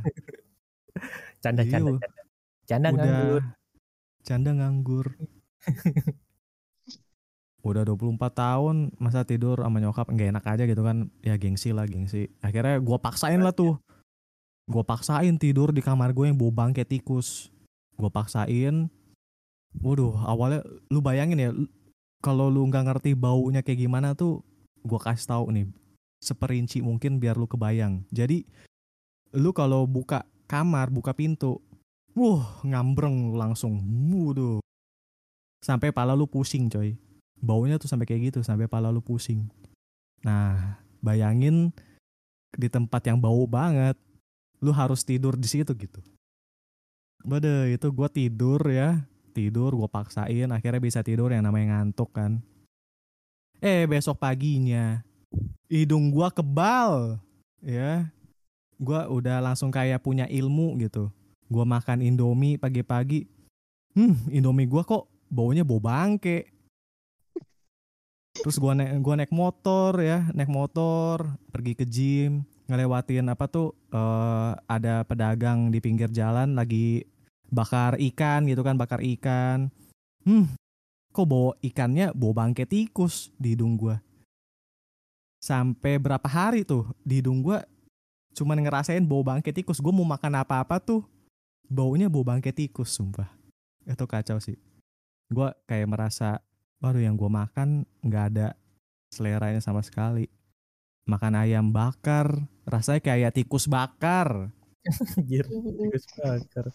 Canda 1.40 1.64
Iya, 1.64 1.80
canda 1.80 1.92
canda. 1.96 2.08
Canda 2.68 2.88
udah 2.92 3.00
nganggur. 3.08 3.44
canda 4.20 4.52
nganggur 4.52 5.08
udah 7.60 7.84
24 7.84 8.16
tahun 8.32 8.76
masa 8.98 9.28
tidur 9.28 9.60
sama 9.60 9.84
nyokap 9.84 10.08
nggak 10.08 10.32
enak 10.32 10.46
aja 10.48 10.64
gitu 10.64 10.82
kan 10.82 11.12
ya 11.20 11.36
gengsi 11.36 11.76
lah 11.76 11.84
gengsi 11.84 12.32
akhirnya 12.40 12.80
gua 12.80 12.98
paksain 13.00 13.40
lah 13.44 13.52
tuh 13.52 13.76
gua 14.70 14.84
paksain 14.88 15.36
tidur 15.36 15.76
di 15.76 15.84
kamar 15.84 16.16
gue 16.16 16.32
yang 16.32 16.40
bau 16.40 16.54
bangke 16.54 16.88
tikus 16.88 17.52
gua 18.00 18.08
paksain 18.08 18.88
waduh 19.84 20.16
awalnya 20.24 20.64
lu 20.88 21.04
bayangin 21.04 21.40
ya 21.40 21.52
kalau 22.24 22.48
lu 22.48 22.64
nggak 22.68 22.86
ngerti 22.88 23.12
baunya 23.16 23.60
kayak 23.60 23.84
gimana 23.84 24.16
tuh 24.16 24.40
gua 24.88 25.04
kasih 25.04 25.28
tahu 25.28 25.52
nih 25.52 25.68
seperinci 26.24 26.80
mungkin 26.80 27.20
biar 27.20 27.36
lu 27.36 27.48
kebayang 27.48 28.08
jadi 28.08 28.48
lu 29.36 29.52
kalau 29.52 29.84
buka 29.84 30.24
kamar 30.48 30.88
buka 30.88 31.12
pintu 31.12 31.60
Wuh, 32.20 32.42
ngambreng 32.68 33.38
langsung. 33.38 33.80
Waduh. 34.12 34.60
Sampai 35.64 35.96
pala 35.96 36.20
lu 36.20 36.26
pusing, 36.26 36.68
coy. 36.68 37.00
Baunya 37.40 37.80
tuh 37.80 37.88
sampai 37.88 38.06
kayak 38.06 38.32
gitu, 38.32 38.40
sampai 38.44 38.68
pala 38.68 38.92
lu 38.92 39.00
pusing. 39.00 39.48
Nah, 40.24 40.80
bayangin 41.00 41.72
di 42.54 42.68
tempat 42.68 43.08
yang 43.08 43.20
bau 43.20 43.48
banget, 43.48 43.96
lu 44.60 44.76
harus 44.76 45.02
tidur 45.08 45.40
di 45.40 45.48
situ 45.48 45.72
gitu. 45.76 46.00
Bade, 47.24 47.76
itu 47.76 47.88
gua 47.92 48.08
tidur 48.12 48.60
ya. 48.68 49.04
Tidur, 49.32 49.72
gua 49.76 49.88
paksain, 49.88 50.50
akhirnya 50.52 50.82
bisa 50.84 51.00
tidur 51.00 51.32
yang 51.32 51.48
namanya 51.48 51.80
ngantuk 51.80 52.12
kan. 52.12 52.44
Eh, 53.60 53.88
besok 53.88 54.20
paginya, 54.20 55.04
hidung 55.68 56.12
gua 56.12 56.32
kebal. 56.32 57.20
Ya, 57.60 58.08
gua 58.80 59.12
udah 59.12 59.44
langsung 59.44 59.70
kayak 59.70 60.00
punya 60.00 60.24
ilmu 60.32 60.80
gitu 60.80 61.12
gua 61.52 61.68
makan 61.68 62.00
indomie 62.00 62.56
pagi-pagi 62.56 63.28
hmm 63.98 64.32
indomie 64.32 64.70
gua 64.70 64.88
kok 64.88 65.12
baunya 65.28 65.68
bau 65.68 65.84
bangke 65.84 66.48
terus 68.38 68.62
gua 68.62 68.78
naik 68.78 69.02
gua 69.02 69.16
naik 69.18 69.34
motor 69.34 69.98
ya 70.00 70.30
naik 70.34 70.52
motor 70.52 71.26
pergi 71.50 71.74
ke 71.74 71.86
gym 71.90 72.46
ngelewatin 72.70 73.34
apa 73.34 73.50
tuh 73.50 73.74
eh, 73.90 74.52
ada 74.70 75.02
pedagang 75.04 75.74
di 75.74 75.82
pinggir 75.82 76.14
jalan 76.14 76.54
lagi 76.54 77.02
bakar 77.50 77.98
ikan 77.98 78.46
gitu 78.46 78.62
kan 78.62 78.78
bakar 78.78 79.02
ikan. 79.02 79.74
Hmm 80.24 80.54
kok 81.10 81.26
bau 81.26 81.58
ikannya 81.66 82.14
bau 82.14 82.32
bangke 82.32 82.70
tikus 82.70 83.34
di 83.36 83.58
hidung 83.58 83.76
gua. 83.76 83.98
Sampai 85.42 85.98
berapa 85.98 86.26
hari 86.30 86.62
tuh 86.62 86.86
di 87.02 87.20
hidung 87.20 87.42
gua 87.42 87.66
cuman 88.38 88.62
ngerasain 88.62 89.04
bau 89.04 89.26
bangke 89.26 89.50
tikus. 89.50 89.82
Gue 89.82 89.92
mau 89.92 90.06
makan 90.06 90.40
apa-apa 90.40 90.78
tuh 90.80 91.02
baunya 91.66 92.08
bau 92.08 92.22
bangke 92.22 92.54
tikus 92.54 92.94
sumpah. 92.94 93.28
Itu 93.90 94.06
kacau 94.06 94.38
sih. 94.38 94.56
Gue 95.30 95.50
kayak 95.66 95.90
merasa 95.90 96.42
baru 96.80 97.00
yang 97.04 97.20
gue 97.20 97.28
makan 97.28 97.84
nggak 98.04 98.26
ada 98.34 98.48
seleranya 99.12 99.60
sama 99.60 99.84
sekali. 99.84 100.32
Makan 101.06 101.36
ayam 101.36 101.70
bakar 101.76 102.48
rasanya 102.64 103.04
kayak 103.04 103.36
tikus 103.36 103.68
bakar. 103.68 104.50
Anjir 105.20 105.46
tikus 105.48 106.06
bakar. 106.16 106.72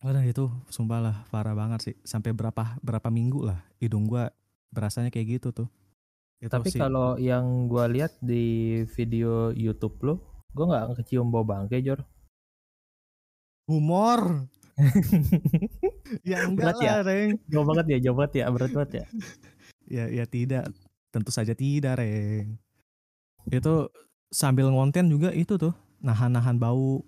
Waduh 0.00 0.24
itu 0.24 0.48
sumpah 0.72 1.00
lah 1.00 1.16
parah 1.28 1.56
banget 1.56 1.80
sih. 1.92 1.96
Sampai 2.04 2.32
berapa 2.36 2.76
berapa 2.80 3.08
minggu 3.08 3.44
lah 3.44 3.60
hidung 3.80 4.08
gue 4.08 4.28
berasanya 4.72 5.10
kayak 5.10 5.40
gitu 5.40 5.50
tuh. 5.52 5.68
Itu 6.40 6.48
tapi 6.48 6.72
sih. 6.72 6.80
kalau 6.80 7.20
yang 7.20 7.68
gua 7.68 7.84
lihat 7.84 8.16
di 8.16 8.80
video 8.96 9.52
YouTube 9.52 10.00
lo 10.00 10.14
gua 10.56 10.64
nggak 10.72 11.04
kecium 11.04 11.28
bau 11.28 11.44
bangke 11.44 11.84
Jor. 11.84 12.00
Humor 13.68 14.48
ya 16.30 16.44
enggak 16.48 16.74
Berat 16.74 16.78
ya? 16.82 16.90
lah 16.90 16.98
Reng 17.06 17.30
jauh 17.48 17.66
banget 17.66 17.86
ya 17.92 17.98
jauh 18.08 18.16
banget 18.16 18.32
ya 18.40 18.44
berat 18.52 18.72
banget 18.72 18.92
ya 19.02 19.06
Ya, 19.90 20.06
ya 20.06 20.22
tidak. 20.22 20.70
Tentu 21.10 21.34
saja 21.34 21.50
tidak, 21.50 21.98
Reng. 21.98 22.54
Itu 23.50 23.90
sambil 24.30 24.70
ngonten 24.70 25.10
juga 25.10 25.34
itu 25.34 25.58
tuh, 25.58 25.74
nahan-nahan 25.98 26.62
bau. 26.62 27.02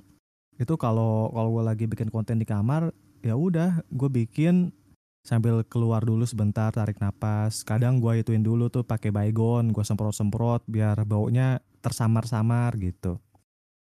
Itu 0.58 0.74
kalau 0.74 1.30
kalau 1.30 1.48
gue 1.54 1.64
lagi 1.64 1.84
bikin 1.86 2.10
konten 2.10 2.42
di 2.42 2.46
kamar, 2.46 2.90
ya 3.22 3.38
udah, 3.38 3.86
gue 3.86 4.10
bikin 4.10 4.74
sambil 5.22 5.62
keluar 5.62 6.02
dulu 6.02 6.26
sebentar, 6.26 6.74
tarik 6.74 6.98
napas. 6.98 7.62
Kadang 7.62 8.02
gue 8.02 8.18
ituin 8.18 8.42
dulu 8.42 8.66
tuh 8.66 8.82
pakai 8.82 9.14
baygon, 9.14 9.70
gue 9.70 9.84
semprot-semprot 9.86 10.66
biar 10.66 11.06
baunya 11.06 11.62
tersamar-samar 11.78 12.74
gitu. 12.82 13.22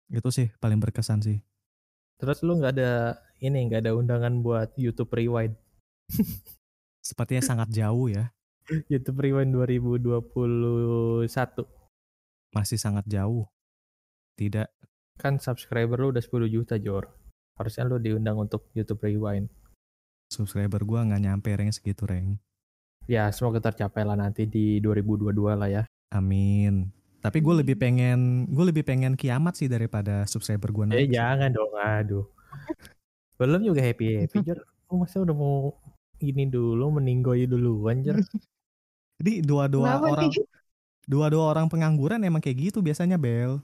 Itu 0.06 0.30
sih 0.30 0.54
paling 0.62 0.78
berkesan 0.78 1.18
sih. 1.26 1.42
terus 2.14 2.40
lu 2.46 2.54
nggak 2.56 2.78
ada 2.78 3.18
ini 3.44 3.68
nggak 3.68 3.84
ada 3.84 3.92
undangan 3.92 4.40
buat 4.40 4.72
YouTube 4.80 5.12
Rewind 5.12 5.54
Sepertinya 7.04 7.44
sangat 7.44 7.68
jauh 7.68 8.08
ya, 8.08 8.32
YouTube 8.88 9.20
Rewind 9.20 9.52
2021 9.52 11.28
masih 12.56 12.80
sangat 12.80 13.04
jauh. 13.04 13.44
Tidak 14.40 14.68
kan 15.20 15.38
subscriber 15.38 16.00
lu 16.00 16.10
udah 16.10 16.24
10 16.24 16.50
juta 16.50 16.74
Jor 16.74 17.06
Harusnya 17.54 17.86
lu 17.86 18.02
diundang 18.02 18.34
untuk 18.34 18.66
YouTube 18.74 19.06
Rewind. 19.06 19.46
Subscriber 20.26 20.82
gua 20.82 21.06
nggak 21.06 21.22
nyampe 21.22 21.54
reng 21.54 21.70
segitu 21.70 22.02
reng. 22.02 22.42
Ya, 23.06 23.30
semoga 23.30 23.62
tercapai 23.62 24.02
lah 24.02 24.18
nanti 24.18 24.48
di 24.48 24.82
2022 24.82 25.54
lah 25.54 25.68
ya. 25.70 25.82
Amin. 26.10 26.90
Tapi 27.22 27.38
gue 27.38 27.54
lebih 27.62 27.76
pengen 27.78 28.48
gue 28.50 28.64
lebih 28.64 28.82
pengen 28.84 29.14
kiamat 29.14 29.54
sih 29.54 29.68
daripada 29.68 30.24
subscriber 30.26 30.72
gue 30.72 30.84
Eh 30.96 31.08
jangan 31.08 31.52
dong, 31.52 31.72
aduh. 31.78 32.26
Belum 33.44 33.62
juga 33.62 33.80
happy 33.84 34.24
happy 34.24 34.38
Jor. 34.40 34.58
Lu 34.88 34.94
masa 35.04 35.20
udah 35.20 35.36
mau 35.36 35.76
ini 36.24 36.48
dulu 36.48 36.96
meninggoy 36.96 37.44
dulu 37.44 37.92
anjir. 37.92 38.16
Jadi 39.20 39.44
dua-dua 39.44 40.00
Kenapa 40.00 40.06
orang 40.16 40.32
dua-dua 41.04 41.44
orang 41.52 41.66
pengangguran 41.68 42.24
emang 42.24 42.40
kayak 42.40 42.72
gitu 42.72 42.80
biasanya 42.80 43.20
Bel. 43.20 43.60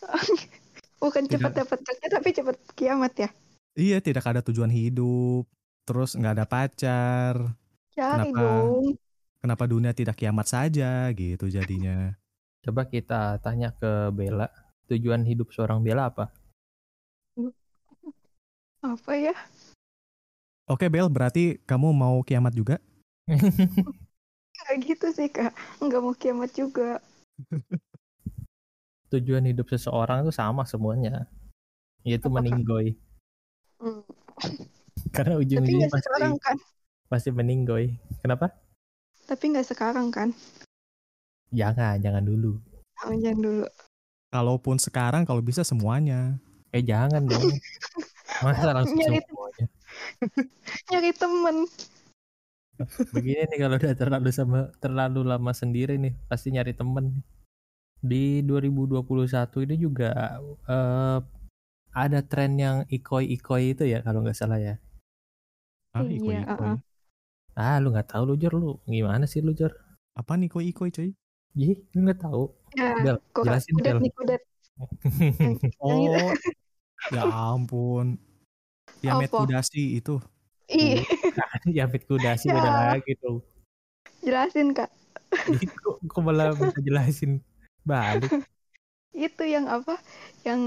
Bukan 1.02 1.28
cepat 1.28 1.52
dapat 1.52 1.78
kerja 1.84 2.06
tapi 2.08 2.28
cepat 2.32 2.56
kiamat 2.72 3.12
ya. 3.18 3.28
Iya 3.74 3.98
tidak 3.98 4.24
ada 4.24 4.40
tujuan 4.40 4.70
hidup, 4.70 5.44
terus 5.84 6.14
nggak 6.14 6.34
ada 6.40 6.46
pacar. 6.46 7.34
Cari 7.92 8.30
Kenapa? 8.30 8.40
dong. 8.40 8.96
Kenapa 9.44 9.64
dunia 9.68 9.92
tidak 9.92 10.16
kiamat 10.16 10.48
saja 10.48 11.10
gitu 11.12 11.50
jadinya? 11.52 12.16
Coba 12.64 12.88
kita 12.88 13.36
tanya 13.44 13.76
ke 13.76 14.08
Bella, 14.14 14.48
tujuan 14.88 15.26
hidup 15.28 15.52
seorang 15.52 15.84
Bella 15.84 16.08
apa? 16.08 16.32
Apa 18.84 19.16
ya? 19.16 19.32
Oke 20.68 20.92
Bel, 20.92 21.08
berarti 21.08 21.56
kamu 21.64 21.96
mau 21.96 22.20
kiamat 22.20 22.52
juga? 22.52 22.76
Kayak 24.60 24.78
gitu 24.84 25.06
sih 25.12 25.28
kak. 25.32 25.56
Nggak 25.80 26.00
mau 26.04 26.12
kiamat 26.12 26.52
juga. 26.52 27.00
tujuan 29.12 29.46
hidup 29.46 29.70
seseorang 29.72 30.28
itu 30.28 30.32
sama 30.36 30.68
semuanya. 30.68 31.24
Yaitu 32.04 32.28
Apa, 32.28 32.36
Kak? 32.36 32.44
meninggoy. 32.44 32.86
Hmm. 33.80 34.04
Karena 35.16 35.34
Tapi 35.38 35.42
ujung-ujungnya 35.48 35.88
nggak 35.88 35.92
pasti 35.96 36.04
sekarang 36.04 36.34
kan. 36.40 36.56
pasti 37.08 37.28
meninggoy. 37.32 37.84
Kenapa? 38.20 38.52
Tapi 39.24 39.44
nggak 39.54 39.68
sekarang 39.72 40.12
kan. 40.12 40.28
Jangan, 41.54 41.96
jangan 42.04 42.24
dulu. 42.24 42.60
Oh, 43.04 43.14
jangan 43.16 43.40
dulu. 43.40 43.64
Kalaupun 44.28 44.76
sekarang 44.76 45.22
kalau 45.24 45.40
bisa 45.40 45.64
semuanya. 45.64 46.36
Eh 46.74 46.82
jangan 46.82 47.24
dong. 47.24 47.48
Masa 48.42 48.74
langsung 48.74 48.98
Nyari- 48.98 49.22
semuanya. 49.22 49.66
Nyari 50.90 51.10
temen. 51.14 51.56
Begini 53.14 53.46
nih 53.46 53.58
kalau 53.62 53.76
udah 53.78 53.94
terlalu 53.94 54.30
sama 54.34 54.66
terlalu 54.82 55.22
lama 55.22 55.54
sendiri 55.54 55.94
nih, 55.94 56.10
pasti 56.26 56.50
nyari 56.50 56.74
temen. 56.74 57.22
Di 58.02 58.42
2021 58.42 59.62
ini 59.62 59.74
juga 59.78 60.10
eh, 60.66 61.18
ada 61.94 62.20
tren 62.26 62.58
yang 62.58 62.76
ikoi-ikoi 62.90 63.78
itu 63.78 63.86
ya 63.86 64.02
kalau 64.02 64.26
nggak 64.26 64.34
salah 64.34 64.58
ya. 64.58 64.74
Ah, 65.94 66.02
Iya, 66.02 66.18
ikoi-ikoi. 66.18 66.74
Ah, 67.54 67.78
lu 67.78 67.94
nggak 67.94 68.10
tahu 68.10 68.22
lu 68.26 68.34
Jor 68.34 68.54
lu. 68.58 68.72
Gimana 68.90 69.30
sih 69.30 69.38
lu 69.38 69.54
Jor? 69.54 69.70
Apa 70.18 70.34
nih 70.34 70.50
ikoi-ikoi 70.50 70.90
coy? 70.90 71.14
Ih, 71.54 71.78
lu 71.94 72.10
nggak 72.10 72.18
tahu. 72.26 72.50
Ya, 72.74 72.98
Bel, 72.98 73.16
jelasin 73.46 73.78
kudet 73.78 73.94
Bel. 73.94 74.42
Yang 75.38 75.70
Oh, 75.78 76.34
ya 77.12 77.24
ampun. 77.28 78.16
Ya 79.04 79.20
Apa? 79.20 79.44
Kudasi 79.44 80.00
itu. 80.00 80.16
Ih, 80.72 81.04
Yapit 81.68 82.08
kuda 82.08 82.40
sih 82.40 82.48
beda 82.54 82.70
Ya. 82.72 82.96
lagi 82.96 83.12
tuh. 83.20 83.44
jelasin 84.24 84.72
kak. 84.72 84.88
Ih, 85.52 85.68
kok, 85.68 86.00
kok 86.00 86.20
malah 86.24 86.56
minta 86.56 86.80
jelasin 86.80 87.44
balik. 87.84 88.32
Itu 89.12 89.44
yang 89.44 89.68
apa? 89.68 90.00
Yang 90.48 90.60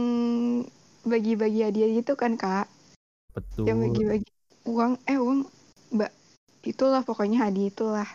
bagi-bagi 1.01 1.65
hadiah 1.65 1.89
gitu 1.97 2.13
kan 2.13 2.37
kak? 2.37 2.69
Betul. 3.33 3.65
Yang 3.65 3.77
bagi-bagi 3.89 4.29
uang. 4.69 4.93
Eh 5.09 5.17
uang. 5.17 5.49
Mbak. 5.97 6.11
Itulah 6.67 7.01
pokoknya 7.01 7.47
hadiah 7.49 7.71
itulah. 7.73 8.09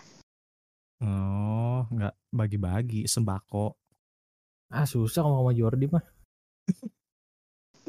Oh, 1.03 1.83
nggak 1.91 2.15
bagi-bagi 2.31 3.11
sembako. 3.11 3.75
Ah 4.71 4.87
susah 4.87 5.27
ngomong 5.27 5.51
sama 5.51 5.59
Jordi 5.59 5.87
mah. 5.91 6.05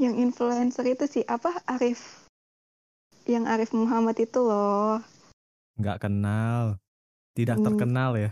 Yang 0.04 0.16
influencer 0.20 0.86
itu 0.86 1.06
sih 1.08 1.24
apa? 1.24 1.64
Arif. 1.64 2.28
Yang 3.24 3.44
Arif 3.48 3.70
Muhammad 3.72 4.20
itu 4.20 4.40
loh. 4.44 5.00
Nggak 5.80 6.04
kenal. 6.04 6.76
Tidak 7.34 7.56
Hmm. 7.56 7.66
terkenal 7.66 8.12
ya. 8.20 8.32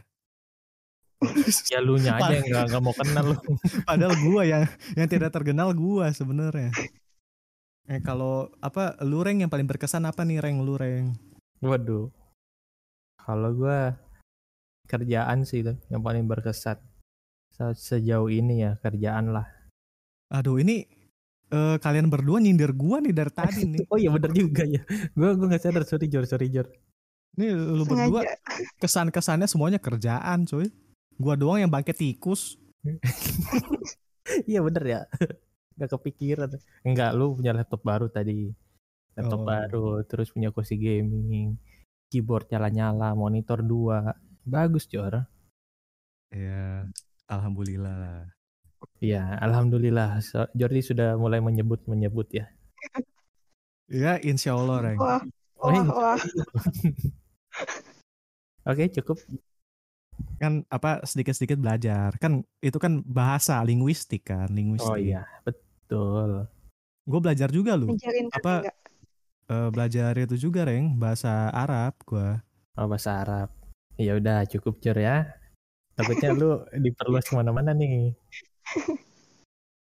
Ya 1.69 1.79
lu 1.79 1.95
nya 1.95 2.17
aja 2.17 2.33
yang 2.33 2.45
nggak 2.49 2.65
nggak 2.73 2.83
mau 2.83 2.95
kenal 2.97 3.25
lu. 3.31 3.37
Padahal 3.87 4.13
gua 4.19 4.41
yang 4.41 4.63
yang 4.97 5.05
tidak 5.05 5.29
terkenal 5.29 5.69
gua 5.71 6.09
sebenarnya. 6.11 6.73
Eh 7.85 8.01
kalau 8.01 8.49
apa 8.57 8.97
lu 9.05 9.21
Reng 9.21 9.45
yang 9.45 9.51
paling 9.53 9.69
berkesan 9.69 10.03
apa 10.03 10.25
nih 10.25 10.41
Reng 10.41 10.65
lu 10.65 10.75
Reng? 10.75 11.13
Waduh. 11.61 12.09
Kalau 13.21 13.53
gua 13.53 13.95
kerjaan 14.89 15.45
sih 15.45 15.61
itu 15.61 15.77
yang 15.87 16.01
paling 16.01 16.25
berkesan. 16.25 16.81
Se- 17.53 17.77
Sejauh 17.77 18.27
ini 18.27 18.65
ya 18.65 18.81
kerjaan 18.81 19.29
lah. 19.29 19.45
Aduh 20.33 20.57
ini 20.57 20.89
eh, 21.51 21.77
kalian 21.77 22.07
berdua 22.07 22.39
nyindir 22.39 22.71
gua 22.71 23.03
nih 23.03 23.11
dari 23.11 23.31
tadi 23.31 23.61
nih. 23.75 23.85
Oh 23.91 23.99
iya 23.99 24.09
bener 24.09 24.31
juga 24.31 24.63
ya. 24.63 24.81
Gua 25.11 25.35
gua 25.35 25.51
nggak 25.51 25.61
sadar 25.61 25.83
sorry 25.83 26.07
Jor 26.07 26.23
sorry 26.23 26.47
Jor. 26.49 26.67
Nih 27.35 27.51
lu 27.55 27.83
berdua 27.83 28.23
kesan-kesannya 28.79 29.47
semuanya 29.47 29.79
kerjaan 29.79 30.47
coy. 30.47 30.67
Gua 31.19 31.35
doang 31.35 31.59
yang 31.59 31.71
bangke 31.71 31.91
tikus. 31.91 32.55
Iya 34.47 34.63
bener 34.63 34.83
ya. 34.85 35.01
Gak 35.79 35.91
kepikiran. 35.91 36.55
Enggak 36.87 37.11
lu 37.17 37.35
punya 37.35 37.51
laptop 37.51 37.81
baru 37.83 38.07
tadi. 38.07 38.47
Laptop 39.17 39.43
Oh. 39.43 39.47
baru 39.47 39.87
terus 40.07 40.31
punya 40.31 40.55
kursi 40.55 40.79
gaming. 40.79 41.59
Keyboard 42.07 42.47
nyala-nyala, 42.47 43.11
monitor 43.11 43.59
dua. 43.59 44.15
Bagus 44.47 44.87
Jor. 44.87 45.27
Ya, 46.31 46.87
alhamdulillah 47.27 47.91
lah. 47.91 48.23
Iya, 49.01 49.37
alhamdulillah. 49.41 50.21
Jordi 50.53 50.81
sudah 50.81 51.17
mulai 51.17 51.41
menyebut-menyebut 51.41 52.29
ya. 52.33 52.45
Ya, 53.91 54.15
insya 54.21 54.55
Allah 54.55 54.93
Reng. 54.93 54.99
Wah, 55.01 55.21
Oh, 55.61 55.69
wah, 55.69 55.93
wah. 55.93 56.17
Oke, 58.69 58.89
cukup. 58.97 59.21
Kan 60.41 60.65
apa 60.73 61.05
sedikit-sedikit 61.05 61.61
belajar. 61.61 62.17
Kan 62.17 62.41
itu 62.65 62.81
kan 62.81 63.05
bahasa 63.05 63.61
linguistik 63.61 64.25
kan, 64.25 64.49
linguistik. 64.49 64.89
Oh 64.89 64.97
iya, 64.97 65.21
betul. 65.45 66.49
Gue 67.05 67.19
belajar 67.21 67.53
juga 67.53 67.77
lu. 67.77 67.93
Apa? 68.33 68.65
enggak? 68.65 68.75
Eh, 69.51 69.69
belajar 69.69 70.15
itu 70.15 70.47
juga 70.49 70.63
Reng, 70.63 70.95
bahasa 70.95 71.51
Arab 71.51 71.93
gua. 72.07 72.39
Oh, 72.79 72.87
bahasa 72.87 73.19
Arab. 73.21 73.49
Ya 73.99 74.15
udah, 74.15 74.47
cukup 74.47 74.79
Jor 74.81 74.97
ya. 74.97 75.27
Takutnya 75.93 76.31
lu 76.33 76.63
diperluas 76.85 77.27
ke 77.27 77.35
mana-mana 77.35 77.75
nih. 77.75 78.15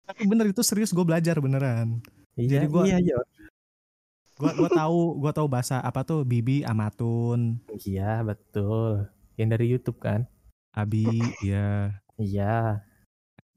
Tapi 0.04 0.22
bener 0.28 0.50
itu 0.50 0.62
serius 0.62 0.92
gue 0.92 1.04
belajar 1.04 1.40
beneran. 1.40 2.02
Iya, 2.36 2.60
Jadi 2.60 2.66
gua- 2.68 2.88
iya 2.88 3.00
Jor. 3.00 3.26
Gua 4.36 4.52
gua 4.58 4.70
tahu 4.72 5.00
gua 5.20 5.32
tahu 5.32 5.48
bahasa 5.48 5.78
apa 5.80 6.02
tuh 6.02 6.26
Bibi 6.26 6.66
Amatun, 6.66 7.62
Iya, 7.78 8.26
betul. 8.26 9.06
Yang 9.38 9.50
dari 9.52 9.66
YouTube 9.70 10.00
kan? 10.02 10.26
Abi, 10.72 11.06
ya 11.44 11.94
Iya, 12.18 12.82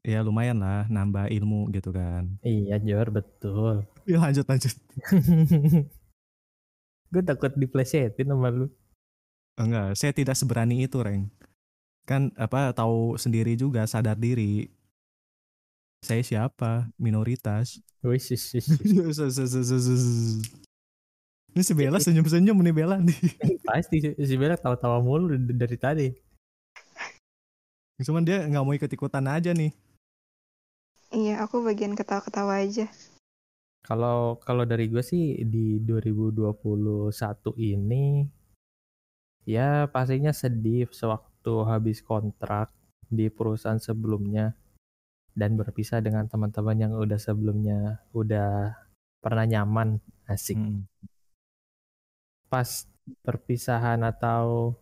ya 0.01 0.19
lumayan 0.21 0.59
lah 0.59 0.85
nambah 0.85 1.31
ilmu 1.31 1.71
gitu 1.73 1.89
kan. 1.89 2.37
iya 2.41 2.77
Jor, 2.77 3.09
betul. 3.09 3.81
Ya 4.05 4.21
lanjut 4.21 4.45
lanjut. 4.45 4.75
Gue 7.09 7.23
takut 7.23 7.49
diplesetin 7.55 8.29
sama 8.29 8.51
lu. 8.51 8.67
Enggak, 9.55 9.95
saya 9.95 10.11
tidak 10.11 10.35
seberani 10.35 10.83
itu, 10.83 10.99
Reng. 10.99 11.31
Kan 12.05 12.29
apa 12.35 12.69
tahu 12.69 13.15
sendiri 13.15 13.55
juga, 13.55 13.87
sadar 13.87 14.13
diri. 14.13 14.69
Saya 16.05 16.21
siapa? 16.21 16.85
Minoritas. 17.01 17.81
Wis, 18.05 18.29
wis, 18.29 18.53
wis, 18.53 18.69
wis. 18.77 20.05
Ini 21.49 21.63
si 21.65 21.73
Bella 21.73 21.97
senyum-senyum 21.97 22.61
nih 22.61 22.75
Bella 22.77 23.01
nih. 23.01 23.17
Pasti 23.65 24.13
si- 24.13 24.37
Bella 24.37 24.53
tawa-tawa 24.53 25.01
mulu 25.01 25.33
dari 25.33 25.77
tadi. 25.81 26.07
Cuman 28.05 28.21
dia 28.21 28.45
nggak 28.45 28.61
mau 28.61 28.77
ikut-ikutan 28.77 29.25
aja 29.25 29.49
nih. 29.49 29.73
Iya, 31.09 31.41
aku 31.41 31.65
bagian 31.65 31.97
ketawa-ketawa 31.97 32.61
aja. 32.61 32.85
Kalau 33.81 34.37
kalau 34.45 34.61
dari 34.61 34.85
gue 34.85 35.01
sih 35.01 35.41
di 35.41 35.81
2021 35.81 36.53
ini 37.57 38.29
ya 39.45 39.89
pastinya 39.89 40.33
sedih 40.33 40.85
sewaktu 40.89 41.53
habis 41.65 42.01
kontrak 42.01 42.69
di 43.09 43.29
perusahaan 43.29 43.77
sebelumnya 43.81 44.57
dan 45.35 45.59
berpisah 45.59 45.99
dengan 45.99 46.25
teman-teman 46.31 46.77
yang 46.79 46.91
udah 46.95 47.19
sebelumnya 47.19 47.99
udah 48.15 48.73
pernah 49.19 49.45
nyaman 49.45 49.99
asik. 50.31 50.55
Mm. 50.55 50.87
Pas 52.47 52.87
perpisahan 53.21 54.01
atau 54.01 54.73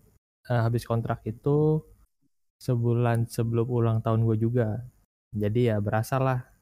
eh, 0.47 0.61
habis 0.61 0.85
kontrak 0.85 1.25
itu 1.25 1.81
sebulan 2.61 3.27
sebelum 3.27 3.67
ulang 3.67 3.99
tahun 3.99 4.23
gue 4.23 4.37
juga. 4.39 4.85
Jadi 5.33 5.73
ya 5.73 5.81
berasa 5.81 6.21
lah 6.21 6.53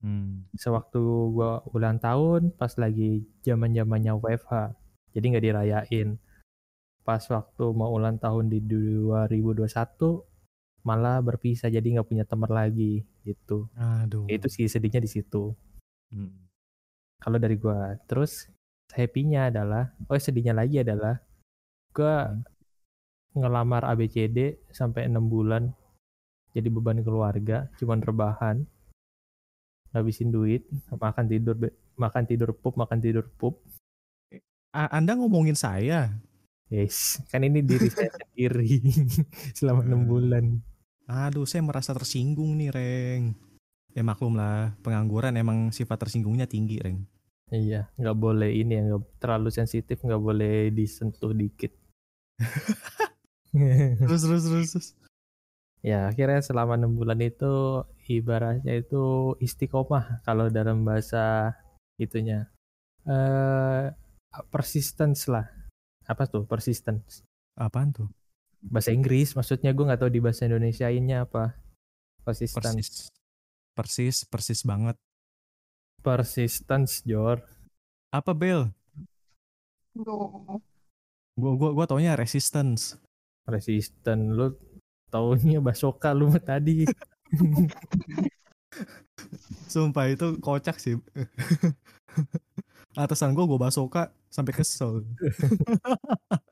Hmm. 0.00 0.48
Sewaktu 0.56 1.00
gua 1.36 1.60
ulang 1.76 2.00
tahun 2.00 2.56
pas 2.56 2.72
lagi 2.80 3.28
zaman 3.44 3.76
zamannya 3.76 4.16
WFH, 4.16 4.72
jadi 5.12 5.24
nggak 5.28 5.44
dirayain. 5.44 6.08
Pas 7.04 7.20
waktu 7.28 7.64
mau 7.76 7.92
ulang 7.92 8.16
tahun 8.16 8.48
di 8.48 8.64
2021 8.64 10.24
malah 10.80 11.20
berpisah 11.20 11.68
jadi 11.68 11.84
nggak 11.84 12.08
punya 12.08 12.24
teman 12.24 12.48
lagi 12.48 13.04
gitu. 13.24 13.68
Aduh. 13.76 14.26
Itu 14.28 14.46
sih 14.48 14.66
sedihnya 14.66 15.00
di 15.02 15.10
situ. 15.10 15.52
Hmm. 16.10 16.34
Kalau 17.20 17.36
dari 17.36 17.56
gua, 17.60 17.94
terus 18.08 18.48
happy-nya 18.96 19.52
adalah, 19.52 19.92
oh 20.08 20.16
sedihnya 20.16 20.56
lagi 20.56 20.80
adalah 20.80 21.20
gua 21.92 22.32
Hmm. 22.32 22.42
ngelamar 23.30 23.86
ABCD 23.86 24.58
sampai 24.74 25.06
enam 25.06 25.30
bulan 25.30 25.70
jadi 26.50 26.66
beban 26.66 26.98
keluarga, 27.06 27.70
cuman 27.78 28.02
rebahan, 28.02 28.66
ngabisin 29.94 30.34
duit, 30.34 30.66
makan 30.90 31.30
tidur, 31.30 31.54
makan 31.94 32.24
tidur 32.26 32.50
pup, 32.58 32.74
makan 32.74 32.98
tidur 32.98 33.30
pup. 33.38 33.62
Anda 34.74 35.14
ngomongin 35.14 35.54
saya. 35.54 36.10
Yes, 36.70 37.18
kan 37.30 37.42
ini 37.42 37.62
diri 37.62 37.90
saya 37.90 38.10
sendiri 38.18 38.78
selama 39.54 39.82
enam 39.86 40.06
bulan. 40.06 40.62
Aduh, 41.10 41.42
saya 41.42 41.66
merasa 41.66 41.90
tersinggung 41.90 42.54
nih, 42.54 42.70
Reng. 42.70 43.34
Ya 43.90 44.06
maklum 44.06 44.38
lah, 44.38 44.78
pengangguran 44.86 45.34
emang 45.34 45.74
sifat 45.74 46.06
tersinggungnya 46.06 46.46
tinggi, 46.46 46.78
Reng. 46.78 47.02
Iya, 47.50 47.90
nggak 47.98 48.14
boleh 48.14 48.54
ini 48.54 48.78
ya, 48.78 48.82
nggak 48.86 49.18
terlalu 49.18 49.50
sensitif, 49.50 49.98
nggak 50.06 50.22
boleh 50.22 50.70
disentuh 50.70 51.34
dikit. 51.34 51.74
Terus, 53.50 54.22
terus, 54.22 54.42
terus. 54.46 54.68
terus. 54.70 54.88
ya, 55.82 56.06
akhirnya 56.06 56.38
selama 56.38 56.78
enam 56.78 56.94
bulan 56.94 57.18
itu 57.18 57.82
ibaratnya 58.06 58.78
itu 58.78 59.34
istiqomah 59.42 60.22
kalau 60.22 60.46
dalam 60.46 60.86
bahasa 60.86 61.50
itunya. 61.98 62.46
eh 63.10 63.90
persistence 64.54 65.26
lah. 65.26 65.50
Apa 66.06 66.30
tuh 66.30 66.46
persistence? 66.46 67.26
Apaan 67.58 67.90
tuh? 67.90 68.06
Bahasa 68.60 68.92
Inggris, 68.92 69.32
maksudnya 69.32 69.72
gue 69.72 69.88
nggak 69.88 70.04
tahu 70.04 70.12
di 70.12 70.20
bahasa 70.20 70.44
Indonesia-nya 70.44 71.24
apa. 71.24 71.56
Persistence. 72.20 72.60
Persis. 72.60 73.08
Persis, 73.72 74.16
persis 74.28 74.60
banget. 74.66 74.96
Persistence, 76.04 77.00
Jor. 77.08 77.40
Apa, 78.12 78.36
Bel? 78.36 78.68
Duh. 79.96 80.60
Gua, 81.40 81.56
gua, 81.56 81.70
gua 81.72 81.86
taunya 81.88 82.18
resistance. 82.18 83.00
Resisten, 83.48 84.36
lu 84.36 84.52
taunya 85.08 85.64
basoka 85.64 86.12
lu 86.12 86.28
tadi. 86.36 86.84
Sumpah 89.72 90.12
itu 90.12 90.36
kocak 90.42 90.76
sih. 90.76 91.00
Atasan 93.00 93.32
gua 93.32 93.48
gua 93.48 93.70
basoka 93.70 94.12
sampai 94.28 94.52
kesel. 94.52 95.00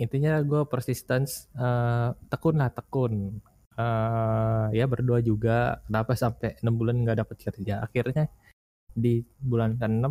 intinya 0.00 0.40
gue 0.40 0.64
persistence 0.64 1.52
eh, 1.54 2.10
tekun 2.32 2.56
lah 2.56 2.72
tekun. 2.72 3.36
Eh, 3.76 4.66
ya 4.76 4.84
berdoa 4.88 5.20
juga 5.20 5.84
kenapa 5.84 6.16
sampai 6.16 6.56
enam 6.64 6.74
bulan 6.80 7.04
nggak 7.04 7.18
dapat 7.20 7.36
kerja? 7.38 7.84
Akhirnya 7.84 8.32
di 8.90 9.22
bulan 9.38 9.78
ke-6 9.78 10.10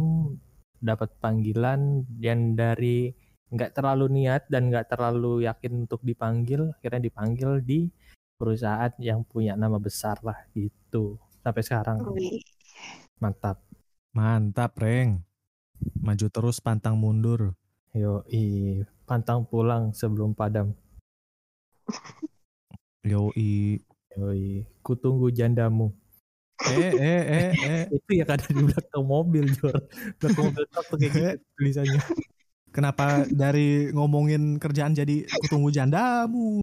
dapat 0.79 1.09
panggilan 1.19 2.07
yang 2.23 2.55
dari 2.55 3.11
nggak 3.49 3.75
terlalu 3.75 4.23
niat 4.23 4.47
dan 4.47 4.69
nggak 4.69 4.93
terlalu 4.93 5.43
yakin 5.43 5.83
untuk 5.89 5.99
dipanggil 6.05 6.69
akhirnya 6.79 7.01
dipanggil 7.09 7.59
di 7.59 7.89
perusahaan 8.39 8.93
yang 9.01 9.27
punya 9.27 9.59
nama 9.59 9.75
besar 9.75 10.21
lah 10.23 10.47
gitu. 10.55 11.19
Sampai 11.43 11.63
sekarang. 11.65 11.97
Mantap. 13.19 13.59
Mantap, 14.15 14.71
Reng. 14.79 15.27
Maju 15.99 16.27
terus 16.31 16.63
pantang 16.63 16.95
mundur. 16.95 17.57
yo 17.89 18.21
pantang 19.09 19.41
pulang 19.49 19.89
sebelum 19.97 20.37
padam 20.37 20.77
Yoi. 23.09 23.81
Yoi, 24.19 24.67
kutunggu 24.83 25.31
jandamu. 25.31 25.89
Eh, 26.59 26.91
eh, 26.91 27.21
eh, 27.23 27.49
eh. 27.55 27.83
itu 27.95 28.19
ya 28.19 28.27
ada 28.27 28.43
di 28.51 28.59
belakang 28.67 29.05
mobil 29.07 29.47
Jor 29.55 29.79
belakang 30.19 30.51
mobil 30.51 30.65
truk 30.67 30.85
tuh 30.91 30.97
kayak 30.99 31.11
gitu 31.15 31.27
tulisannya 31.55 32.01
Kenapa 32.69 33.25
dari 33.31 33.89
ngomongin 33.95 34.61
kerjaan 34.61 34.93
jadi 34.93 35.25
kutunggu 35.25 35.73
jandamu? 35.73 36.61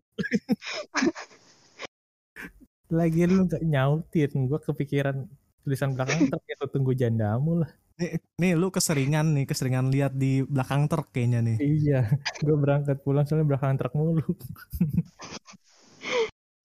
lagi 2.86 3.26
lu 3.26 3.51
nggak 3.51 3.64
nyautin 3.66 4.30
gue 4.47 4.61
kepikiran 4.62 5.26
tulisan 5.66 5.99
belakang 5.99 6.30
truk 6.30 6.44
ya 6.47 6.55
tunggu 6.70 6.92
jandamu 6.94 7.66
lah 7.66 7.70
Nih, 8.01 8.11
nih 8.40 8.53
lu 8.61 8.66
keseringan 8.76 9.26
nih, 9.36 9.44
keseringan 9.51 9.86
lihat 9.94 10.12
di 10.22 10.32
belakang 10.53 10.82
truk 10.90 11.07
kayaknya 11.14 11.40
nih. 11.49 11.59
iya 11.64 11.94
gue 12.44 12.57
berangkat 12.62 12.97
pulang 13.05 13.24
soalnya 13.26 13.47
belakang 13.51 13.74
truk 13.78 13.92
mulu 13.99 14.22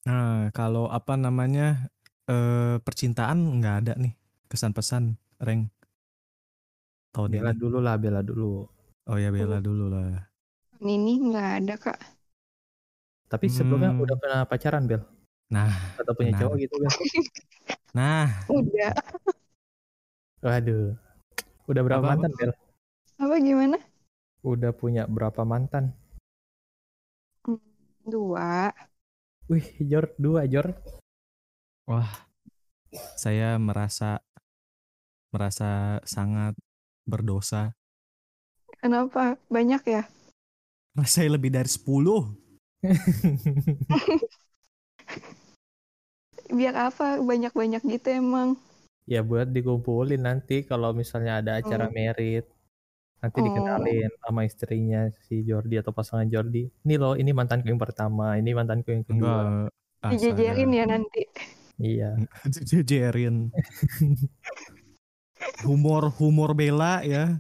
Nah, 0.08 0.50
kalau 0.58 0.86
apa 0.98 1.14
namanya 1.26 1.90
eh 2.32 2.76
percintaan 2.86 3.40
nggak 3.62 3.76
ada 3.86 3.94
nih 4.04 4.14
kesan 4.50 4.74
pesan, 4.78 5.04
Reng. 5.46 5.62
Tahun 7.16 7.32
bela 7.32 7.52
ini. 7.52 7.56
dulu 7.62 7.78
lah 7.86 7.96
bela 8.04 8.22
dulu 8.30 8.52
Oh 9.10 9.18
ya 9.24 9.30
bela 9.36 9.58
dulu 9.66 9.86
lah. 9.94 10.32
Ini 10.94 11.12
nggak 11.26 11.48
ada 11.58 11.74
kak. 11.84 11.98
tapi 13.32 13.48
sebelumnya 13.50 13.92
Hmm. 13.92 14.04
udah 14.04 14.16
pernah 14.22 14.42
pacaran 14.52 14.84
Bel 14.90 15.02
Nah, 15.50 15.74
atau 16.00 16.14
punya 16.18 16.34
benar. 16.34 16.40
cowok 16.40 16.56
gitu 16.64 16.76
Bel 16.82 16.94
nah, 17.94 18.48
Udah. 18.54 18.94
waduh 20.42 20.94
udah 21.72 21.84
berapa 21.88 22.04
Apa, 22.04 22.12
mantan 22.12 22.32
Bel 22.36 22.52
Apa 23.18 23.36
gimana? 23.40 23.78
udah 24.44 24.72
punya 24.74 25.06
berapa 25.08 25.42
mantan 25.46 25.94
Dua. 28.02 28.74
wih 29.46 29.68
Jor 29.86 30.10
dua 30.18 30.50
Jor 30.50 30.74
wah, 31.86 32.10
saya 33.16 33.56
merasa 33.62 34.20
merasa 35.32 36.02
sangat 36.04 36.58
berdosa. 37.08 37.72
Kenapa? 38.82 39.38
Banyak 39.48 39.84
ya? 39.86 40.04
Karena 40.92 41.06
saya 41.08 41.30
lebih 41.32 41.54
dari 41.54 41.70
10 41.72 42.36
Biar 46.52 46.76
apa? 46.90 47.22
Banyak-banyak 47.24 47.82
gitu 47.88 48.08
emang. 48.12 48.58
Ya 49.12 49.20
buat 49.20 49.52
dikumpulin 49.52 50.24
nanti 50.24 50.64
kalau 50.64 50.96
misalnya 50.96 51.44
ada 51.44 51.60
acara 51.60 51.92
Oh. 51.92 51.92
merit. 51.92 52.48
Nanti 53.20 53.38
Oh. 53.38 53.46
dikenalin 53.52 54.12
sama 54.24 54.42
istrinya 54.48 55.12
si 55.28 55.44
Jordi 55.44 55.76
atau 55.76 55.92
pasangan 55.92 56.24
Jordi. 56.32 56.72
Ini 56.88 56.96
loh, 56.96 57.20
ini 57.20 57.36
mantanku 57.36 57.68
yang 57.68 57.82
pertama, 57.82 58.40
ini 58.40 58.56
mantanku 58.56 58.88
yang 58.88 59.04
kedua. 59.04 59.68
Enggak. 59.68 60.10
Dijejerin 60.16 60.72
ya 60.72 60.86
nanti. 60.88 61.22
Iya. 61.76 62.10
Jejerin. 62.72 63.52
humor 65.68 66.10
humor 66.16 66.56
Bella 66.56 67.02
ya. 67.04 67.38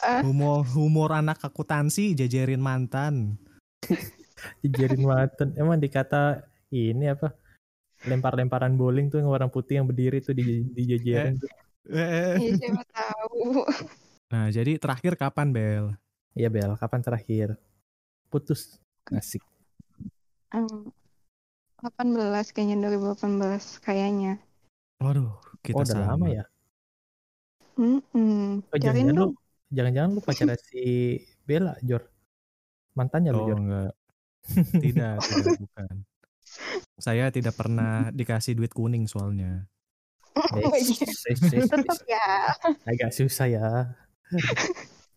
Ah. 0.00 0.22
Humor 0.24 0.64
humor 0.72 1.10
anak 1.12 1.42
akuntansi 1.44 2.16
jejerin 2.16 2.60
mantan. 2.62 3.36
Dijerin 4.64 5.04
mantan. 5.04 5.52
Emang 5.58 5.76
dikata 5.76 6.46
ini 6.72 7.10
apa? 7.12 7.34
Lempar-lemparan 8.04 8.72
bowling 8.74 9.12
tuh 9.12 9.20
yang 9.20 9.28
warna 9.28 9.48
putih 9.52 9.80
yang 9.82 9.86
berdiri 9.88 10.24
tuh 10.24 10.32
di 10.32 10.64
dijejerin 10.72 11.36
tuh. 11.36 11.50
Eh, 11.90 12.36
Iya 12.38 12.52
siapa 12.56 12.84
tahu. 12.92 13.64
Nah, 14.30 14.46
jadi 14.48 14.78
terakhir 14.78 15.18
kapan 15.18 15.50
Bel? 15.50 15.86
Iya 16.32 16.48
Bel, 16.48 16.72
kapan 16.78 17.00
terakhir? 17.02 17.58
Putus. 18.30 18.78
Asik. 19.10 19.42
Hmm. 20.48 20.92
18 21.80 22.52
kayaknya 22.52 22.76
2018 22.88 23.80
kayaknya. 23.80 24.38
Waduh, 25.00 25.32
kita 25.64 25.80
oh, 25.80 25.84
udah 25.84 25.96
sama. 25.96 26.08
lama 26.14 26.26
ya? 26.28 26.44
Hmm. 27.80 28.60
Oh, 28.68 28.76
jangan-jangan 28.76 29.16
lu, 29.16 29.28
jangan-jangan 29.72 30.10
lu 30.12 30.20
pacaran 30.20 30.60
si 30.60 30.82
Bella, 31.48 31.74
Jor. 31.80 32.04
Mantannya 32.92 33.32
lu, 33.32 33.40
Oh, 33.40 33.46
Jor. 33.48 33.58
enggak. 33.58 33.92
Tidak, 34.84 35.14
tidak 35.20 35.56
bukan. 35.60 35.94
Saya 37.02 37.32
tidak 37.32 37.56
pernah 37.56 38.08
dikasih 38.18 38.54
duit 38.54 38.70
kuning 38.70 39.08
soalnya. 39.08 39.66
Oh, 40.36 40.70
Tetap 40.70 42.00
ya. 42.06 42.54
agak 42.86 43.10
susah 43.10 43.50
ya 43.50 43.66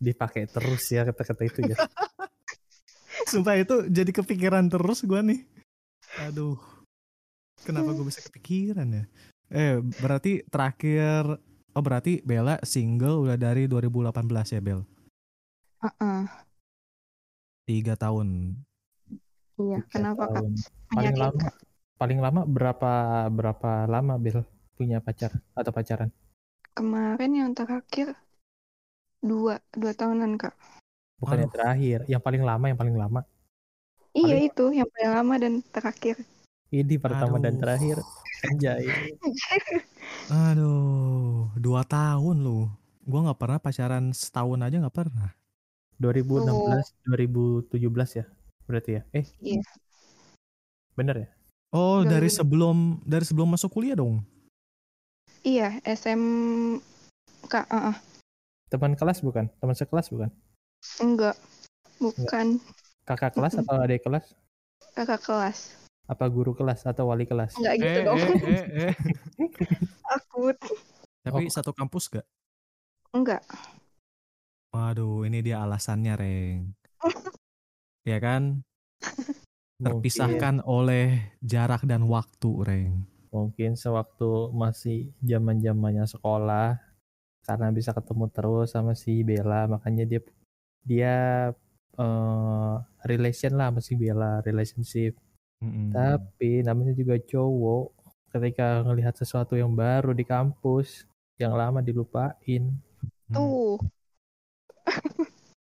dipakai 0.02 0.50
terus 0.50 0.90
ya 0.90 1.06
kata-kata 1.06 1.46
itu 1.46 1.60
ya 1.70 1.78
Sumpah 3.30 3.54
itu 3.54 3.86
jadi 3.86 4.10
kepikiran 4.10 4.66
terus 4.66 5.06
gua 5.06 5.22
nih. 5.22 5.46
Aduh. 6.18 6.58
Kenapa 7.62 7.94
gue 7.94 8.04
bisa 8.04 8.20
kepikiran 8.26 8.84
ya? 8.90 9.04
Eh, 9.48 9.78
berarti 10.02 10.42
terakhir 10.50 11.38
Oh, 11.74 11.82
berarti 11.82 12.22
Bella 12.22 12.62
single 12.62 13.26
udah 13.26 13.34
dari 13.34 13.66
2018 13.66 14.54
ya, 14.54 14.62
Bel? 14.62 14.86
Heeh. 15.82 16.22
Tiga 17.66 17.98
tahun. 17.98 18.54
Iya, 19.58 19.82
Tiga 19.82 19.90
kenapa 19.90 20.30
kak? 20.30 20.38
tahun. 20.38 20.54
paling 20.94 21.16
lama 21.18 21.50
paling 21.94 22.18
lama 22.18 22.42
berapa 22.44 22.92
berapa 23.30 23.86
lama 23.86 24.14
Bel 24.18 24.42
punya 24.74 24.98
pacar 24.98 25.30
atau 25.54 25.70
pacaran? 25.70 26.10
Kemarin 26.74 27.32
yang 27.32 27.50
terakhir 27.54 28.18
dua 29.22 29.62
dua 29.72 29.92
tahunan 29.94 30.34
kak. 30.36 30.54
Bukan 31.22 31.46
yang 31.46 31.52
terakhir, 31.54 31.98
yang 32.10 32.22
paling 32.22 32.42
lama, 32.42 32.64
yang 32.68 32.76
paling 32.76 32.96
lama. 32.98 33.20
Iya 34.12 34.34
Paling- 34.36 34.46
itu 34.50 34.64
yang 34.74 34.88
paling 34.90 35.10
lama 35.14 35.34
dan 35.38 35.52
terakhir. 35.70 36.16
Ini 36.74 36.98
pertama 36.98 37.38
dan 37.38 37.54
Aduh. 37.54 37.62
terakhir. 37.62 37.96
Anjay. 38.50 38.84
Aduh, 40.50 41.48
dua 41.54 41.86
tahun 41.86 42.42
lu. 42.42 42.66
Gua 43.06 43.30
nggak 43.30 43.38
pernah 43.38 43.58
pacaran 43.62 44.10
setahun 44.10 44.58
aja 44.58 44.82
nggak 44.82 44.96
pernah. 44.96 45.30
2016, 46.02 46.90
2017 47.06 48.18
ya? 48.18 48.26
Berarti 48.66 48.90
ya? 48.98 49.02
Eh, 49.14 49.26
Iya. 49.38 49.62
bener 50.98 51.16
ya? 51.22 51.28
Oh, 51.74 52.00
Udah 52.00 52.06
dari 52.08 52.30
lulus. 52.30 52.38
sebelum 52.38 52.76
dari 53.02 53.24
sebelum 53.26 53.48
masuk 53.50 53.66
kuliah 53.68 53.98
dong. 53.98 54.22
Iya 55.42 55.82
SMK. 55.82 56.80
uh-uh. 57.52 57.96
Teman 58.70 58.94
kelas 58.94 59.18
bukan? 59.20 59.50
Teman 59.58 59.74
sekelas 59.74 60.06
bukan? 60.08 60.30
Enggak. 60.98 61.34
Bukan 61.98 62.58
Kakak 63.04 63.34
kelas 63.34 63.58
atau 63.58 63.76
adik 63.76 64.00
kelas? 64.00 64.32
kakak 64.94 65.20
kelas. 65.20 65.74
Apa 66.06 66.28
guru 66.28 66.54
kelas 66.54 66.86
atau 66.86 67.10
wali 67.10 67.26
kelas? 67.26 67.58
Enggak 67.58 67.74
gitu 67.76 67.98
dong. 68.06 68.18
eh, 68.46 68.64
eh. 68.88 68.94
Takut. 70.08 70.56
Tapi 71.20 71.42
Oh. 71.42 71.50
satu 71.50 71.72
kampus 71.72 72.06
gak? 72.08 72.26
Enggak. 73.10 73.42
Waduh, 74.70 75.24
ini 75.24 75.40
dia 75.40 75.60
alasannya, 75.60 76.14
Reng. 76.14 76.60
ya 78.10 78.18
kan? 78.18 78.62
Mungkin, 79.84 80.00
Terpisahkan 80.00 80.56
oleh 80.64 81.36
jarak 81.44 81.84
dan 81.84 82.08
waktu, 82.08 82.50
Reng. 82.64 82.94
mungkin 83.34 83.74
sewaktu 83.74 84.54
masih 84.54 85.10
zaman 85.18 85.58
zamannya 85.58 86.06
sekolah 86.06 86.78
karena 87.42 87.68
bisa 87.74 87.90
ketemu 87.90 88.30
terus 88.30 88.70
sama 88.70 88.94
si 88.94 89.26
Bella 89.26 89.66
makanya 89.66 90.06
dia 90.06 90.22
dia 90.86 91.16
eh, 91.98 92.74
relation 93.10 93.58
lah 93.58 93.74
sama 93.74 93.82
si 93.82 93.98
Bella 93.98 94.38
relationship 94.46 95.18
Mm-mm. 95.64 95.96
Tapi 95.96 96.60
namanya 96.60 96.92
juga 96.92 97.16
cowok 97.16 97.96
ketika 98.36 98.84
ngelihat 98.84 99.16
sesuatu 99.16 99.56
yang 99.56 99.72
baru 99.72 100.12
di 100.12 100.26
kampus 100.26 101.08
yang 101.40 101.56
lama 101.56 101.80
dilupain. 101.80 102.74
Hmm. 103.32 103.34
Tuh. 103.34 103.80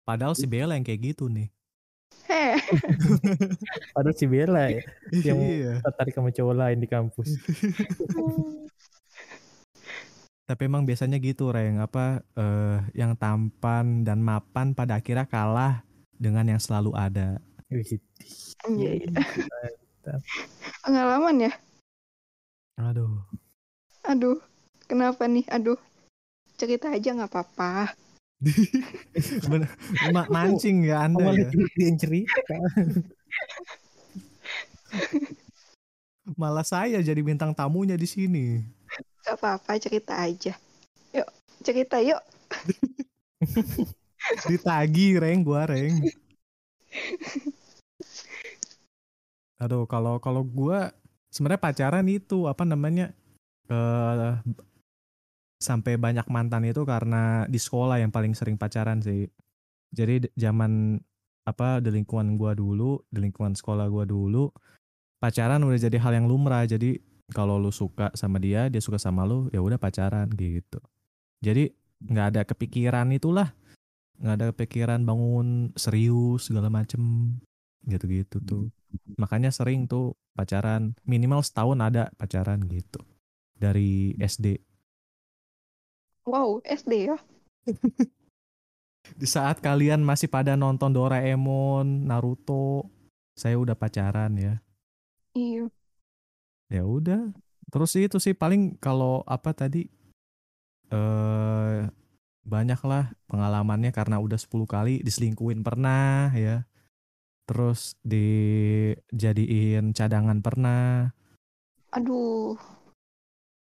Padahal 0.08 0.32
si 0.32 0.48
Bella 0.48 0.74
yang 0.74 0.86
kayak 0.86 1.14
gitu 1.14 1.28
nih. 1.28 1.52
Heh. 2.28 2.54
Padahal 3.94 4.16
si 4.16 4.26
Bella 4.30 4.70
ya 4.70 4.82
yang 5.28 5.38
Iya. 5.40 5.72
tertarik 5.82 6.14
sama 6.14 6.30
cowok 6.30 6.54
lain 6.56 6.78
di 6.78 6.88
kampus. 6.88 7.28
Tapi 10.42 10.62
emang 10.68 10.84
biasanya 10.84 11.16
gitu, 11.22 11.48
Reng. 11.48 11.80
Apa 11.80 12.20
eh, 12.36 12.78
yang 12.92 13.16
tampan 13.16 14.04
dan 14.04 14.20
mapan 14.20 14.74
pada 14.76 14.98
akhirnya 15.00 15.24
kalah 15.24 15.80
dengan 16.12 16.44
yang 16.44 16.60
selalu 16.60 16.92
ada. 16.92 17.40
Iya, 17.72 18.90
iya. 19.00 19.08
Pengalaman 20.84 21.48
ya? 21.48 21.52
Aduh. 22.76 23.22
Aduh. 24.04 24.38
Kenapa 24.90 25.24
nih? 25.24 25.46
Aduh. 25.48 25.78
Cerita 26.60 26.92
aja 26.92 27.16
nggak 27.16 27.32
apa-apa. 27.32 27.96
Bener. 29.50 29.70
Ma- 30.10 30.28
mancing 30.30 30.90
ya 30.90 31.06
Anda 31.06 31.30
ya. 31.30 31.46
yang 31.78 31.96
cerita. 31.98 32.56
Malah 36.34 36.66
saya 36.66 36.98
jadi 37.02 37.18
bintang 37.22 37.54
tamunya 37.54 37.94
di 37.94 38.06
sini. 38.06 38.62
Gak 39.22 39.38
apa-apa 39.38 39.78
cerita 39.78 40.18
aja. 40.18 40.54
Yuk 41.14 41.28
cerita 41.62 42.02
yuk. 42.02 42.20
Ditagi, 44.50 45.18
Reng, 45.18 45.42
gua, 45.42 45.66
Reng. 45.66 45.98
Aduh, 49.58 49.86
kalau 49.86 50.18
kalau 50.22 50.42
gua 50.46 50.94
sebenarnya 51.30 51.62
pacaran 51.62 52.06
itu 52.06 52.46
apa 52.46 52.62
namanya? 52.66 53.14
eh 53.70 54.34
sampai 55.62 55.94
banyak 55.96 56.26
mantan 56.26 56.66
itu 56.66 56.82
karena 56.82 57.46
di 57.46 57.56
sekolah 57.56 58.02
yang 58.02 58.10
paling 58.10 58.34
sering 58.34 58.58
pacaran 58.58 58.98
sih. 58.98 59.30
Jadi 59.94 60.26
zaman 60.34 60.98
apa 61.46 61.78
di 61.78 61.94
lingkungan 61.94 62.34
gua 62.34 62.52
dulu, 62.58 62.98
di 63.06 63.22
lingkungan 63.22 63.54
sekolah 63.54 63.86
gua 63.86 64.02
dulu, 64.02 64.50
pacaran 65.22 65.62
udah 65.62 65.78
jadi 65.78 66.02
hal 66.02 66.18
yang 66.18 66.26
lumrah. 66.26 66.66
Jadi 66.66 66.98
kalau 67.30 67.56
lu 67.56 67.70
suka 67.70 68.10
sama 68.18 68.42
dia, 68.42 68.66
dia 68.66 68.82
suka 68.82 68.98
sama 68.98 69.22
lu, 69.22 69.46
ya 69.54 69.62
udah 69.62 69.78
pacaran 69.78 70.26
gitu. 70.34 70.82
Jadi 71.38 71.70
nggak 72.02 72.26
ada 72.34 72.42
kepikiran 72.42 73.06
itulah, 73.14 73.54
nggak 74.18 74.34
ada 74.34 74.46
kepikiran 74.50 75.00
bangun 75.06 75.70
serius 75.78 76.50
segala 76.50 76.68
macem 76.68 77.34
gitu-gitu 77.86 78.38
tuh. 78.42 78.64
Makanya 79.18 79.50
sering 79.50 79.86
tuh 79.86 80.14
pacaran 80.36 80.94
minimal 81.06 81.42
setahun 81.42 81.78
ada 81.82 82.10
pacaran 82.14 82.62
gitu 82.66 83.02
dari 83.56 84.14
SD. 84.18 84.58
Wow 86.22 86.62
SD 86.62 87.10
ya. 87.10 87.18
Di 89.20 89.26
saat 89.26 89.58
kalian 89.58 90.06
masih 90.06 90.30
pada 90.30 90.54
nonton 90.54 90.94
Doraemon, 90.94 92.06
Naruto, 92.06 92.86
saya 93.34 93.58
udah 93.58 93.74
pacaran 93.74 94.38
ya. 94.38 94.62
Iya. 95.34 95.66
Ya 96.70 96.82
udah. 96.86 97.34
Terus 97.72 97.96
itu 97.98 98.20
sih 98.22 98.36
paling 98.36 98.78
kalau 98.78 99.24
apa 99.26 99.52
tadi 99.56 99.88
eh 100.92 101.88
banyak 102.42 102.80
lah 102.84 103.14
pengalamannya 103.30 103.94
karena 103.94 104.18
udah 104.18 104.36
10 104.36 104.66
kali 104.66 105.00
diselingkuin 105.02 105.64
pernah 105.64 106.30
ya. 106.36 106.62
Terus 107.48 107.98
dijadiin 108.06 109.90
cadangan 109.92 110.38
pernah. 110.38 111.10
Aduh. 111.90 112.81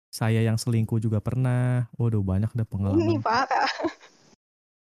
Saya 0.09 0.41
yang 0.41 0.57
selingkuh 0.57 0.97
juga 0.97 1.21
pernah. 1.21 1.85
Waduh 1.95 2.25
banyak 2.25 2.49
dah 2.51 2.65
Ini 2.65 2.69
pengalaman. 2.69 3.21
parah. 3.21 3.69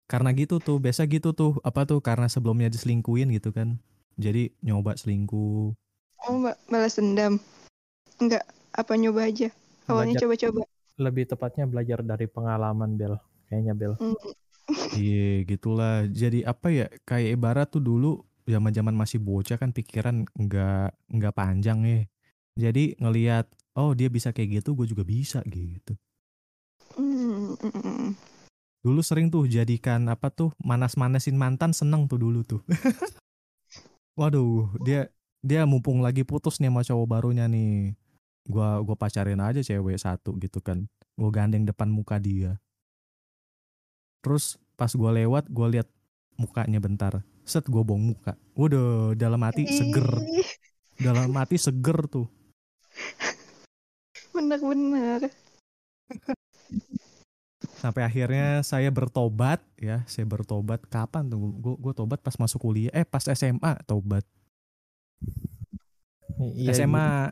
Karena 0.10 0.34
gitu 0.34 0.58
tuh, 0.58 0.82
biasa 0.82 1.06
gitu 1.06 1.36
tuh. 1.36 1.60
Apa 1.62 1.86
tuh 1.86 2.02
karena 2.02 2.26
sebelumnya 2.26 2.72
diselingkuin 2.72 3.30
gitu 3.36 3.54
kan. 3.54 3.78
Jadi 4.18 4.56
nyoba 4.64 4.96
selingkuh. 4.96 5.76
Oh 6.28 6.36
ba- 6.44 6.60
balas 6.68 6.98
dendam. 6.98 7.38
Enggak. 8.18 8.44
Apa 8.74 8.96
nyoba 8.96 9.28
aja. 9.28 9.52
Awalnya 9.86 10.18
coba-coba. 10.24 10.66
Lebih 11.00 11.30
tepatnya 11.30 11.66
belajar 11.68 12.00
dari 12.02 12.26
pengalaman 12.26 12.96
Bel. 12.96 13.16
Kayaknya 13.52 13.74
Bel. 13.78 13.94
Hmm. 14.00 14.16
Iya 14.94 15.50
gitulah. 15.50 16.06
Jadi 16.06 16.46
apa 16.46 16.70
ya 16.70 16.86
kayak 17.02 17.42
ibarat 17.42 17.68
tuh 17.74 17.82
dulu 17.82 18.22
zaman-zaman 18.46 18.94
masih 18.94 19.18
bocah 19.18 19.58
kan 19.58 19.74
pikiran 19.74 20.30
nggak 20.30 20.90
nggak 21.10 21.34
panjang 21.34 21.80
ya. 21.86 22.02
Jadi 22.54 22.94
ngelihat 23.02 23.50
oh 23.78 23.92
dia 23.94 24.10
bisa 24.10 24.34
kayak 24.34 24.64
gitu, 24.64 24.74
gue 24.74 24.88
juga 24.90 25.04
bisa 25.06 25.44
gitu. 25.46 25.94
Mm. 26.98 28.18
Dulu 28.80 29.04
sering 29.04 29.28
tuh 29.28 29.44
jadikan 29.46 30.08
apa 30.08 30.32
tuh 30.32 30.56
manas-manasin 30.64 31.36
mantan 31.36 31.76
seneng 31.76 32.08
tuh 32.08 32.16
dulu 32.16 32.48
tuh. 32.48 32.62
Waduh 34.20 34.72
dia 34.84 35.12
dia 35.44 35.64
mumpung 35.68 36.00
lagi 36.00 36.24
putus 36.24 36.60
nih 36.64 36.72
sama 36.72 36.82
cowok 36.88 37.08
barunya 37.08 37.46
nih. 37.52 37.96
Gua 38.48 38.80
gua 38.82 38.96
pacarin 38.96 39.44
aja 39.44 39.60
cewek 39.60 40.00
satu 40.00 40.40
gitu 40.40 40.64
kan. 40.64 40.88
Gue 41.20 41.30
gandeng 41.30 41.68
depan 41.68 41.92
muka 41.92 42.16
dia. 42.18 42.56
Terus 44.24 44.56
pas 44.80 44.92
gua 44.96 45.12
lewat 45.12 45.52
gua 45.52 45.68
lihat 45.68 45.88
mukanya 46.40 46.80
bentar. 46.80 47.20
Set 47.44 47.68
gue 47.68 47.84
bong 47.84 48.16
muka. 48.16 48.40
Waduh 48.56 49.12
dalam 49.20 49.44
hati 49.44 49.68
seger. 49.68 50.08
Dalam 50.96 51.36
hati 51.36 51.60
seger 51.60 52.08
tuh. 52.08 52.32
Bener-bener. 54.34 55.30
Sampai 57.80 58.04
akhirnya 58.04 58.60
saya 58.64 58.92
bertobat 58.92 59.64
ya. 59.80 60.04
Saya 60.08 60.28
bertobat 60.28 60.84
kapan 60.92 61.32
tuh? 61.32 61.40
Gue 61.60 61.76
gue 61.80 61.94
tobat 61.96 62.20
pas 62.20 62.36
masuk 62.36 62.60
kuliah. 62.68 62.92
Eh 62.92 63.08
pas 63.08 63.24
SMA 63.24 63.80
tobat. 63.88 64.28
Iya, 66.40 66.72
SMA 66.76 67.32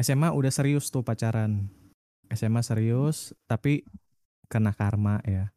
SMA 0.00 0.28
udah 0.32 0.52
serius 0.52 0.88
tuh 0.88 1.04
pacaran. 1.04 1.68
SMA 2.30 2.60
serius 2.62 3.32
tapi 3.48 3.84
kena 4.52 4.76
karma 4.76 5.20
ya. 5.24 5.48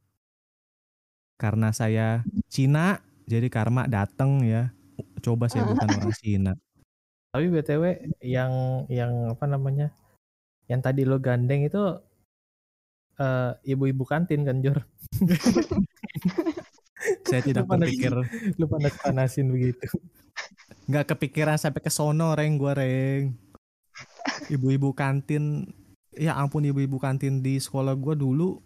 Karena 1.38 1.76
saya 1.76 2.24
Cina 2.47 3.03
jadi 3.28 3.47
karma 3.51 3.88
dateng 3.88 4.43
ya. 4.43 4.71
Coba 5.24 5.47
saya 5.47 5.67
bukan 5.67 5.88
orang 5.99 6.15
Cina. 6.15 6.53
Tapi 7.34 7.49
BTW 7.49 7.84
yang 8.21 8.86
yang 8.88 9.34
apa 9.34 9.49
namanya? 9.49 9.89
Yang 10.68 10.82
tadi 10.84 11.01
lo 11.03 11.18
gandeng 11.20 11.68
itu 11.68 11.84
eh, 13.20 13.51
ibu-ibu 13.68 14.03
kantin 14.03 14.43
kan 14.43 14.59
Jor. 14.59 14.80
Saya 17.28 17.41
tidak 17.43 17.68
Lu 17.68 17.70
panas- 17.70 17.89
berpikir 17.91 18.14
Lu 18.55 18.66
panas-panasin 18.66 19.47
begitu. 19.51 19.86
nggak 20.84 21.16
kepikiran 21.16 21.55
sampai 21.55 21.80
ke 21.84 21.91
sono 21.91 22.32
reng 22.34 22.55
gua 22.55 22.76
reng. 22.76 23.36
Ibu-ibu 24.49 24.95
kantin 24.95 25.68
ya 26.16 26.38
ampun 26.38 26.64
ibu-ibu 26.64 26.97
kantin 26.97 27.43
di 27.43 27.59
sekolah 27.59 27.93
gua 27.99 28.16
dulu 28.16 28.59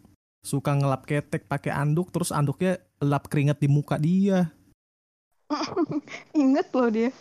suka 0.45 0.71
ngelap 0.77 1.03
ketek 1.03 1.49
pakai 1.49 1.73
anduk 1.73 2.13
terus 2.13 2.29
anduknya 2.31 2.77
lap 3.01 3.25
keringat 3.27 3.57
di 3.57 3.67
muka 3.67 3.97
dia. 3.97 4.53
Ingat 6.37 6.67
loh 6.71 6.89
dia. 6.89 7.11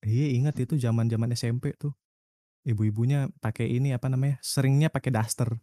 Iya 0.00 0.26
ingat 0.32 0.56
itu 0.56 0.80
zaman-zaman 0.80 1.28
SMP 1.36 1.76
tuh. 1.76 1.92
Ibu-ibunya 2.64 3.32
pakai 3.40 3.68
ini 3.72 3.96
apa 3.96 4.12
namanya? 4.12 4.36
Seringnya 4.44 4.92
pakai 4.92 5.10
daster. 5.14 5.56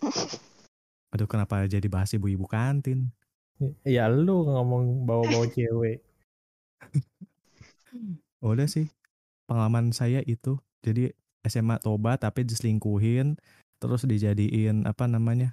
Aduh 1.12 1.28
kenapa 1.30 1.62
jadi 1.68 1.86
bahas 1.86 2.10
ibu-ibu 2.16 2.48
kantin? 2.48 3.12
Ya 3.86 4.10
lu 4.10 4.48
ngomong 4.48 5.06
bawa-bawa 5.06 5.46
cewek. 5.52 6.02
Udah 8.44 8.66
sih 8.66 8.90
pengalaman 9.46 9.94
saya 9.94 10.24
itu. 10.26 10.58
Jadi 10.82 11.14
SMA 11.44 11.78
tobat 11.80 12.24
tapi 12.24 12.42
diselingkuhin 12.42 13.38
terus 13.78 14.08
dijadiin 14.08 14.88
apa 14.88 15.04
namanya? 15.04 15.52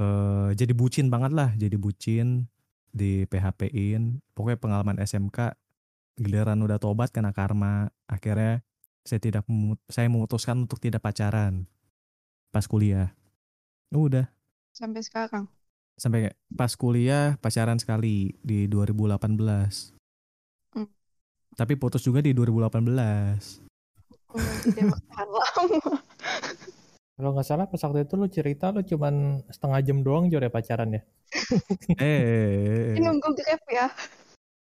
eh 0.00 0.54
jadi 0.56 0.72
bucin 0.72 1.12
banget 1.12 1.32
lah, 1.34 1.50
jadi 1.56 1.76
bucin 1.76 2.46
di 2.94 3.26
PHP-in. 3.26 4.22
Pokoknya 4.32 4.58
pengalaman 4.60 4.96
SMK 5.02 5.58
giliran 6.20 6.62
udah 6.62 6.78
tobat 6.78 7.10
kena 7.10 7.34
karma. 7.34 7.90
Akhirnya 8.06 8.62
saya 9.02 9.18
tidak 9.18 9.44
memut- 9.44 9.80
saya 9.86 10.06
memutuskan 10.06 10.60
untuk 10.60 10.78
tidak 10.78 11.00
pacaran 11.00 11.64
pas 12.48 12.64
kuliah. 12.64 13.14
Udah 13.90 14.28
Sampai 14.70 15.02
sekarang. 15.02 15.50
sampai 15.94 16.30
pas 16.48 16.72
kuliah 16.72 17.36
pacaran 17.36 17.76
sekali 17.76 18.32
di 18.40 18.64
2018. 18.64 19.92
Hmm. 20.72 20.88
Tapi 21.52 21.74
putus 21.74 22.00
juga 22.00 22.20
di 22.20 22.32
2018. 22.32 23.60
Hmm, 24.30 24.56
Tidak 24.64 24.84
bertahan 24.86 25.28
lama. 25.28 25.92
Kalau 27.12 27.30
nggak 27.30 27.44
salah 27.44 27.66
pas 27.66 27.76
waktu 27.78 28.06
itu 28.06 28.14
lu 28.14 28.26
cerita 28.26 28.70
lu 28.70 28.80
cuman 28.80 29.44
setengah 29.46 29.80
jam 29.82 29.98
doang 30.00 30.24
jore 30.26 30.48
pacaran 30.48 30.96
ya. 30.96 31.02
eh, 31.98 32.94
Ini 32.94 33.02
nunggu 33.02 33.28
grab 33.34 33.60
ya. 33.68 33.86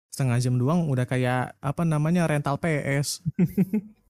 setengah 0.09 0.39
jam 0.39 0.55
doang 0.55 0.87
udah 0.87 1.03
kayak 1.03 1.59
apa 1.59 1.83
namanya 1.83 2.29
rental 2.29 2.55
PS. 2.57 3.25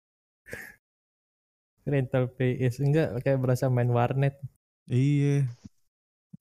Rental 1.84 2.32
PS 2.32 2.80
enggak 2.80 3.20
kayak 3.20 3.40
berasa 3.40 3.68
main 3.68 3.88
warnet 3.92 4.36
Iya, 4.84 5.48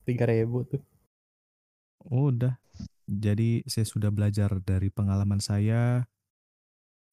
3000 0.04 0.68
tuh. 0.68 0.82
udah. 2.04 2.60
Jadi 3.08 3.64
saya 3.64 3.88
sudah 3.88 4.12
belajar 4.12 4.52
dari 4.60 4.92
pengalaman 4.92 5.40
saya. 5.40 6.04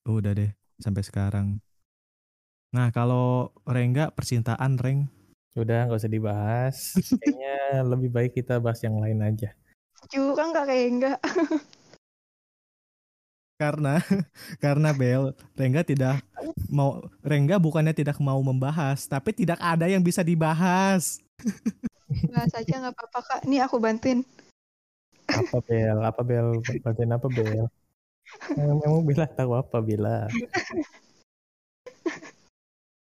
Udah 0.04 0.36
deh 0.36 0.52
sampai 0.76 1.04
sekarang. 1.04 1.48
Nah, 2.72 2.92
kalau 2.92 3.52
Rengga 3.68 4.12
percintaan 4.12 4.80
Reng 4.80 5.08
Udah 5.56 5.88
nggak 5.88 6.00
usah 6.00 6.12
dibahas. 6.12 6.96
Kayaknya 7.20 7.84
lebih 7.84 8.10
baik 8.12 8.32
kita 8.40 8.60
bahas 8.64 8.80
yang 8.84 9.00
lain 9.04 9.20
aja. 9.20 9.52
Curang 10.12 10.56
gak 10.56 10.68
kayak 10.68 10.88
enggak. 10.88 11.20
karena 13.62 14.02
karena 14.64 14.90
Bel 14.90 15.38
Rengga 15.54 15.86
tidak 15.86 16.26
mau 16.66 17.06
Rengga 17.22 17.62
bukannya 17.62 17.94
tidak 17.94 18.18
mau 18.18 18.42
membahas, 18.42 19.06
tapi 19.06 19.30
tidak 19.38 19.62
ada 19.62 19.86
yang 19.86 20.02
bisa 20.02 20.26
dibahas. 20.26 21.22
Bahas 22.34 22.52
aja 22.58 22.74
nggak 22.82 22.94
apa-apa 22.98 23.20
kak. 23.22 23.42
Nih 23.46 23.62
aku 23.62 23.78
bantuin. 23.78 24.26
Apa 25.30 25.62
Bel? 25.62 25.98
Apa 26.02 26.22
Bel? 26.26 26.48
Bantuin 26.82 27.12
apa 27.14 27.28
Bel? 27.30 27.70
Emang 28.58 28.80
emang 28.82 29.02
Bella 29.06 29.28
tahu 29.30 29.52
apa 29.54 29.78
Bella? 29.80 30.26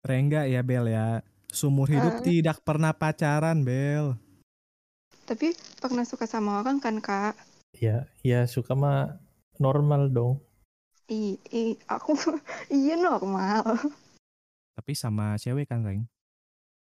Rengga 0.05 0.45
ya 0.51 0.61
Bel 0.61 0.91
ya. 0.91 1.23
Sumur 1.53 1.87
hidup 1.89 2.21
Ah. 2.21 2.23
tidak 2.25 2.59
pernah 2.65 2.93
pacaran 2.97 3.61
Bel. 3.65 4.17
Tapi 5.29 5.55
pernah 5.79 6.03
suka 6.03 6.27
sama 6.27 6.59
orang 6.61 6.83
kan 6.83 6.99
kak? 6.99 7.39
Ya, 7.79 8.05
ya 8.21 8.45
suka 8.51 8.75
mah 8.77 9.17
normal 9.63 10.11
dong. 10.11 10.43
I, 11.07 11.39
i 11.55 11.63
aku 11.87 12.19
iya 12.75 12.99
normal. 12.99 13.79
Tapi 14.75 14.93
sama 14.99 15.39
cewek 15.39 15.71
kan 15.71 15.87
Reng. 15.87 16.03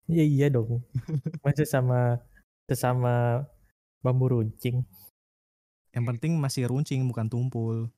Iya 0.06 0.24
iya 0.26 0.48
dong. 0.54 0.86
Masih 1.46 1.66
sama 1.66 2.22
sesama 2.70 3.46
bambu 4.06 4.30
runcing. 4.30 4.86
Yang 5.90 6.06
penting 6.14 6.38
masih 6.38 6.70
runcing 6.70 7.02
bukan 7.10 7.26
tumpul. 7.26 7.90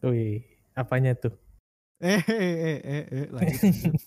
Wih, 0.00 0.40
apanya 0.72 1.12
tuh? 1.12 1.36
Eh 2.00 2.24
eh 2.24 2.54
eh 2.56 2.78
eh, 2.80 3.04
eh 3.12 3.26
lanjut. 3.28 3.60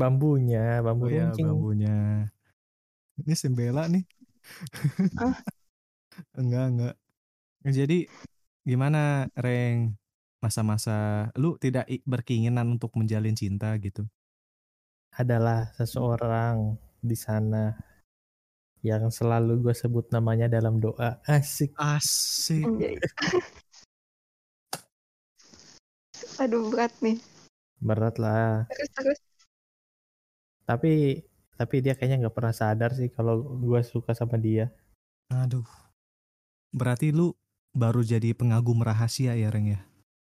Bambunya, 0.00 0.80
Oh 0.80 0.86
bambu 0.86 1.12
ya 1.12 1.28
runcing. 1.28 1.44
bambunya. 1.44 1.96
Ini 3.20 3.34
sembela 3.36 3.84
nih. 3.90 4.06
Ah. 5.20 5.36
enggak 6.40 6.64
enggak. 6.72 6.94
Jadi 7.68 8.08
gimana 8.64 9.26
Reng 9.36 9.96
masa-masa 10.40 11.28
lu 11.36 11.60
tidak 11.60 11.84
berkeinginan 12.08 12.76
untuk 12.76 12.92
menjalin 12.96 13.36
cinta 13.36 13.76
gitu? 13.76 14.08
Adalah 15.16 15.72
seseorang 15.76 16.80
di 17.00 17.16
sana 17.16 17.76
yang 18.80 19.12
selalu 19.12 19.60
gue 19.68 19.74
sebut 19.76 20.08
namanya 20.08 20.48
dalam 20.48 20.80
doa. 20.80 21.20
Asik. 21.28 21.76
Asik. 21.76 22.64
Aduh 26.40 26.72
berat 26.72 26.92
nih. 27.04 27.20
Berat 27.80 28.16
lah. 28.16 28.64
Terus 28.72 28.90
terus. 28.96 29.20
Tapi 30.64 31.20
tapi 31.60 31.76
dia 31.84 31.92
kayaknya 31.92 32.24
nggak 32.24 32.36
pernah 32.36 32.56
sadar 32.56 32.96
sih 32.96 33.12
kalau 33.12 33.60
gue 33.60 33.80
suka 33.84 34.16
sama 34.16 34.40
dia. 34.40 34.72
Aduh. 35.28 35.68
Berarti 36.72 37.12
lu 37.12 37.36
baru 37.70 38.02
jadi 38.02 38.34
pengagum 38.34 38.82
rahasia 38.82 39.34
ya 39.38 39.48
Reng 39.50 39.78
ya? 39.78 39.80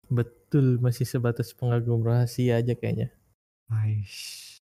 Betul, 0.08 0.78
masih 0.80 1.04
sebatas 1.04 1.52
pengagum 1.52 2.06
rahasia 2.06 2.62
aja 2.62 2.74
kayaknya. 2.78 3.10
Aish. 3.68 4.62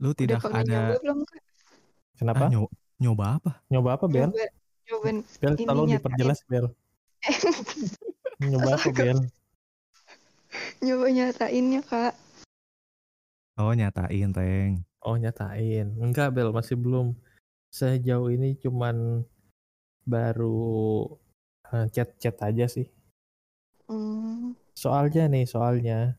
Lu 0.00 0.12
Udah 0.12 0.18
tidak 0.18 0.40
ada 0.48 0.64
nyoba 0.64 0.96
belum 1.00 1.18
kak? 1.24 1.42
Kenapa? 2.16 2.44
Ah, 2.48 2.50
nyo- 2.52 2.74
nyoba 2.96 3.24
apa? 3.40 3.52
Nyoba 3.68 3.90
apa, 4.00 4.04
Bel? 4.08 4.30
Nyoba, 4.32 4.44
nyoba 4.88 5.06
Bel, 5.40 5.54
ini 5.56 5.64
tolong 5.68 5.86
nyatain. 5.88 5.96
diperjelas, 6.00 6.40
Bel. 6.48 6.66
Nyoba 8.52 8.70
apa, 8.76 8.88
Bel? 8.92 9.18
nyoba 10.80 11.06
nyatainnya 11.12 11.80
kak. 11.84 12.14
Oh 13.56 13.72
nyatain 13.72 14.32
Reng. 14.36 14.84
Oh, 15.00 15.16
nyatain. 15.16 15.96
Enggak, 16.00 16.32
Bel, 16.36 16.52
masih 16.52 16.76
belum. 16.76 17.16
Sejauh 17.72 18.28
ini 18.32 18.56
cuman 18.60 19.24
baru 20.04 21.04
chat-chat 21.94 22.36
aja 22.42 22.66
sih. 22.70 22.86
Hmm, 23.86 24.58
Soalnya 24.74 25.30
nih, 25.30 25.46
soalnya 25.46 26.18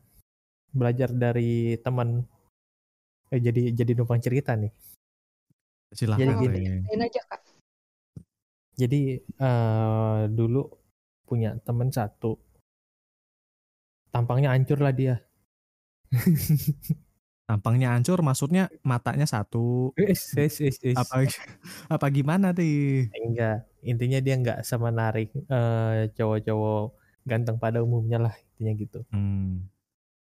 belajar 0.72 1.08
dari 1.12 1.76
teman 1.80 2.24
eh 3.28 3.40
jadi 3.40 3.72
jadi 3.76 3.92
numpang 3.96 4.20
cerita 4.24 4.56
nih. 4.56 4.72
Silahkan 5.92 6.36
Jadi 6.36 6.44
gini. 6.44 6.60
Aja 7.00 7.22
kak. 7.28 7.40
Jadi 8.78 9.00
eh 9.20 10.20
dulu 10.32 10.64
punya 11.28 11.56
temen 11.60 11.92
satu. 11.92 12.36
Tampangnya 14.08 14.52
hancur 14.56 14.80
lah 14.80 14.92
dia. 14.96 15.20
Tampangnya 17.48 17.96
hancur 17.96 18.20
maksudnya 18.20 18.68
matanya 18.84 19.24
satu. 19.24 19.96
Wis, 19.96 20.36
wis, 20.36 20.60
wis, 20.60 20.76
wis. 20.84 20.96
Apa 21.00 21.24
apa 21.96 22.06
gimana 22.12 22.52
nih? 22.52 23.08
Enggak, 23.24 23.64
intinya 23.80 24.20
dia 24.20 24.36
nggak 24.36 24.60
sama 24.68 24.92
narik 24.92 25.32
eh, 25.32 26.12
cowok-cowok 26.12 26.84
ganteng 27.24 27.56
pada 27.56 27.80
umumnya 27.80 28.20
lah 28.20 28.34
intinya 28.36 28.72
gitu. 28.76 29.00
Hmm. 29.08 29.64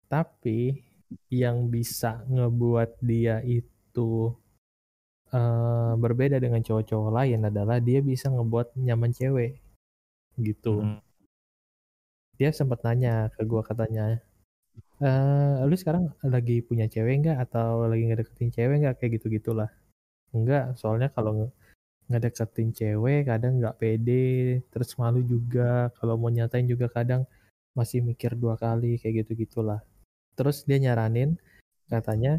Tapi 0.09 0.81
yang 1.29 1.69
bisa 1.69 2.25
ngebuat 2.25 2.97
dia 3.05 3.45
itu 3.45 4.33
eh, 5.29 5.93
berbeda 5.93 6.41
dengan 6.41 6.65
cowok-cowok 6.65 7.13
lain 7.13 7.45
adalah 7.45 7.77
dia 7.77 8.01
bisa 8.01 8.33
ngebuat 8.33 8.73
nyaman 8.73 9.13
cewek 9.13 9.61
gitu. 10.41 10.81
Hmm. 10.81 10.97
Dia 12.41 12.49
sempat 12.49 12.81
nanya 12.81 13.29
ke 13.37 13.45
gua 13.45 13.61
katanya, 13.61 14.17
eh 15.05 15.55
lu 15.69 15.75
sekarang 15.81 16.05
lagi 16.33 16.55
punya 16.67 16.85
cewek 16.93 17.13
nggak 17.21 17.37
atau 17.45 17.69
lagi 17.91 18.03
ngedeketin 18.07 18.49
cewek 18.55 18.75
nggak 18.81 18.95
kayak 18.99 19.11
gitu 19.19 19.27
gitulah. 19.37 19.69
Enggak, 20.35 20.65
soalnya 20.79 21.09
kalau 21.15 21.31
nge- 21.39 21.53
ngedeketin 22.11 22.69
cewek 22.79 23.19
kadang 23.31 23.53
nggak 23.59 23.77
pede, 23.81 24.25
terus 24.71 24.91
malu 25.01 25.21
juga. 25.33 25.91
Kalau 25.97 26.15
mau 26.21 26.31
nyatain 26.37 26.67
juga 26.73 26.87
kadang 26.97 27.23
masih 27.77 27.99
mikir 28.09 28.31
dua 28.43 28.55
kali 28.63 28.91
kayak 29.01 29.13
gitu 29.25 29.31
gitulah. 29.45 29.79
Terus 30.37 30.57
dia 30.67 30.79
nyaranin 30.85 31.31
katanya 31.93 32.33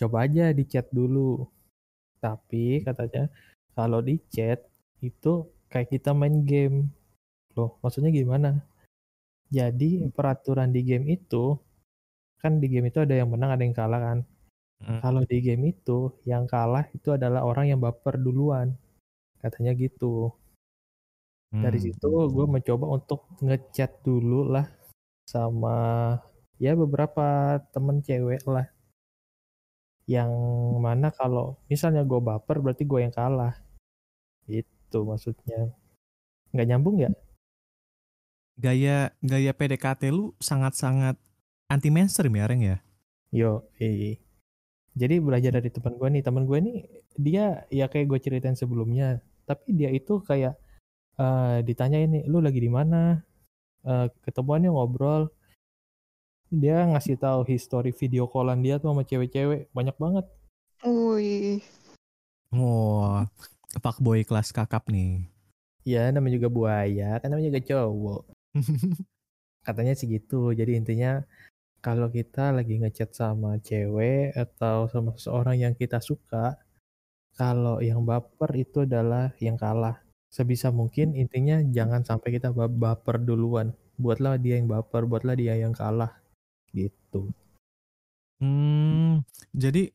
coba 0.00 0.26
aja 0.26 0.44
di 0.58 0.64
chat 0.72 0.86
dulu. 0.92 1.46
Tapi 2.24 2.82
katanya 2.86 3.24
kalau 3.76 4.00
di 4.08 4.16
chat 4.34 4.60
itu 5.04 5.32
kayak 5.72 5.88
kita 5.94 6.10
main 6.16 6.36
game. 6.46 6.78
Loh, 7.56 7.70
maksudnya 7.82 8.10
gimana? 8.14 8.50
Jadi 9.48 10.04
peraturan 10.12 10.70
di 10.76 10.80
game 10.84 11.06
itu 11.16 11.56
kan 12.42 12.52
di 12.62 12.66
game 12.72 12.88
itu 12.90 12.98
ada 13.04 13.14
yang 13.20 13.28
menang 13.32 13.50
ada 13.54 13.62
yang 13.66 13.76
kalah 13.76 14.00
kan. 14.00 14.18
Hmm. 14.82 15.00
Kalau 15.02 15.22
di 15.26 15.38
game 15.46 15.64
itu 15.74 15.98
yang 16.30 16.44
kalah 16.50 16.86
itu 16.96 17.08
adalah 17.16 17.42
orang 17.46 17.66
yang 17.72 17.80
baper 17.82 18.16
duluan. 18.20 18.74
Katanya 19.42 19.72
gitu. 19.78 20.32
Dari 21.64 21.78
Hmm. 21.80 21.86
situ 21.88 22.08
gue 22.34 22.46
mencoba 22.46 22.86
untuk 22.96 23.20
ngechat 23.40 24.04
dulu 24.04 24.52
lah 24.52 24.68
sama 25.28 25.76
ya 26.60 26.72
beberapa 26.76 27.58
temen 27.72 28.00
cewek 28.04 28.42
lah. 28.48 28.66
Yang 30.08 30.32
mana 30.80 31.08
kalau 31.12 31.60
misalnya 31.68 32.02
gue 32.04 32.20
baper 32.20 32.56
berarti 32.64 32.84
gue 32.88 33.00
yang 33.04 33.14
kalah. 33.14 33.54
Itu 34.48 35.04
maksudnya. 35.08 35.72
Nggak 36.52 36.68
nyambung 36.68 36.96
ya? 37.04 37.10
Gaya 38.58 39.14
gaya 39.22 39.52
PDKT 39.54 40.10
lu 40.10 40.34
sangat-sangat 40.42 41.14
anti 41.68 41.88
mainstream 41.92 42.34
ya, 42.34 42.44
Reng 42.48 42.62
ya? 42.64 42.76
Yo, 43.30 43.68
eh. 43.76 44.16
Jadi 44.98 45.22
belajar 45.22 45.60
dari 45.60 45.70
teman 45.70 45.94
gue 45.94 46.08
nih, 46.10 46.22
teman 46.24 46.44
gue 46.48 46.58
nih 46.58 46.78
dia 47.14 47.62
ya 47.70 47.86
kayak 47.86 48.10
gue 48.10 48.18
ceritain 48.18 48.58
sebelumnya, 48.58 49.22
tapi 49.46 49.70
dia 49.76 49.92
itu 49.94 50.18
kayak 50.24 50.58
eh 51.18 51.58
ditanya 51.62 52.02
ini, 52.02 52.26
lu 52.26 52.42
lagi 52.42 52.58
di 52.58 52.70
mana? 52.72 53.22
Eh 53.86 54.06
ketemuannya 54.26 54.74
ngobrol. 54.74 55.30
Dia 56.48 56.88
ngasih 56.88 57.20
tahu 57.20 57.44
history 57.44 57.92
video 57.92 58.24
callan 58.26 58.64
dia 58.64 58.80
tuh 58.80 58.90
sama 58.90 59.04
cewek-cewek 59.04 59.68
banyak 59.76 59.94
banget. 60.00 60.26
Wih, 60.82 61.60
Wah, 62.48 63.28
fuckboy 63.76 64.24
kelas 64.24 64.56
kakap 64.56 64.88
nih. 64.88 65.28
Ya 65.84 66.08
namanya 66.08 66.40
juga 66.40 66.48
buaya, 66.48 67.20
kan 67.20 67.28
namanya 67.28 67.52
juga 67.52 67.62
cowok. 67.76 68.22
Katanya 69.66 69.92
sih 69.92 70.08
gitu. 70.08 70.56
Jadi 70.56 70.80
intinya 70.80 71.20
kalau 71.78 72.10
kita 72.10 72.50
lagi 72.50 72.78
ngechat 72.78 73.14
sama 73.14 73.58
cewek 73.62 74.34
atau 74.34 74.90
sama 74.90 75.14
seseorang 75.14 75.56
yang 75.62 75.74
kita 75.78 76.02
suka, 76.02 76.58
kalau 77.38 77.78
yang 77.78 78.02
baper 78.02 78.50
itu 78.58 78.82
adalah 78.82 79.30
yang 79.38 79.54
kalah. 79.54 80.02
Sebisa 80.28 80.68
mungkin 80.74 81.14
intinya 81.16 81.62
jangan 81.62 82.04
sampai 82.04 82.36
kita 82.36 82.50
ba- 82.52 82.68
baper 82.68 83.22
duluan. 83.22 83.72
Buatlah 83.96 84.36
dia 84.36 84.58
yang 84.58 84.68
baper, 84.68 85.06
buatlah 85.06 85.38
dia 85.38 85.54
yang 85.54 85.72
kalah. 85.72 86.18
Gitu. 86.74 87.30
Hmm, 88.38 89.26
jadi 89.50 89.90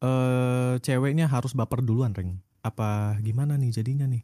eh 0.00 0.74
ceweknya 0.82 1.26
harus 1.30 1.54
baper 1.54 1.82
duluan, 1.82 2.14
Reng. 2.14 2.38
Apa 2.60 3.16
gimana 3.24 3.56
nih 3.56 3.72
jadinya 3.72 4.06
nih? 4.06 4.22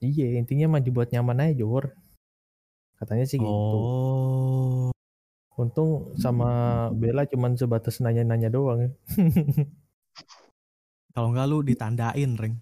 Iya, 0.00 0.40
intinya 0.40 0.76
mah 0.76 0.82
dibuat 0.82 1.12
nyaman 1.12 1.52
aja, 1.52 1.60
Jor. 1.60 1.92
Katanya 2.96 3.24
sih 3.28 3.40
gitu. 3.40 3.76
Oh. 3.80 4.92
Untung 5.58 6.14
sama 6.16 6.88
Bella 6.94 7.26
cuman 7.26 7.58
sebatas 7.58 7.98
nanya-nanya 7.98 8.48
doang. 8.48 8.86
ya. 8.86 8.90
Kalau 11.14 11.28
nggak 11.34 11.46
lu 11.50 11.58
ditandain, 11.66 12.32
Reng. 12.38 12.54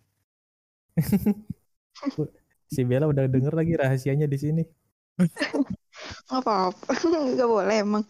si 2.73 2.81
Bella 2.83 3.07
udah 3.07 3.29
denger 3.29 3.55
lagi 3.55 3.77
rahasianya 3.77 4.27
di 4.27 4.39
sini. 4.41 4.63
nggak 6.31 6.41
apa-apa, 6.43 6.91
nggak 7.35 7.49
boleh 7.49 7.77
emang, 7.83 8.05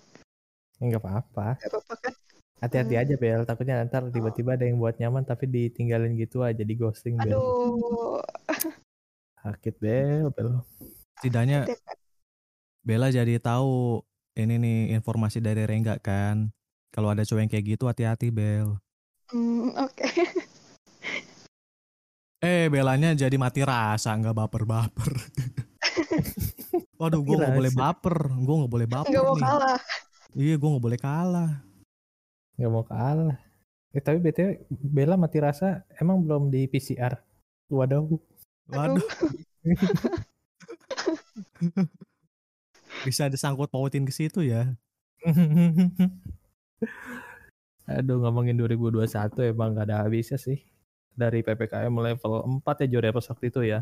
Enggak 0.78 1.00
apa-apa. 1.02 1.56
kan? 1.98 2.14
Hati-hati 2.58 2.94
aja 2.98 3.14
Bel, 3.14 3.46
takutnya 3.46 3.86
ntar 3.86 4.10
tiba-tiba 4.10 4.58
ada 4.58 4.66
yang 4.66 4.82
buat 4.82 4.98
nyaman 4.98 5.22
tapi 5.22 5.46
ditinggalin 5.46 6.18
gitu 6.18 6.42
aja 6.42 6.62
di 6.66 6.74
ghosting 6.74 7.14
Bel. 7.18 7.38
Aduh, 7.38 8.18
Sakit 9.42 9.74
Bel, 9.78 10.26
Bel. 10.34 10.58
Setidaknya 11.18 11.66
Gitu 11.66 11.78
kan. 11.82 11.96
Bella 12.82 13.08
jadi 13.14 13.38
tahu 13.38 14.02
ini 14.38 14.54
nih 14.58 14.78
informasi 14.94 15.42
dari 15.42 15.66
Rengga 15.66 15.98
kan. 15.98 16.50
Kalau 16.94 17.10
ada 17.12 17.26
cowok 17.26 17.40
yang 17.42 17.50
kayak 17.50 17.66
gitu 17.76 17.84
hati-hati 17.90 18.30
Bel. 18.30 18.78
Hmm, 19.28 19.74
oke. 19.76 20.06
Eh 22.38 22.70
Belanya 22.70 23.18
jadi 23.18 23.34
mati 23.34 23.66
rasa 23.66 24.14
nggak 24.14 24.32
baper-baper. 24.32 25.10
Waduh, 27.02 27.20
gue 27.22 27.34
nggak 27.34 27.54
boleh 27.54 27.72
baper, 27.74 28.16
gue 28.30 28.54
nggak 28.62 28.72
boleh 28.72 28.88
baper 28.90 29.10
Nggak 29.10 29.24
mau 29.26 29.34
nih. 29.34 29.44
kalah. 29.44 29.80
Iya, 30.38 30.54
gue 30.54 30.68
nggak 30.70 30.84
boleh 30.86 31.00
kalah. 31.02 31.50
Nggak 32.58 32.70
mau 32.70 32.84
kalah. 32.86 33.38
Eh 33.90 34.02
tapi 34.02 34.18
BTW 34.22 34.70
Bella 34.70 35.18
mati 35.18 35.38
rasa 35.42 35.82
emang 35.98 36.22
belum 36.22 36.50
di 36.50 36.70
PCR. 36.70 37.18
Waduh. 37.68 38.06
Waduh, 38.68 39.00
bisa 43.06 43.30
disangkut 43.30 43.68
pautin 43.70 44.06
ke 44.08 44.12
situ 44.14 44.42
ya. 44.46 44.72
Aduh 47.88 48.20
ngomongin 48.20 48.54
2021 48.56 49.50
emang 49.50 49.74
gak 49.74 49.86
ada 49.88 50.04
habisnya 50.04 50.38
sih. 50.38 50.62
Dari 51.18 51.42
PPKM 51.42 51.90
level 51.90 52.62
4 52.62 52.82
ya 52.84 52.86
Jor 52.86 53.04
ya 53.04 53.12
pas 53.12 53.26
waktu 53.26 53.46
itu 53.50 53.60
ya. 53.66 53.80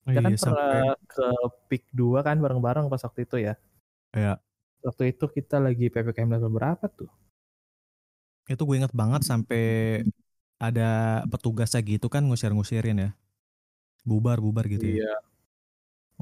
Kita 0.00 0.20
kan 0.24 0.32
Iya, 0.32 0.40
pernah 0.40 0.96
ke 1.04 1.28
peak 1.68 1.84
2 1.92 2.24
kan 2.24 2.40
bareng-bareng 2.40 2.88
pas 2.88 3.02
waktu 3.04 3.28
itu 3.28 3.36
ya. 3.42 3.54
Iya. 4.16 4.40
Waktu 4.80 5.12
itu 5.12 5.24
kita 5.28 5.60
lagi 5.60 5.92
PPKM 5.92 6.30
level 6.40 6.56
berapa 6.56 6.88
tuh? 6.88 7.10
itu 8.50 8.66
gue 8.66 8.76
inget 8.82 8.90
banget 8.90 9.22
sampai 9.22 9.64
ada 10.58 11.22
petugasnya 11.30 11.80
gitu 11.86 12.10
kan 12.10 12.26
ngusir-ngusirin 12.26 12.98
ya. 12.98 13.10
Bubar-bubar 14.02 14.66
gitu 14.66 14.98
ya. 14.98 15.14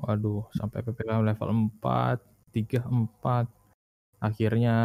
Waduh, 0.03 0.47
sampai 0.55 0.83
PPKM 0.87 1.27
level 1.27 1.49
4, 1.81 2.23
3, 2.55 2.83
4. 2.87 3.47
Akhirnya 4.19 4.77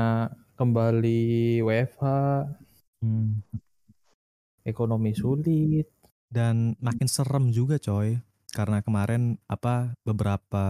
kembali 0.58 1.62
WFH, 1.66 2.04
Hmm. 3.04 3.44
ekonomi 4.64 5.12
sulit. 5.12 5.92
Dan 6.32 6.80
makin 6.80 7.12
serem 7.12 7.52
juga 7.52 7.76
coy. 7.78 8.16
Karena 8.54 8.80
kemarin 8.80 9.36
apa 9.50 9.92
beberapa 10.08 10.66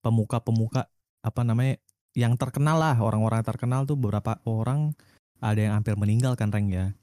pemuka-pemuka 0.00 0.88
apa 1.20 1.40
namanya 1.42 1.76
yang 2.16 2.38
terkenal 2.40 2.80
lah 2.80 2.96
orang-orang 2.96 3.44
terkenal 3.44 3.84
tuh 3.84 3.98
beberapa 4.00 4.40
orang 4.48 4.96
ada 5.42 5.60
yang 5.60 5.74
hampir 5.76 5.98
meninggal 5.98 6.38
kan 6.38 6.48
Reng 6.48 6.72
ya. 6.72 6.96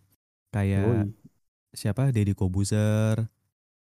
Kayak 0.49 1.13
siapa 1.75 2.09
Deddy 2.09 2.33
Kobuzer. 2.33 3.29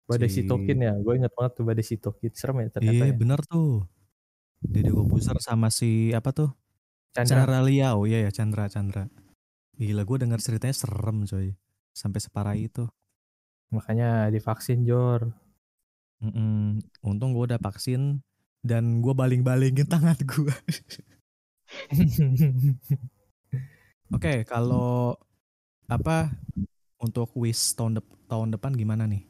Badai 0.06 0.30
si- 0.30 0.46
Sitokin 0.46 0.78
ya, 0.80 0.94
gue 0.94 1.12
inget 1.14 1.32
banget 1.34 1.52
tuh 1.58 1.64
Badai 1.66 1.82
Sitokin. 1.82 2.30
Serem 2.30 2.62
ya 2.62 2.68
ternyata 2.70 2.94
Iya 2.96 3.06
ya. 3.10 3.14
bener 3.14 3.40
tuh. 3.42 3.84
Deddy 4.56 4.88
Kobuzer 4.88 5.36
sama 5.38 5.68
si 5.68 6.10
apa 6.10 6.32
tuh? 6.32 6.50
Chandra. 7.12 7.44
Chandra 7.44 7.58
Liao, 7.60 8.04
iya 8.04 8.24
ya 8.24 8.30
Chandra 8.30 8.66
Chandra. 8.66 9.04
Gila 9.76 10.02
gue 10.02 10.16
denger 10.22 10.40
ceritanya 10.40 10.72
serem 10.72 11.24
coy. 11.24 11.52
Sampai 11.92 12.20
separah 12.20 12.56
itu. 12.56 12.86
Makanya 13.68 14.30
divaksin 14.30 14.86
Jor. 14.86 15.28
Mm-mm. 16.22 16.80
Untung 17.02 17.36
gue 17.36 17.44
udah 17.44 17.60
vaksin 17.60 18.24
dan 18.64 19.04
gue 19.04 19.12
baling-balingin 19.12 19.84
tangan 19.92 20.16
gue. 20.22 20.54
Oke, 24.08 24.46
kalau 24.46 25.18
apa 25.86 26.30
untuk 26.96 27.30
wish 27.34 27.74
tahun 27.74 27.98
dep- 28.00 28.16
tahun 28.26 28.54
depan 28.54 28.72
gimana 28.72 29.04
nih? 29.04 29.26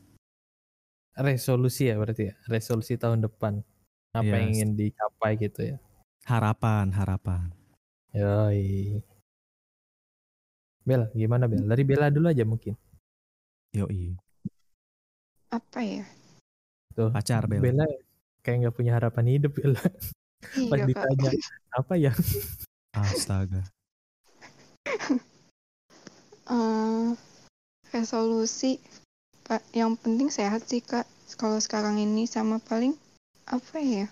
Resolusi 1.17 1.89
ya 1.89 1.97
berarti 1.97 2.29
ya. 2.29 2.35
Resolusi 2.47 3.01
tahun 3.01 3.25
depan. 3.25 3.65
Apa 4.13 4.25
yang 4.37 4.49
Yes. 4.49 4.55
ingin 4.61 4.71
dicapai 4.77 5.33
gitu 5.37 5.61
ya. 5.65 5.77
Harapan, 6.29 6.93
harapan. 6.93 7.49
Yoi. 8.13 9.01
Bel, 10.87 11.09
gimana 11.13 11.49
Bel? 11.49 11.65
Dari 11.65 11.83
Bella 11.83 12.09
dulu 12.13 12.29
aja 12.31 12.45
mungkin. 12.45 12.77
Yoi. 13.73 14.17
Apa 15.51 15.81
ya? 15.83 16.05
Tuh, 16.95 17.13
Pacar 17.13 17.45
Bel. 17.49 17.61
Bella 17.61 17.85
kayak 18.41 18.57
nggak 18.69 18.77
punya 18.77 18.93
harapan 18.97 19.27
hidup 19.37 19.53
Bella. 19.57 19.81
Pas 20.71 20.79
Iya 20.79 20.85
kak. 20.85 20.89
ditanya 20.93 21.31
apa 21.75 21.95
ya? 21.97 22.13
Astaga. 22.93 23.63
Eh, 26.47 27.11
resolusi. 27.91 28.79
Yang 29.71 29.93
penting 30.03 30.29
sehat 30.35 30.67
sih 30.67 30.83
kak. 30.83 31.07
Kalau 31.39 31.63
sekarang 31.63 32.03
ini 32.03 32.27
sama 32.27 32.59
paling 32.59 32.99
apa 33.47 33.79
ya? 33.79 34.11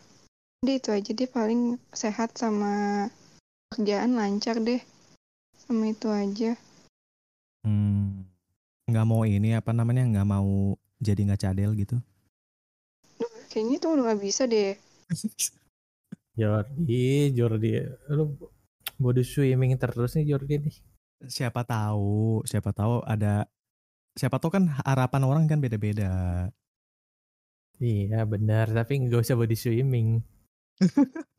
Udah 0.63 0.75
itu 0.79 0.91
aja 0.95 1.11
deh 1.11 1.27
paling 1.27 1.77
sehat 1.91 2.39
sama 2.39 3.07
kerjaan 3.75 4.15
lancar 4.15 4.63
deh. 4.63 4.79
Sama 5.59 5.91
itu 5.91 6.07
aja. 6.07 6.55
Hmm, 7.67 8.29
nggak 8.87 9.07
mau 9.09 9.27
ini 9.27 9.59
apa 9.59 9.75
namanya 9.75 10.07
nggak 10.07 10.29
mau 10.29 10.79
jadi 11.03 11.21
nggak 11.27 11.43
cadel 11.43 11.75
gitu. 11.75 11.99
Duh, 13.19 13.33
kayaknya 13.51 13.77
tuh 13.83 13.91
udah 13.99 14.15
gak 14.15 14.23
bisa 14.23 14.47
deh. 14.47 14.79
Jordi, 16.39 17.31
Jordi, 17.35 17.79
lu 18.11 18.35
body 18.99 19.23
swimming 19.23 19.75
terus 19.79 20.15
nih 20.19 20.35
Jordi 20.35 20.55
nih. 20.63 20.77
siapa 21.25 21.65
tahu, 21.65 22.45
siapa 22.45 22.75
tahu 22.77 23.01
ada 23.07 23.49
siapa 24.15 24.39
tahu 24.39 24.55
kan 24.55 24.65
harapan 24.87 25.23
orang 25.27 25.45
kan 25.51 25.59
beda-beda. 25.59 26.47
Iya 27.83 28.23
benar, 28.23 28.71
tapi 28.71 29.03
nggak 29.03 29.27
usah 29.27 29.35
body 29.35 29.57
swimming. 29.59 30.23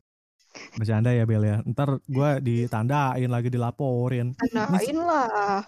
Bercanda 0.76 1.12
ya 1.12 1.24
Bel 1.24 1.44
ya. 1.44 1.64
Ntar 1.64 2.00
gue 2.04 2.30
ditandain 2.44 3.28
lagi 3.28 3.48
dilaporin. 3.48 4.36
Tandain 4.36 4.96
lah. 5.00 5.64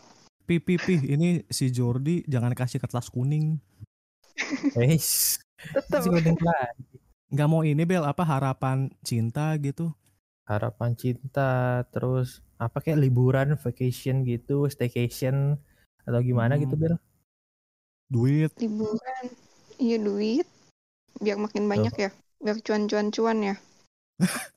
Pi 0.49 0.61
pi 0.61 0.81
pi 0.81 0.97
ini 1.13 1.45
si 1.49 1.69
Jordi 1.69 2.25
jangan 2.25 2.53
kasih 2.57 2.81
kertas 2.81 3.13
kuning. 3.13 3.61
Eish. 4.77 5.41
Tetap. 5.73 6.05
Nggak 7.29 7.49
mau 7.49 7.65
ini 7.65 7.85
Bel 7.85 8.05
apa 8.05 8.25
harapan 8.25 8.93
cinta 9.05 9.53
gitu. 9.61 9.93
Harapan 10.49 10.97
cinta, 10.97 11.85
terus 11.93 12.41
apa 12.57 12.81
kayak 12.81 13.05
liburan, 13.05 13.61
vacation 13.61 14.25
gitu, 14.25 14.65
staycation 14.73 15.61
atau 16.09 16.19
gimana 16.19 16.57
Hmm. 16.57 16.63
gitu 16.65 16.75
Bel? 16.75 16.95
Duit. 18.09 18.51
Liburan. 18.57 19.25
Iya 19.77 19.97
duit. 20.01 20.47
Biar 21.19 21.37
makin 21.37 21.67
banyak 21.67 21.95
ya. 21.95 22.11
Biar 22.39 22.57
cuan-cuan-cuan 22.59 23.39
ya. 23.45 23.55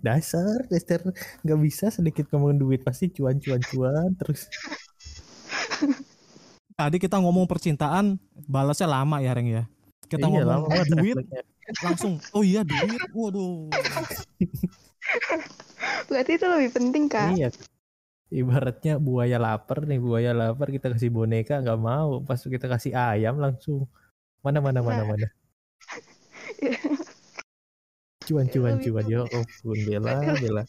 Dasar, 0.00 0.64
dasar 0.66 1.00
nggak 1.40 1.58
bisa 1.60 1.88
sedikit 1.88 2.28
ngomong 2.28 2.56
duit 2.56 2.80
pasti 2.80 3.08
cuan 3.08 3.36
cuan 3.36 3.60
cuan 3.62 4.08
terus. 4.16 4.48
Tadi 6.74 6.96
kita 6.96 7.16
ngomong 7.16 7.44
percintaan, 7.44 8.16
balasnya 8.42 8.88
lama 8.88 9.20
ya 9.20 9.30
Reng 9.30 9.48
ya. 9.52 9.64
Kita 10.08 10.26
Iya, 10.26 10.42
lama 10.42 10.64
ngomong 10.64 10.70
banget 10.72 10.88
duit 10.96 11.14
refleksnya. 11.14 11.42
langsung. 11.84 12.12
Oh 12.32 12.40
iya 12.40 12.64
duit. 12.64 12.98
Waduh. 13.12 13.68
Berarti 16.08 16.30
itu 16.34 16.46
lebih 16.48 16.70
penting 16.72 17.04
kak. 17.06 17.36
Iya. 17.36 17.48
Ibaratnya 18.30 19.02
buaya 19.02 19.42
lapar 19.42 19.82
nih, 19.84 19.98
buaya 19.98 20.30
lapar 20.30 20.70
kita 20.70 20.94
kasih 20.94 21.10
boneka 21.10 21.58
nggak 21.58 21.80
mau, 21.82 22.22
pas 22.22 22.38
kita 22.38 22.70
kasih 22.70 22.94
ayam 22.94 23.42
langsung 23.42 23.90
mana 24.40 24.62
mana 24.62 24.80
mana 24.80 25.02
Nah. 25.02 25.06
mana. 25.10 25.26
Cuan 28.30 28.46
cuan 28.46 28.78
cuan 28.78 29.06
ya 29.10 29.26
ampun 29.26 29.78
bela 29.82 30.14
bela. 30.44 30.62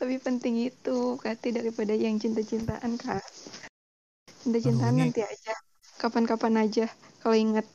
Lebih 0.00 0.18
penting 0.24 0.72
itu 0.72 1.20
berarti 1.20 1.52
daripada 1.52 1.92
yang 1.92 2.16
cinta-cintaan 2.16 2.96
kak. 2.96 3.20
Cinta-cintaan 4.40 4.96
ini- 4.96 5.00
nanti 5.12 5.20
aja. 5.20 5.52
Kapan-kapan 6.00 6.64
aja. 6.64 6.88
Kalau 7.20 7.36
inget. 7.36 7.68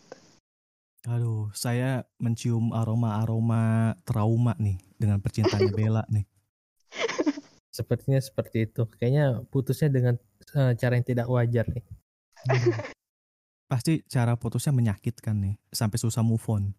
Aduh, 1.05 1.49
saya 1.53 2.05
mencium 2.17 2.73
aroma-aroma 2.73 3.93
trauma 4.05 4.53
nih 4.57 4.77
dengan 4.97 5.21
percintaannya 5.21 5.73
Bella 5.77 6.01
nih. 6.09 6.25
Sepertinya 7.71 8.19
seperti 8.19 8.67
itu. 8.67 8.83
Kayaknya 8.99 9.47
putusnya 9.47 9.87
dengan 9.87 10.19
eh, 10.53 10.73
cara 10.75 10.93
yang 10.99 11.07
tidak 11.07 11.27
wajar 11.31 11.65
nih. 11.71 11.85
Hmm. 12.45 12.51
Pasti 13.71 14.03
cara 14.11 14.35
putusnya 14.35 14.75
menyakitkan 14.75 15.39
nih, 15.39 15.55
sampai 15.71 15.95
susah 15.95 16.19
move 16.19 16.43
on. 16.51 16.75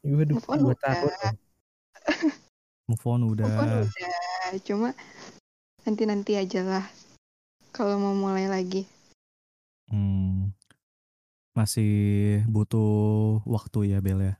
Waduh, 0.00 0.40
Move 0.40 0.48
on 0.48 0.60
udah. 0.72 0.78
tahun. 0.80 1.12
loh. 1.12 1.34
Move 2.88 3.04
on 3.04 3.20
udah. 3.28 3.44
Move 3.44 3.60
on 3.60 3.68
udah. 3.84 4.60
Cuma 4.64 4.88
nanti-nanti 5.84 6.38
aja 6.40 6.64
lah. 6.64 6.84
Kalau 7.76 8.00
mau 8.00 8.16
mulai 8.16 8.48
lagi. 8.48 8.88
Hmm, 9.92 10.56
masih 11.52 12.40
butuh 12.48 13.44
waktu 13.44 13.92
ya 13.92 14.00
Bel 14.00 14.24
ya. 14.24 14.34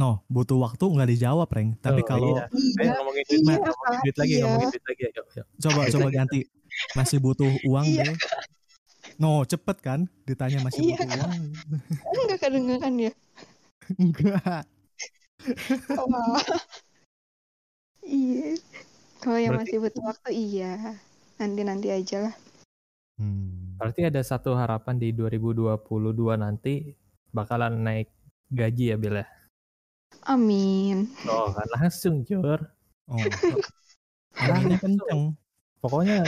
No, 0.00 0.24
butuh 0.26 0.56
waktu 0.58 0.82
nggak 0.82 1.10
dijawab, 1.10 1.48
Reng. 1.48 1.76
Tapi 1.78 2.00
Oh, 2.00 2.06
kalau 2.06 2.32
iya. 2.34 2.44
Ayo 2.48 2.58
Iya. 2.80 2.92
ngomongin 2.96 3.24
duit, 3.28 3.38
Iya, 3.38 3.54
ngomongin 3.60 4.00
duit 4.02 4.16
lagi, 4.16 4.32
iya. 4.32 4.42
ngomongin 4.42 4.68
duit 4.72 4.84
lagi. 4.88 5.02
Yuk, 5.04 5.26
yuk. 5.36 5.46
coba 5.60 5.80
coba 5.86 6.08
ganti, 6.10 6.38
masih 6.94 7.18
butuh 7.20 7.50
uang 7.62 7.86
Iya. 7.86 8.02
Bel? 8.02 8.14
No, 9.20 9.30
cepet 9.44 9.76
kan? 9.78 10.00
Ditanya 10.24 10.58
masih 10.60 10.80
Iya. 10.82 10.96
butuh 10.96 11.08
uang? 11.12 11.32
Enggak 12.08 12.38
kedengeran 12.40 12.94
ya? 12.98 13.12
Enggak. 13.94 14.62
Oh. 15.92 16.38
iya. 18.02 18.56
Kalau 19.18 19.38
yang 19.38 19.54
Berarti- 19.54 19.70
masih 19.70 19.78
butuh 19.78 20.02
waktu 20.02 20.30
iya. 20.32 20.72
Nanti-nanti 21.36 21.88
aja 21.90 22.30
lah. 22.30 22.34
Hmm. 23.20 23.76
Berarti 23.76 24.06
ada 24.06 24.22
satu 24.22 24.54
harapan 24.54 24.96
di 24.96 25.12
2022 25.12 25.76
nanti 26.34 26.94
bakalan 27.28 27.76
naik 27.76 28.08
gaji 28.48 28.94
ya 28.94 28.96
Bel 28.96 29.20
ya? 29.20 29.26
Amin. 30.26 31.10
Oh 31.26 31.50
kan 31.50 31.68
langsung 31.74 32.22
Jor. 32.28 32.60
Oh. 33.10 33.18
Anginnya 34.42 34.78
kenceng. 34.80 35.36
Pokoknya 35.82 36.22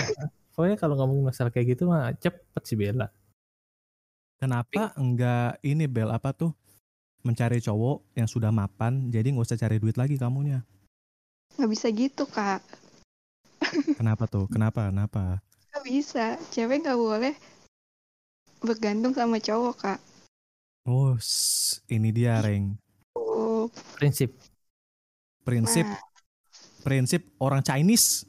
pokoknya 0.53 0.77
kalau 0.77 0.95
ngomongin 0.99 1.25
masalah 1.31 1.51
kayak 1.51 1.79
gitu 1.79 1.89
mah 1.89 2.13
cepet 2.19 2.63
sih 2.67 2.77
Bella. 2.77 3.09
Kenapa 4.39 4.93
enggak 4.99 5.63
ini 5.65 5.89
Bel 5.89 6.11
apa 6.11 6.35
tuh? 6.35 6.53
Mencari 7.25 7.57
cowok 7.57 8.05
yang 8.13 8.29
sudah 8.29 8.53
mapan, 8.53 9.09
jadi 9.09 9.33
nggak 9.33 9.49
usah 9.49 9.57
cari 9.57 9.81
duit 9.81 9.97
lagi 9.97 10.21
kamunya. 10.21 10.61
Nggak 11.57 11.71
bisa 11.73 11.87
gitu, 11.89 12.29
Kak. 12.29 12.61
Kenapa 13.99 14.29
tuh? 14.29 14.45
Kenapa? 14.53 14.93
Kenapa? 14.93 15.41
Nggak 15.73 15.85
bisa. 15.89 16.37
Cewek 16.53 16.85
nggak 16.85 17.01
boleh 17.01 17.35
bergantung 18.61 19.17
sama 19.17 19.41
cowok, 19.41 19.77
Kak. 19.81 20.01
Oh, 20.85 21.17
ini 21.89 22.13
dia 22.13 22.45
Reng. 22.45 22.77
Prinsip. 23.97 24.31
Prinsip 25.45 25.85
nah, 25.85 26.01
prinsip 26.85 27.21
orang 27.41 27.61
Chinese 27.61 28.25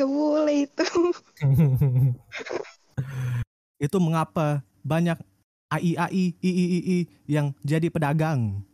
boleh 0.00 0.64
itu. 0.64 0.86
itu 3.84 3.96
mengapa 4.00 4.64
banyak 4.80 5.18
AI 5.70 5.94
AI 5.94 6.24
I 6.40 6.50
I 6.50 6.64
I, 6.66 6.80
I 6.80 6.98
yang 7.28 7.52
jadi 7.62 7.86
pedagang. 7.92 8.64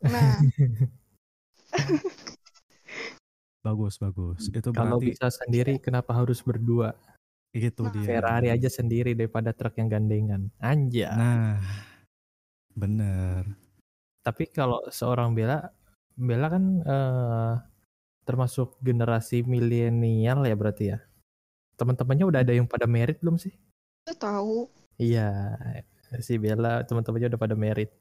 Nah, 0.00 0.38
Bagus, 3.58 4.00
bagus. 4.00 4.48
Itu 4.48 4.72
Kalau 4.72 4.96
berarti 4.96 5.12
bisa 5.12 5.28
sendiri 5.28 5.76
kenapa 5.82 6.14
harus 6.14 6.40
berdua? 6.40 6.94
itu 7.52 7.84
Nah, 7.84 7.92
dia. 7.92 8.06
Ferrari 8.06 8.48
aja 8.54 8.70
sendiri 8.70 9.12
daripada 9.18 9.50
truk 9.52 9.76
yang 9.76 9.90
gandengan. 9.90 10.48
Anja. 10.62 11.10
Nah, 11.12 11.58
bener. 12.72 13.44
Tapi 14.28 14.44
kalau 14.52 14.84
seorang 14.92 15.32
Bella, 15.32 15.72
Bella 16.12 16.52
kan 16.52 16.64
eh, 16.84 17.54
termasuk 18.28 18.76
generasi 18.84 19.40
milenial 19.48 20.44
ya 20.44 20.52
berarti 20.52 20.84
ya. 20.92 21.00
Teman-temannya 21.80 22.28
udah 22.28 22.40
ada 22.44 22.52
yang 22.52 22.68
pada 22.68 22.84
merit 22.84 23.24
belum 23.24 23.40
sih? 23.40 23.56
itu 24.08 24.16
tahu. 24.16 24.64
Iya, 24.96 25.52
si 26.24 26.40
Bella 26.40 26.80
teman-temannya 26.88 27.36
udah 27.36 27.40
pada 27.44 27.52
merit. 27.52 27.92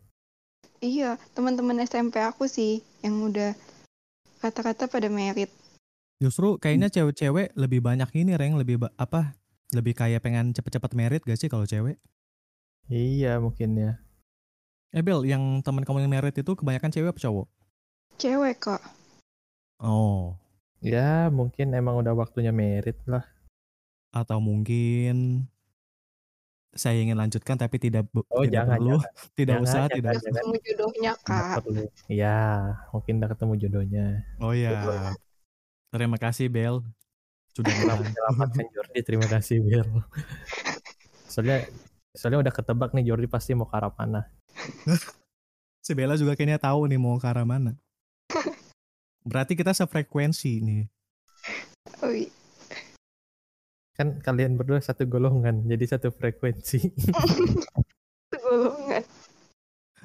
Iya, 0.80 1.20
teman-teman 1.36 1.84
SMP 1.84 2.24
aku 2.24 2.48
sih 2.48 2.80
yang 3.04 3.28
udah 3.28 3.52
kata-kata 4.40 4.88
pada 4.88 5.12
merit. 5.12 5.52
Justru 6.24 6.56
kayaknya 6.58 6.88
cewek-cewek 6.88 7.54
lebih 7.60 7.84
banyak 7.84 8.08
ini 8.16 8.40
Reng, 8.40 8.56
lebih 8.56 8.80
apa? 8.96 9.36
Lebih 9.76 10.00
kayak 10.00 10.24
pengen 10.24 10.56
cepet-cepet 10.56 10.92
merit 10.96 11.22
gak 11.28 11.38
sih 11.38 11.52
kalau 11.52 11.68
cewek? 11.68 12.00
Iya 12.88 13.44
mungkin 13.44 13.76
ya. 13.76 13.92
Eh 14.90 15.04
Bel, 15.04 15.28
yang 15.28 15.60
teman 15.62 15.84
kamu 15.84 16.04
yang 16.04 16.12
merit 16.12 16.36
itu 16.36 16.52
kebanyakan 16.56 16.90
cewek 16.90 17.12
apa 17.12 17.20
cowok? 17.20 17.48
Cewek 18.18 18.56
kok. 18.58 18.82
Oh, 19.78 20.34
Ya 20.78 21.30
mungkin 21.30 21.74
emang 21.74 21.98
udah 21.98 22.14
waktunya 22.14 22.54
merit 22.54 22.98
lah. 23.06 23.26
atau 24.08 24.42
mungkin 24.42 25.46
saya 26.74 26.98
ingin 26.98 27.14
lanjutkan 27.14 27.54
tapi 27.54 27.78
tidak 27.78 28.06
bu- 28.10 28.26
Oh, 28.30 28.42
tidak 28.42 28.66
jangan, 28.66 28.78
perlu, 28.82 28.98
tidak 29.38 29.54
Jangan, 29.54 29.66
usah, 29.68 29.82
jangan, 29.84 29.94
tidak 29.94 30.12
jangan. 30.16 30.26
ketemu 30.34 30.54
jodohnya, 30.66 31.12
Kak. 31.22 31.54
perlu. 31.62 31.84
Ya 32.10 32.38
mungkin 32.90 33.14
udah 33.20 33.30
ketemu 33.30 33.54
jodohnya. 33.58 34.06
Oh 34.40 34.54
ya. 34.54 35.14
Terima 35.92 36.18
kasih 36.18 36.48
Bel. 36.48 36.82
Sudah 37.54 37.74
menyelamatkan 37.74 38.66
Jordi. 38.70 39.00
Terima 39.02 39.28
kasih 39.28 39.58
Bel. 39.62 39.86
Soalnya 41.32 41.66
soalnya 42.14 42.40
udah 42.42 42.54
ketebak 42.54 42.90
nih 42.94 43.06
Jordi 43.06 43.28
pasti 43.30 43.54
mau 43.54 43.66
ke 43.66 43.76
arah 43.78 43.94
mana. 43.94 44.26
Si 45.88 45.96
Bella 45.96 46.20
juga 46.20 46.36
kayaknya 46.36 46.60
tahu 46.60 46.84
nih 46.92 47.00
mau 47.00 47.16
ke 47.16 47.28
arah 47.32 47.48
mana. 47.48 47.72
Berarti 49.30 49.56
kita 49.56 49.72
sefrekuensi 49.72 50.60
nih. 50.60 50.84
Oh, 52.04 52.12
iya. 52.12 52.28
Kan 53.96 54.20
kalian 54.20 54.60
berdua 54.60 54.84
satu 54.84 55.08
golongan, 55.08 55.64
jadi 55.64 55.96
satu 55.96 56.12
frekuensi. 56.12 56.92
Itu 58.28 58.38
golongan. 58.44 59.04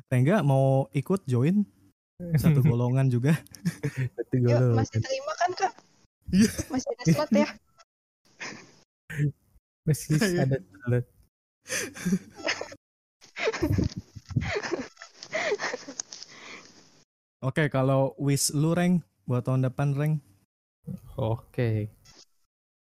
Tengga 0.06 0.46
mau 0.46 0.86
ikut 0.94 1.26
join 1.26 1.66
satu 2.38 2.62
golongan 2.62 3.10
juga. 3.10 3.34
satu 4.14 4.34
Yuk, 4.38 4.46
golongan. 4.54 4.78
masih 4.78 4.98
terima 5.02 5.32
kan, 5.34 5.50
Kak? 5.58 5.72
Iya. 6.30 6.50
Masih 6.70 6.88
ada 6.94 7.02
slot 7.10 7.30
ya? 7.34 7.48
Masih 9.82 10.14
Iya. 10.14 10.42
ada 10.46 10.56
slot. 10.62 11.04
Oke, 17.42 17.66
kalau 17.66 18.14
wish 18.22 18.54
lu 18.54 18.70
Reng 18.70 19.02
buat 19.26 19.42
tahun 19.42 19.66
depan 19.66 19.98
Reng. 19.98 20.14
Oke. 21.18 21.90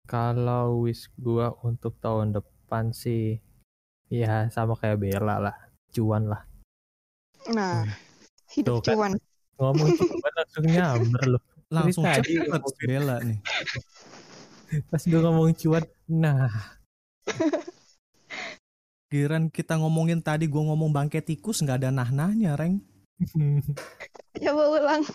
Kalau 0.04 0.84
wish 0.84 1.08
gua 1.16 1.56
untuk 1.64 1.96
tahun 2.04 2.36
depan 2.36 2.92
sih 2.92 3.40
ya 4.12 4.52
sama 4.52 4.76
kayak 4.76 5.00
Bella 5.00 5.40
lah, 5.40 5.56
cuan 5.96 6.28
lah. 6.28 6.44
Nah, 7.56 7.88
hidup 8.52 8.84
Tuh 8.84 8.92
kan. 8.92 8.96
cuan. 9.00 9.14
Ngomong 9.56 9.90
cuan 9.96 10.34
langsung 10.36 10.66
nyamber 10.68 11.24
loh. 11.40 11.44
Langsung 11.72 12.04
tadi. 12.04 12.36
Bella 12.84 13.24
nih. 13.24 13.40
Pas 14.92 15.04
gue 15.06 15.20
ngomong 15.24 15.56
cuan, 15.56 15.86
nah 16.10 16.50
Kiran 19.14 19.54
kita 19.54 19.78
ngomongin 19.78 20.26
tadi 20.26 20.50
gue 20.50 20.58
ngomong 20.58 20.90
bangke 20.90 21.22
tikus 21.22 21.62
nggak 21.62 21.86
ada 21.86 21.94
nah-nahnya, 21.94 22.58
Reng. 22.58 22.82
Coba 24.42 24.64
ulang. 24.74 25.06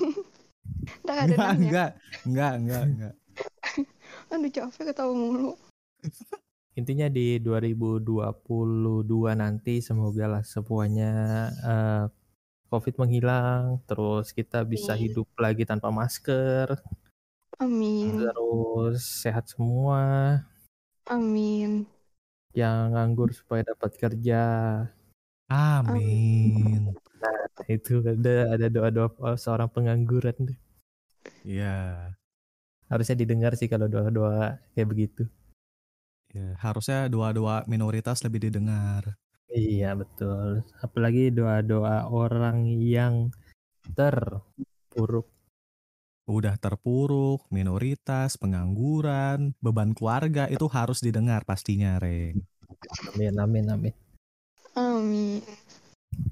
Ntar 1.03 1.27
ada 1.27 1.35
Enggak, 1.35 1.51
nanya. 1.51 1.59
enggak, 1.59 1.91
enggak, 2.23 2.53
enggak, 2.55 2.83
enggak. 2.87 3.15
Aduh 4.31 4.51
capek 4.55 4.85
ketawa 4.95 5.11
mulu. 5.11 5.59
intinya 6.79 7.11
di 7.11 7.43
2022 7.43 8.23
nanti 9.35 9.83
semoga 9.83 10.31
lah 10.31 10.47
semuanya 10.47 11.11
eh, 11.67 12.05
COVID 12.71 13.03
menghilang, 13.03 13.83
terus 13.83 14.31
kita 14.31 14.63
bisa 14.63 14.95
Amin. 14.95 15.11
hidup 15.11 15.27
lagi 15.43 15.67
tanpa 15.67 15.91
masker, 15.91 16.79
Amin. 17.59 18.23
terus 18.23 19.03
sehat 19.27 19.51
semua, 19.51 20.39
Amin. 21.11 21.98
Yang 22.59 22.93
nganggur 22.95 23.31
supaya 23.31 23.63
dapat 23.63 23.93
kerja. 24.03 24.43
Amin. 25.47 26.93
Itu 27.71 28.03
ada 28.03 28.59
ada 28.59 28.67
doa-doa 28.67 29.39
seorang 29.39 29.71
pengangguran 29.71 30.35
tuh. 30.35 30.59
Iya. 31.47 32.11
Harusnya 32.91 33.17
didengar 33.21 33.53
sih 33.55 33.71
kalau 33.71 33.87
doa-doa 33.87 34.59
kayak 34.75 34.89
begitu. 34.91 35.23
Ya, 36.35 36.53
harusnya 36.61 37.09
doa-doa 37.09 37.65
minoritas 37.65 38.21
lebih 38.21 38.51
didengar. 38.51 39.17
Iya 39.49 39.97
betul. 39.97 40.61
Apalagi 40.85 41.33
doa-doa 41.33 42.13
orang 42.13 42.69
yang 42.69 43.33
terpuruk. 43.97 45.38
Udah 46.29 46.55
terpuruk, 46.61 47.41
minoritas, 47.57 48.37
pengangguran, 48.43 49.57
beban 49.65 49.91
keluarga 49.97 50.45
itu 50.55 50.67
harus 50.77 50.99
didengar 51.01 51.43
pastinya, 51.49 51.97
Reng. 52.03 52.45
Amin 53.15 53.35
amin 53.45 53.67
amin. 53.75 53.95
Amin. 54.77 55.41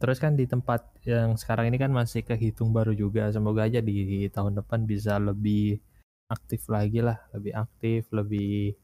Terus 0.00 0.18
kan 0.20 0.36
di 0.36 0.44
tempat 0.44 0.80
yang 1.08 1.36
sekarang 1.40 1.72
ini 1.72 1.78
kan 1.80 1.92
masih 1.92 2.22
kehitung 2.28 2.70
baru 2.76 2.92
juga. 2.92 3.32
Semoga 3.32 3.64
aja 3.68 3.80
di 3.80 4.28
tahun 4.28 4.60
depan 4.60 4.84
bisa 4.84 5.16
lebih 5.16 5.80
aktif 6.28 6.66
lagi 6.68 7.00
lah, 7.00 7.18
lebih 7.34 7.52
aktif, 7.56 8.00
lebih 8.12 8.76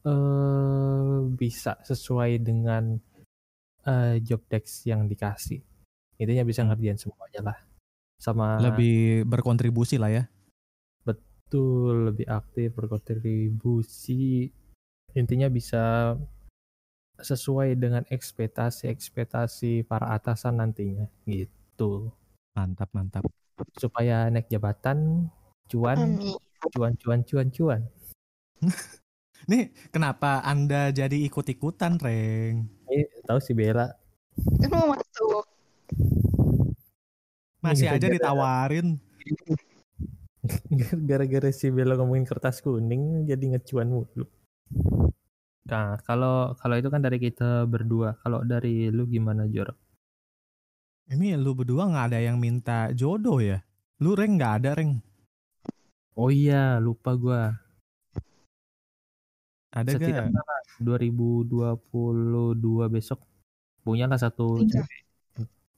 eh 0.00 1.18
bisa 1.36 1.76
sesuai 1.84 2.40
dengan 2.40 2.96
eh, 3.86 4.16
job 4.24 4.40
desk 4.50 4.88
yang 4.88 5.06
dikasih. 5.08 5.60
Intinya 6.20 6.44
bisa 6.44 6.64
Hmm. 6.64 6.72
ngerjain 6.72 6.98
semuanya 7.00 7.40
lah. 7.52 7.58
Sama 8.20 8.60
Lebih 8.60 9.24
berkontribusi 9.24 9.96
lah 9.96 10.10
ya. 10.12 10.24
Betul, 11.50 12.14
lebih 12.14 12.30
aktif, 12.30 12.70
berkontribusi. 12.78 14.54
Intinya 15.18 15.50
bisa 15.50 16.14
sesuai 17.18 17.74
dengan 17.74 18.06
ekspektasi-ekspektasi 18.06 19.82
para 19.82 20.14
atasan 20.14 20.62
nantinya 20.62 21.10
gitu. 21.26 22.14
Mantap, 22.54 22.86
mantap. 22.94 23.26
Supaya 23.74 24.30
naik 24.30 24.46
jabatan, 24.46 25.26
cuan, 25.66 25.98
Amin. 26.22 26.38
cuan, 26.70 26.94
cuan, 27.02 27.20
cuan, 27.26 27.50
cuan. 27.50 27.82
Nih, 29.50 29.74
kenapa 29.90 30.46
Anda 30.46 30.94
jadi 30.94 31.18
ikut-ikutan, 31.26 31.98
Reng? 31.98 32.70
Ini 32.86 33.26
tahu 33.26 33.42
si 33.42 33.58
Bella 33.58 33.90
Kan 34.62 34.70
mau 34.70 34.94
masuk. 34.94 35.44
Masih 37.58 37.90
Gara-gara- 37.90 38.06
aja 38.06 38.14
ditawarin. 38.14 38.88
gara-gara 41.08 41.50
si 41.54 41.70
Bella 41.70 41.96
ngomongin 41.96 42.26
kertas 42.26 42.60
kuning 42.60 43.26
jadi 43.26 43.56
ngecuan 43.56 43.88
mulu. 43.90 44.26
Nah, 45.70 45.94
kalau 46.02 46.58
kalau 46.58 46.74
itu 46.74 46.90
kan 46.90 46.98
dari 46.98 47.22
kita 47.22 47.66
berdua. 47.70 48.18
Kalau 48.22 48.42
dari 48.42 48.90
lu 48.90 49.06
gimana, 49.06 49.46
Jor? 49.46 49.70
Ini 51.10 51.38
lu 51.38 51.54
berdua 51.54 51.90
nggak 51.90 52.06
ada 52.10 52.20
yang 52.22 52.38
minta 52.38 52.90
jodoh 52.94 53.42
ya? 53.42 53.62
Lu, 54.02 54.14
Reng, 54.14 54.38
nggak 54.38 54.54
ada, 54.62 54.70
Reng. 54.78 55.02
Oh 56.14 56.30
iya, 56.30 56.78
lupa 56.82 57.14
gua. 57.14 57.54
Ada 59.70 59.94
gak? 59.94 60.02
Setidaknya 60.02 60.42
2022 60.82 62.90
besok 62.90 63.22
punya 63.86 64.10
lah 64.10 64.18
satu 64.18 64.66
cewek. 64.66 65.06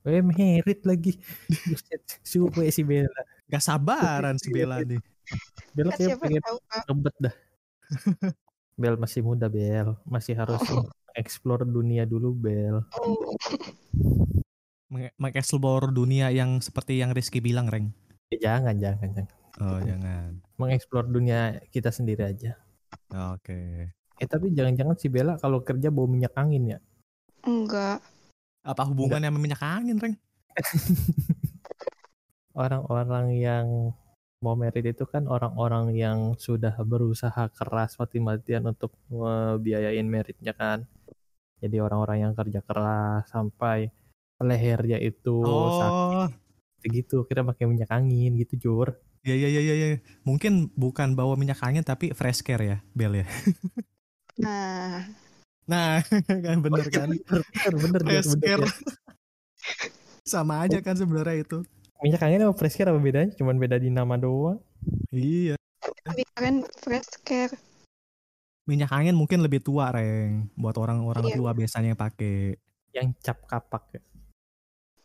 Eh 0.02 0.24
merit 0.24 0.80
lagi. 0.88 1.20
Suwe 2.30 2.72
si 2.74 2.82
Bella. 2.82 3.22
Gak 3.52 3.60
sabaran 3.60 4.40
si 4.40 4.48
Bella 4.48 4.80
nih. 4.80 4.96
Bella 5.76 5.92
Kan 5.92 5.98
kayak 6.00 6.08
siapa 6.16 6.24
pengen 6.24 6.42
ngebet 6.88 7.16
dah. 7.20 7.34
Bel 8.80 8.96
masih 8.96 9.20
muda 9.20 9.52
Bel, 9.52 9.92
masih 10.08 10.32
harus 10.32 10.64
explore 11.12 11.68
dunia 11.68 12.08
dulu 12.08 12.32
Bel. 12.32 12.80
Oh, 12.96 13.36
Meng- 14.88 15.12
Mengeksplor 15.20 15.92
dunia 15.92 16.32
yang 16.32 16.64
seperti 16.64 16.96
yang 16.96 17.12
Rizky 17.12 17.44
bilang, 17.44 17.68
Reng. 17.68 17.92
Ya, 18.32 18.56
jangan 18.56 18.80
jangan 18.80 19.08
jangan. 19.12 19.36
Oh, 19.60 19.78
jangan. 19.84 20.40
Mengeksplor 20.56 21.04
dunia 21.12 21.60
kita 21.68 21.92
sendiri 21.92 22.24
aja. 22.24 22.56
Oke. 23.36 23.92
Eh 24.16 24.28
tapi 24.28 24.48
jangan-jangan 24.56 24.96
si 24.96 25.12
Bella 25.12 25.36
kalau 25.36 25.60
kerja 25.60 25.92
bawa 25.92 26.08
minyak 26.08 26.32
angin 26.40 26.72
ya. 26.72 26.78
enggak. 27.44 28.00
Apa 28.64 28.88
hubungannya 28.88 29.28
sama 29.28 29.36
minyak 29.36 29.60
angin, 29.60 30.00
Reng? 30.00 30.16
Orang-orang 32.52 33.32
yang 33.36 33.66
mau 34.42 34.58
merit 34.58 34.82
itu 34.84 35.06
kan 35.06 35.24
orang-orang 35.30 35.94
yang 35.94 36.18
sudah 36.36 36.74
berusaha 36.82 37.46
keras 37.54 37.94
mati-matian 37.96 38.66
untuk 38.66 38.92
ngebiayain 39.08 40.04
meritnya 40.04 40.52
kan. 40.52 40.84
Jadi 41.62 41.78
orang-orang 41.78 42.26
yang 42.26 42.32
kerja 42.34 42.58
keras 42.60 43.30
sampai 43.30 43.88
lehernya 44.42 44.98
itu 44.98 45.38
sakit 45.46 46.28
Oh, 46.82 46.90
gitu. 46.90 47.22
Kira 47.24 47.46
pakai 47.46 47.70
minyak 47.70 47.90
angin 47.94 48.34
gitu 48.34 48.58
Jor. 48.58 48.98
ya 49.22 49.38
ya 49.38 49.46
ya 49.46 49.62
ya 49.62 49.74
ya. 49.78 49.88
Mungkin 50.26 50.74
bukan 50.74 51.14
bawa 51.14 51.38
minyak 51.38 51.62
angin 51.62 51.86
tapi 51.86 52.10
fresh 52.10 52.42
care 52.42 52.64
ya, 52.66 52.78
Bel 52.90 53.22
ya. 53.22 53.26
Nah, 54.42 55.06
Nah, 55.62 56.02
kan 56.26 56.58
bener 56.58 56.86
kan? 56.90 57.06
bener 57.06 57.42
bener, 57.54 57.74
bener, 57.78 58.00
Fresh 58.02 58.34
bener, 58.34 58.42
care. 58.42 58.64
bener. 58.66 58.74
Sama 60.32 60.66
aja 60.66 60.82
kan 60.82 60.98
sebenarnya 60.98 61.46
itu. 61.46 61.62
Minyak 62.02 62.22
angin 62.26 62.42
sama 62.42 62.54
fresh 62.58 62.74
care 62.74 62.90
apa 62.90 62.98
bedanya? 62.98 63.30
Cuman 63.38 63.56
beda 63.62 63.78
di 63.78 63.88
nama 63.88 64.18
doang. 64.18 64.58
Iya. 65.14 65.54
tapi 66.02 66.26
kan 66.34 66.66
fresh 66.82 67.22
care. 67.22 67.54
Minyak 68.66 68.90
angin 68.90 69.14
mungkin 69.14 69.38
lebih 69.38 69.62
tua, 69.62 69.90
Reng. 69.94 70.50
Buat 70.58 70.78
orang-orang 70.82 71.30
Iya. 71.30 71.36
tua 71.38 71.50
biasanya 71.54 71.94
yang 71.94 72.00
pakai. 72.00 72.58
Yang 72.90 73.06
cap 73.22 73.38
kapak 73.46 73.84
ya. 73.94 74.02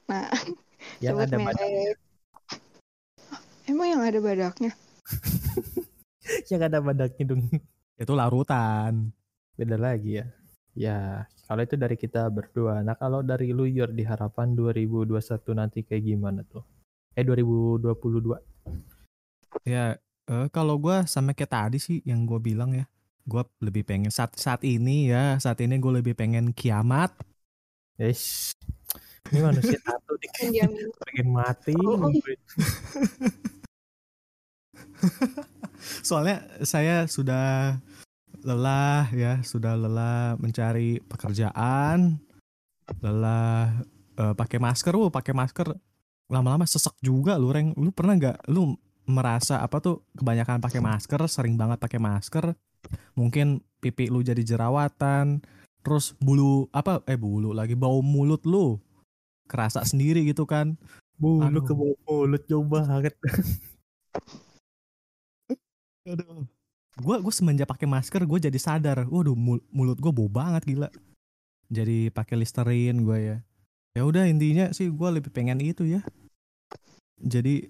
Nah, 0.09 0.25
Yang 1.05 1.15
ada 1.29 1.37
badak, 1.37 1.67
merek. 1.69 1.97
Emang 3.67 3.87
yang 3.91 4.01
ada 4.01 4.19
badaknya? 4.23 4.71
yang 6.51 6.61
ada 6.65 6.77
badaknya 6.81 7.23
dong. 7.29 7.43
Itu 7.97 8.13
larutan. 8.17 9.13
Beda 9.57 9.77
lagi 9.77 10.21
ya. 10.21 10.25
Ya, 10.77 10.97
kalau 11.49 11.61
itu 11.65 11.73
dari 11.73 11.97
kita 11.97 12.29
berdua. 12.29 12.85
Nah, 12.85 12.93
kalau 12.93 13.25
dari 13.25 13.49
lu 13.49 13.65
Yor 13.65 13.89
di 13.89 14.05
harapan 14.05 14.53
2021 14.53 15.57
nanti 15.57 15.81
kayak 15.81 16.05
gimana 16.05 16.45
tuh? 16.45 16.61
Eh 17.17 17.25
2022. 17.25 18.37
Ya, 19.65 19.97
eh, 20.29 20.47
kalau 20.53 20.77
gua 20.77 21.09
sama 21.09 21.33
kayak 21.33 21.49
tadi 21.49 21.77
sih 21.81 22.05
yang 22.05 22.29
gue 22.29 22.37
bilang 22.37 22.77
ya. 22.77 22.85
Gue 23.25 23.41
lebih 23.57 23.81
pengen 23.89 24.13
saat 24.13 24.37
saat 24.37 24.61
ini 24.61 25.09
ya, 25.09 25.41
saat 25.41 25.57
ini 25.65 25.81
gue 25.81 25.93
lebih 25.97 26.13
pengen 26.13 26.53
kiamat. 26.53 27.17
Yes. 27.97 28.53
Ini 29.33 29.41
manusia 29.41 29.81
satu 29.89 30.13
pengen 31.09 31.27
mati. 31.33 31.73
Oh. 31.73 32.05
Soalnya 36.05 36.45
saya 36.61 37.09
sudah 37.09 37.81
lelah 38.45 39.09
ya, 39.09 39.41
sudah 39.41 39.73
lelah 39.73 40.37
mencari 40.37 41.01
pekerjaan, 41.01 42.21
lelah 43.01 43.73
eh, 44.21 44.33
pakai 44.37 44.61
masker, 44.61 44.93
uh, 44.93 45.09
pakai 45.09 45.33
masker 45.33 45.73
lama-lama 46.27 46.67
sesek 46.67 46.95
juga 46.99 47.39
lu, 47.39 47.51
Reng. 47.51 47.71
Lu 47.79 47.91
pernah 47.91 48.15
nggak 48.15 48.51
lu 48.51 48.75
merasa 49.07 49.63
apa 49.63 49.79
tuh 49.79 50.03
kebanyakan 50.19 50.59
pakai 50.59 50.83
masker, 50.83 51.21
sering 51.31 51.55
banget 51.55 51.79
pakai 51.79 51.99
masker, 51.99 52.51
mungkin 53.15 53.63
pipi 53.79 54.11
lu 54.11 54.19
jadi 54.19 54.43
jerawatan, 54.43 55.39
terus 55.79 56.11
bulu 56.19 56.67
apa 56.75 56.99
eh 57.07 57.15
bulu 57.15 57.55
lagi 57.55 57.79
bau 57.79 58.03
mulut 58.03 58.43
lu 58.43 58.75
kerasa 59.47 59.87
sendiri 59.87 60.27
gitu 60.27 60.43
kan. 60.43 60.75
Bulu 61.15 61.47
Aduh. 61.47 61.63
ke 61.63 61.73
bawah 61.73 61.97
mulut 62.03 62.43
jauh 62.45 62.67
banget. 62.67 63.15
Aduh. 66.11 66.43
Gue 66.97 67.15
gue 67.21 67.33
semenjak 67.33 67.69
pakai 67.69 67.87
masker 67.87 68.27
gue 68.27 68.39
jadi 68.51 68.59
sadar, 68.59 69.07
waduh 69.07 69.37
mul- 69.37 69.63
mulut 69.71 69.95
gue 69.95 70.11
bau 70.11 70.27
banget 70.27 70.67
gila. 70.67 70.89
Jadi 71.71 72.11
pakai 72.11 72.35
Listerine 72.35 72.99
gue 72.99 73.17
ya. 73.23 73.37
Ya 73.97 74.05
udah 74.05 74.29
intinya 74.29 74.69
sih 74.77 74.93
gue 74.93 75.09
lebih 75.09 75.33
pengen 75.33 75.57
itu 75.57 75.81
ya 75.81 76.05
jadi 77.17 77.65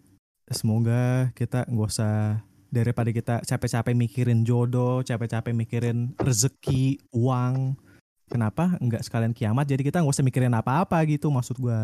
semoga 0.51 1.31
kita 1.31 1.63
nggak 1.71 1.87
usah 1.87 2.43
daripada 2.67 3.15
kita 3.15 3.39
capek-capek 3.47 3.95
mikirin 3.95 4.43
jodoh 4.43 4.99
capek-capek 5.07 5.55
mikirin 5.55 6.11
rezeki 6.19 6.99
uang 7.15 7.79
kenapa 8.27 8.75
nggak 8.83 9.07
sekalian 9.07 9.31
kiamat 9.31 9.71
jadi 9.71 9.79
kita 9.87 10.03
nggak 10.03 10.11
usah 10.19 10.27
mikirin 10.27 10.51
apa-apa 10.51 10.99
gitu 11.07 11.31
maksud 11.31 11.55
gue 11.63 11.79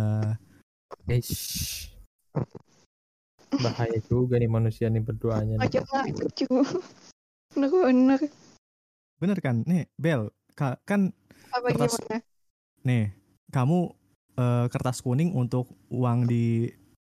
Eish. 1.07 1.87
Bahaya 3.53 3.97
juga 4.11 4.37
nih 4.37 4.51
manusia 4.51 4.91
nih 4.91 5.01
berduanya. 5.01 5.55
aja 5.57 5.81
nggak 5.87 6.35
cu 6.35 6.45
bener-bener 7.55 8.19
bener 9.23 9.37
kan 9.39 9.63
nih 9.63 9.87
Bel 9.95 10.35
ka- 10.51 10.83
kan 10.83 11.15
apa 11.47 11.71
Kertas. 11.71 11.95
gimana 11.95 12.17
nih 12.83 13.03
kamu 13.55 14.02
eh, 14.37 14.65
kertas 14.69 14.99
kuning 15.01 15.33
untuk 15.33 15.69
uang 15.93 16.25
di 16.27 16.69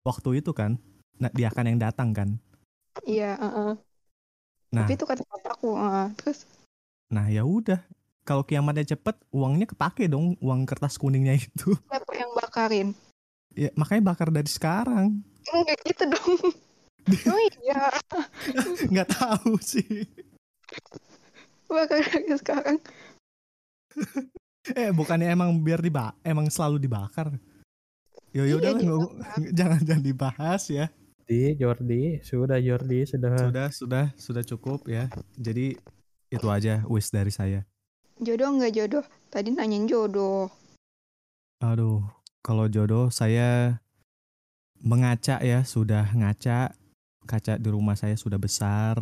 waktu 0.07 0.43
itu 0.43 0.51
kan? 0.55 0.78
Nah, 1.19 1.31
dia 1.35 1.51
akan 1.51 1.74
yang 1.74 1.81
datang 1.82 2.15
kan? 2.15 2.28
Iya 3.07 3.39
heeh. 3.39 3.73
nah. 4.74 4.86
Tapi 4.86 4.95
itu 4.99 5.05
kata 5.07 5.23
papaku 5.27 5.74
heeh. 5.78 6.07
terus? 6.19 6.47
Nah 7.09 7.27
ya 7.31 7.43
udah. 7.47 7.81
Kalau 8.27 8.45
kiamatnya 8.45 8.93
cepet 8.93 9.16
uangnya 9.32 9.65
kepake 9.65 10.05
dong 10.05 10.36
uang 10.45 10.69
kertas 10.69 11.01
kuningnya 11.01 11.39
itu. 11.39 11.73
Siapa 11.90 12.12
yang 12.12 12.32
bakarin? 12.36 12.89
Ya 13.57 13.73
makanya 13.74 14.12
bakar 14.12 14.28
dari 14.28 14.51
sekarang. 14.51 15.24
Enggak 15.51 15.78
gitu 15.86 16.05
dong. 16.07 16.39
Oh 17.09 17.40
iya. 17.65 17.89
Nggak 18.93 19.09
tahu 19.16 19.57
sih. 19.65 20.05
Bakar 21.65 22.05
dari 22.05 22.36
sekarang 22.36 22.77
eh 24.74 24.90
bukannya 24.90 25.28
emang 25.28 25.55
biar 25.61 25.81
diba 25.81 26.12
emang 26.20 26.49
selalu 26.49 26.81
dibakar? 26.81 27.32
Yo 28.32 28.45
Iya, 28.45 28.53
yo 28.53 28.57
udah 28.61 28.70
lah, 28.73 28.81
dibakar. 28.81 29.09
nggak- 29.09 29.53
jangan 29.59 29.81
jangan 29.85 30.05
dibahas 30.05 30.62
ya. 30.69 30.86
Jordi, 31.28 31.55
Jordi, 31.57 32.11
sudah 32.24 32.57
Jordi, 32.59 33.01
sudah. 33.05 33.32
sudah 33.36 33.66
sudah 33.69 34.05
sudah 34.16 34.43
cukup 34.43 34.89
ya. 34.89 35.12
Jadi 35.36 35.77
itu 36.28 36.47
aja 36.49 36.81
wish 36.89 37.12
dari 37.12 37.28
saya. 37.28 37.69
Jodoh 38.19 38.57
nggak 38.57 38.73
jodoh? 38.74 39.05
Tadi 39.28 39.53
nanyain 39.53 39.85
jodoh. 39.85 40.49
Aduh 41.61 42.01
kalau 42.40 42.65
jodoh 42.66 43.12
saya 43.12 43.77
mengaca 44.81 45.39
ya 45.40 45.62
sudah 45.65 46.09
ngaca. 46.12 46.73
Kaca 47.28 47.61
di 47.61 47.69
rumah 47.69 47.93
saya 47.93 48.16
sudah 48.16 48.40
besar 48.40 48.97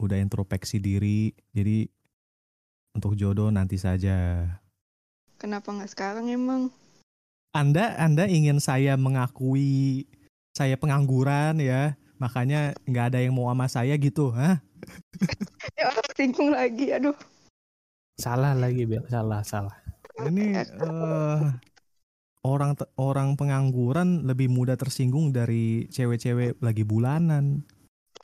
udah 0.00 0.16
introspeksi 0.16 0.80
diri. 0.80 1.36
Jadi 1.52 1.84
untuk 2.96 3.12
jodoh 3.12 3.52
nanti 3.52 3.76
saja 3.76 4.40
kenapa 5.38 5.70
nggak 5.72 5.90
sekarang 5.90 6.28
emang 6.28 6.68
Anda 7.54 7.96
Anda 7.96 8.28
ingin 8.28 8.58
saya 8.60 8.98
mengakui 8.98 10.04
saya 10.52 10.74
pengangguran 10.74 11.62
ya 11.62 11.94
makanya 12.18 12.74
nggak 12.84 13.14
ada 13.14 13.18
yang 13.22 13.32
mau 13.38 13.46
sama 13.48 13.70
saya 13.70 13.94
gitu 13.96 14.34
hah 14.34 14.58
ya 15.78 15.88
orang 15.88 16.10
singgung 16.14 16.50
lagi 16.52 16.92
aduh 16.92 17.14
Salah 18.18 18.50
lagi, 18.50 18.82
Bel. 18.82 19.06
Salah, 19.06 19.46
salah. 19.46 19.78
ini 20.26 20.58
eh, 20.58 21.40
orang 22.42 22.74
orang 22.98 23.38
pengangguran 23.38 24.26
lebih 24.26 24.50
mudah 24.50 24.74
tersinggung 24.74 25.30
dari 25.30 25.86
cewek-cewek 25.86 26.58
lagi 26.58 26.82
bulanan 26.82 27.62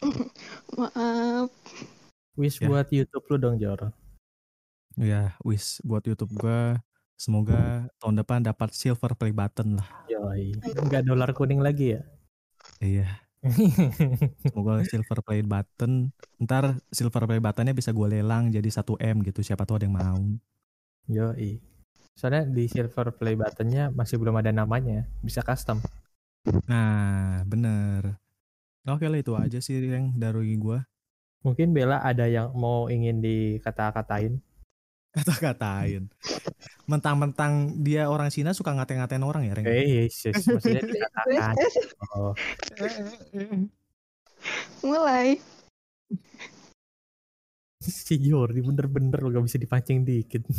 maaf 0.78 1.46
Wish 2.34 2.58
Ya. 2.58 2.66
buat 2.66 2.90
YouTube 2.90 3.22
lu 3.30 3.36
dong, 3.38 3.56
Jor. 3.62 3.94
ya 4.98 5.38
wish 5.46 5.78
buat 5.86 6.02
YouTube 6.02 6.34
gua 6.34 6.82
semoga 7.14 7.88
tahun 8.02 8.20
depan 8.22 8.42
dapat 8.44 8.74
silver 8.74 9.14
play 9.14 9.30
button 9.30 9.78
lah 9.78 9.88
Yoi. 10.10 10.58
Enggak 10.78 11.06
dolar 11.06 11.30
kuning 11.32 11.62
lagi 11.62 11.98
ya? 11.98 12.02
iya 12.80 13.08
semoga 14.48 14.80
silver 14.88 15.20
play 15.20 15.44
button 15.44 16.10
ntar 16.40 16.80
silver 16.88 17.28
play 17.28 17.38
buttonnya 17.38 17.76
bisa 17.76 17.92
gue 17.92 18.08
lelang 18.08 18.48
jadi 18.48 18.66
1 18.66 18.82
m 18.98 19.16
gitu 19.20 19.44
siapa 19.44 19.68
tahu 19.68 19.78
ada 19.78 19.86
yang 19.86 19.96
mau 19.96 20.20
Yoi. 21.08 21.60
Soalnya 22.16 22.46
di 22.48 22.64
silver 22.70 23.12
play 23.12 23.36
buttonnya 23.36 23.92
masih 23.92 24.16
belum 24.16 24.40
ada 24.40 24.54
namanya. 24.54 25.04
Bisa 25.20 25.44
custom. 25.44 25.82
Nah, 26.64 27.44
bener. 27.44 28.16
Oke 28.84 29.08
lah 29.08 29.20
itu 29.20 29.32
aja 29.36 29.58
sih 29.64 29.80
yang 29.80 30.12
dari 30.16 30.56
gua 30.60 30.84
Mungkin 31.44 31.76
Bella 31.76 32.00
ada 32.00 32.24
yang 32.24 32.56
mau 32.56 32.88
ingin 32.88 33.20
dikata-katain. 33.20 34.40
Kata-katain. 35.14 36.10
Mentang-mentang 36.90 37.80
dia 37.80 38.10
orang 38.10 38.28
Cina 38.28 38.50
suka 38.52 38.74
ngate-ngatain 38.74 39.22
orang 39.22 39.46
ya, 39.46 39.54
Reng? 39.54 39.66
Eh, 39.70 40.10
yes, 40.10 40.28
yes. 40.28 40.44
Maksudnya 40.44 40.82
dikatakan. 40.82 41.54
Oh, 42.14 42.30
mulai 44.84 45.40
si 47.84 48.16
Jordi 48.16 48.64
bener-bener 48.64 49.20
lo 49.20 49.28
gak 49.28 49.44
bisa 49.44 49.58
dipancing 49.60 50.04
dikit. 50.04 50.42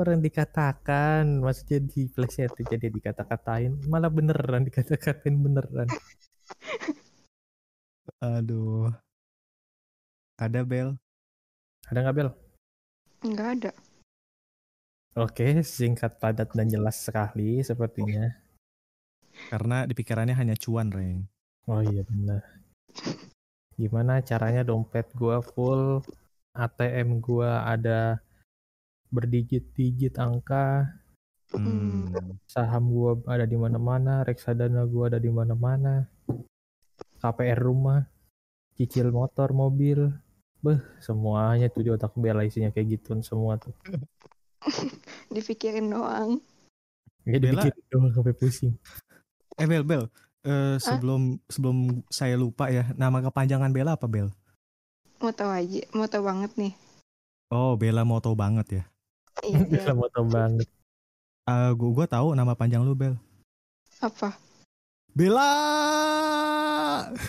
Orang 0.00 0.22
dikatakan, 0.22 1.42
maksudnya 1.42 1.82
di 1.84 2.08
plesetin 2.08 2.64
jadi 2.64 2.88
dikata-katain, 2.88 3.90
malah 3.90 4.08
beneran 4.08 4.64
dikata-katain 4.64 5.34
beneran. 5.34 5.88
Aduh. 8.22 8.88
Ada 10.40 10.64
Bel. 10.64 10.96
Ada 11.90 11.98
nggak 12.06 12.16
Bel? 12.16 12.30
nggak 13.20 13.48
ada 13.60 13.72
Oke, 15.18 15.66
singkat 15.66 16.22
padat 16.22 16.54
dan 16.54 16.70
jelas 16.70 17.02
sekali 17.02 17.58
sepertinya. 17.66 18.30
Karena 19.50 19.82
di 19.82 19.90
pikirannya 19.98 20.38
hanya 20.38 20.54
cuan, 20.54 20.86
Reng. 20.94 21.26
Oh 21.66 21.82
iya 21.82 22.06
benar. 22.06 22.46
Gimana 23.74 24.22
caranya 24.22 24.62
dompet 24.62 25.10
gua 25.18 25.42
full, 25.42 26.06
ATM 26.54 27.18
gua 27.18 27.66
ada 27.66 28.22
berdigit-digit 29.10 30.14
angka, 30.14 30.94
Hmm. 31.50 32.38
saham 32.46 32.94
gua 32.94 33.18
ada 33.26 33.42
di 33.42 33.58
mana-mana, 33.58 34.22
reksadana 34.22 34.86
gua 34.86 35.10
ada 35.10 35.18
di 35.18 35.34
mana-mana, 35.34 36.06
KPR 37.18 37.58
rumah, 37.58 38.06
cicil 38.78 39.10
motor, 39.10 39.50
mobil, 39.50 40.14
beh 40.60 40.76
semuanya 40.98 41.66
tuh 41.66 41.80
di 41.80 41.90
otak 41.90 42.12
bela 42.14 42.44
isinya 42.44 42.68
kayak 42.68 42.98
gituan 42.98 43.20
semua 43.20 43.56
tuh. 43.56 43.72
dipikirin 45.34 45.88
doang 45.88 46.40
Ya 47.24 47.36
dibikin 47.36 47.72
doang 47.88 48.10
sampai 48.10 48.32
pusing. 48.32 48.76
Eh 49.56 49.64
Bel, 49.64 49.84
Bel. 49.84 50.08
Eh, 50.40 50.76
sebelum 50.78 51.36
sebelum 51.46 51.76
saya 52.08 52.32
lupa 52.32 52.68
ya, 52.68 52.88
nama 52.94 53.20
kepanjangan 53.20 53.68
Bella 53.70 53.96
apa 53.96 54.04
Bel? 54.04 54.32
mau 55.20 55.28
tahu 55.30 55.52
aja 55.52 55.84
mau 55.92 56.08
tahu 56.08 56.24
banget 56.24 56.52
nih 56.56 56.72
Oh, 57.50 57.76
Bella 57.76 58.02
mau 58.02 58.20
tahu 58.20 58.32
banget 58.32 58.66
ya. 58.72 58.84
iya 59.42 59.60
Bella 59.68 59.92
mau 59.92 60.08
tau 60.08 60.24
banget. 60.24 60.64
Eh, 61.44 61.70
gua 61.74 61.90
gua 61.92 62.06
tahu 62.06 62.32
nama 62.32 62.56
panjang 62.56 62.80
lu 62.80 62.96
Bel. 62.96 63.20
apa 64.00 64.32
Bella. 65.12 65.50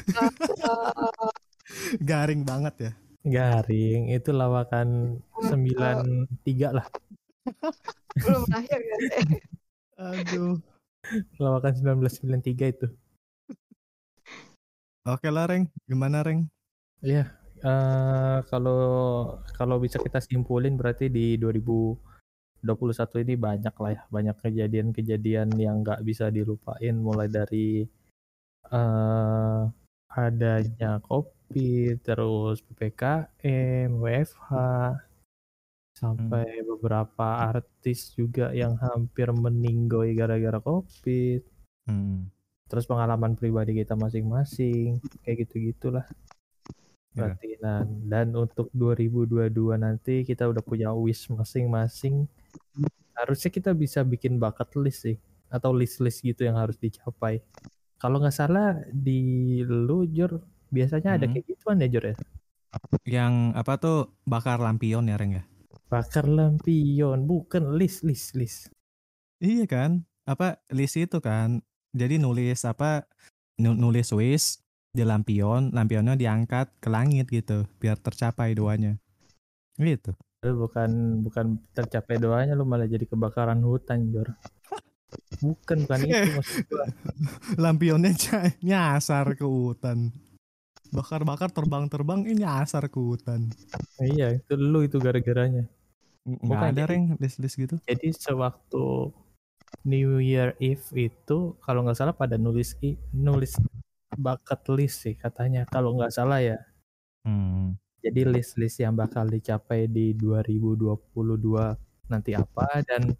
Garing 2.00 2.42
banget 2.44 2.76
ya. 2.80 2.92
Garing 3.22 4.10
itu 4.10 4.30
lawakan 4.34 5.22
93 5.46 6.74
lah. 6.74 6.88
belum 8.22 8.44
lahir 8.50 8.80
kan 8.82 9.02
Aduh. 10.02 10.58
Lawakan 11.38 11.74
1993 12.02 12.74
itu. 12.74 12.88
Oke 15.06 15.30
lah, 15.34 15.50
Reng. 15.50 15.66
Gimana, 15.90 16.22
Reng? 16.22 16.46
Iya, 17.02 17.34
eh 17.66 18.38
kalau 18.46 18.82
kalau 19.58 19.82
bisa 19.82 19.98
kita 19.98 20.22
simpulin 20.22 20.78
berarti 20.78 21.10
di 21.10 21.34
2021 21.42 23.26
ini 23.26 23.34
banyak 23.34 23.74
lah 23.74 23.92
ya, 23.98 24.02
banyak 24.14 24.38
kejadian-kejadian 24.38 25.50
yang 25.58 25.82
nggak 25.82 26.06
bisa 26.06 26.30
dilupain 26.30 26.94
mulai 26.94 27.26
dari 27.26 27.90
eh 28.70 29.62
adanya 30.14 31.02
terus 32.06 32.64
PPKM, 32.64 33.92
WFH, 34.00 34.50
sampai 36.02 36.66
beberapa 36.66 37.54
artis 37.54 38.18
juga 38.18 38.50
yang 38.58 38.74
hampir 38.82 39.30
meninggoy 39.30 40.18
gara-gara 40.18 40.58
COVID. 40.58 41.42
Hmm. 41.86 42.26
Terus 42.66 42.88
pengalaman 42.88 43.38
pribadi 43.38 43.78
kita 43.78 43.94
masing-masing, 43.94 44.98
kayak 45.22 45.46
gitu-gitulah. 45.46 46.08
Berarti 47.12 47.60
nah, 47.60 47.84
dan 48.08 48.32
untuk 48.34 48.72
2022 48.72 49.52
nanti 49.76 50.24
kita 50.24 50.48
udah 50.48 50.64
punya 50.64 50.96
wish 50.96 51.28
masing-masing. 51.28 52.26
Harusnya 53.12 53.52
kita 53.52 53.76
bisa 53.76 54.02
bikin 54.08 54.40
bucket 54.40 54.72
list 54.80 55.04
sih 55.06 55.20
atau 55.52 55.76
list-list 55.76 56.24
gitu 56.24 56.48
yang 56.48 56.56
harus 56.56 56.80
dicapai. 56.80 57.44
Kalau 58.00 58.18
nggak 58.24 58.34
salah 58.34 58.80
di 58.90 59.62
lu 59.68 60.08
Jor 60.08 60.40
biasanya 60.72 61.20
ada 61.20 61.26
Hmm. 61.28 61.34
kayak 61.36 61.46
gituan 61.46 61.78
ya 61.78 61.88
Jor 61.88 62.06
ya. 62.10 62.16
Yang 63.04 63.34
apa 63.54 63.74
tuh 63.78 63.98
bakar 64.24 64.58
lampion 64.58 65.06
ya, 65.06 65.20
Reng 65.20 65.36
ya? 65.38 65.44
bakar 65.92 66.24
lampion 66.24 67.28
bukan 67.28 67.76
list 67.76 68.08
list 68.08 68.32
list 68.34 68.72
Iya 69.38 69.68
kan? 69.68 69.92
Apa 70.24 70.64
list 70.72 70.96
itu 70.96 71.20
kan? 71.20 71.60
Jadi 71.92 72.16
nulis 72.16 72.64
apa? 72.64 73.04
nu- 73.58 73.76
Nulis 73.76 74.10
wish 74.16 74.58
di 74.90 75.04
lampion, 75.04 75.70
lampionnya 75.72 76.16
diangkat 76.16 76.80
ke 76.80 76.88
langit 76.88 77.28
gitu, 77.28 77.68
biar 77.78 78.00
tercapai 78.00 78.56
doanya. 78.56 78.96
Gitu. 79.76 80.16
Lu 80.42 80.66
bukan 80.66 81.22
bukan 81.22 81.60
tercapai 81.74 82.18
doanya 82.18 82.56
lu 82.56 82.64
malah 82.64 82.88
jadi 82.88 83.04
kebakaran 83.06 83.62
hutan 83.62 84.10
Jor 84.10 84.32
bukan 85.42 85.86
bukan 85.86 86.00
itu 86.02 86.30
maksud 86.34 86.66
gua 86.70 86.86
Lampionnya 87.64 88.14
nyasar 88.64 89.36
ke 89.36 89.44
hutan. 89.44 90.10
Bakar-bakar 90.92 91.50
terbang-terbang 91.50 92.28
ini 92.28 92.44
nyasar 92.44 92.88
ke 92.88 93.00
hutan. 93.00 93.48
iya 94.02 94.36
itu 94.36 94.54
lu 94.54 94.84
itu 94.84 94.98
gara-garanya 94.98 95.66
Nggak 96.22 96.46
Bukan, 96.46 96.68
ada 96.68 96.76
jadi- 96.78 96.90
reng 96.92 97.06
list-list 97.18 97.56
gitu. 97.56 97.76
jadi 97.82 98.08
sewaktu 98.12 99.10
New 99.82 100.20
Year 100.20 100.54
Eve 100.60 100.84
itu 100.94 101.38
kalau 101.60 101.82
nggak 101.82 101.96
salah 101.96 102.14
pada 102.14 102.36
nulis 102.36 102.76
i- 102.82 103.00
nulis 103.10 103.56
bucket 104.14 104.62
list 104.70 105.02
sih 105.02 105.16
katanya 105.16 105.64
kalau 105.66 105.96
nggak 105.96 106.12
salah 106.12 106.38
ya 106.38 106.60
Hmm. 107.24 107.80
jadi 108.02 108.28
list-list 108.28 108.78
yang 108.78 108.94
bakal 108.94 109.26
dicapai 109.26 109.88
di 109.88 110.12
2022 110.14 111.78
nanti 112.06 112.34
apa 112.34 112.82
dan 112.84 113.16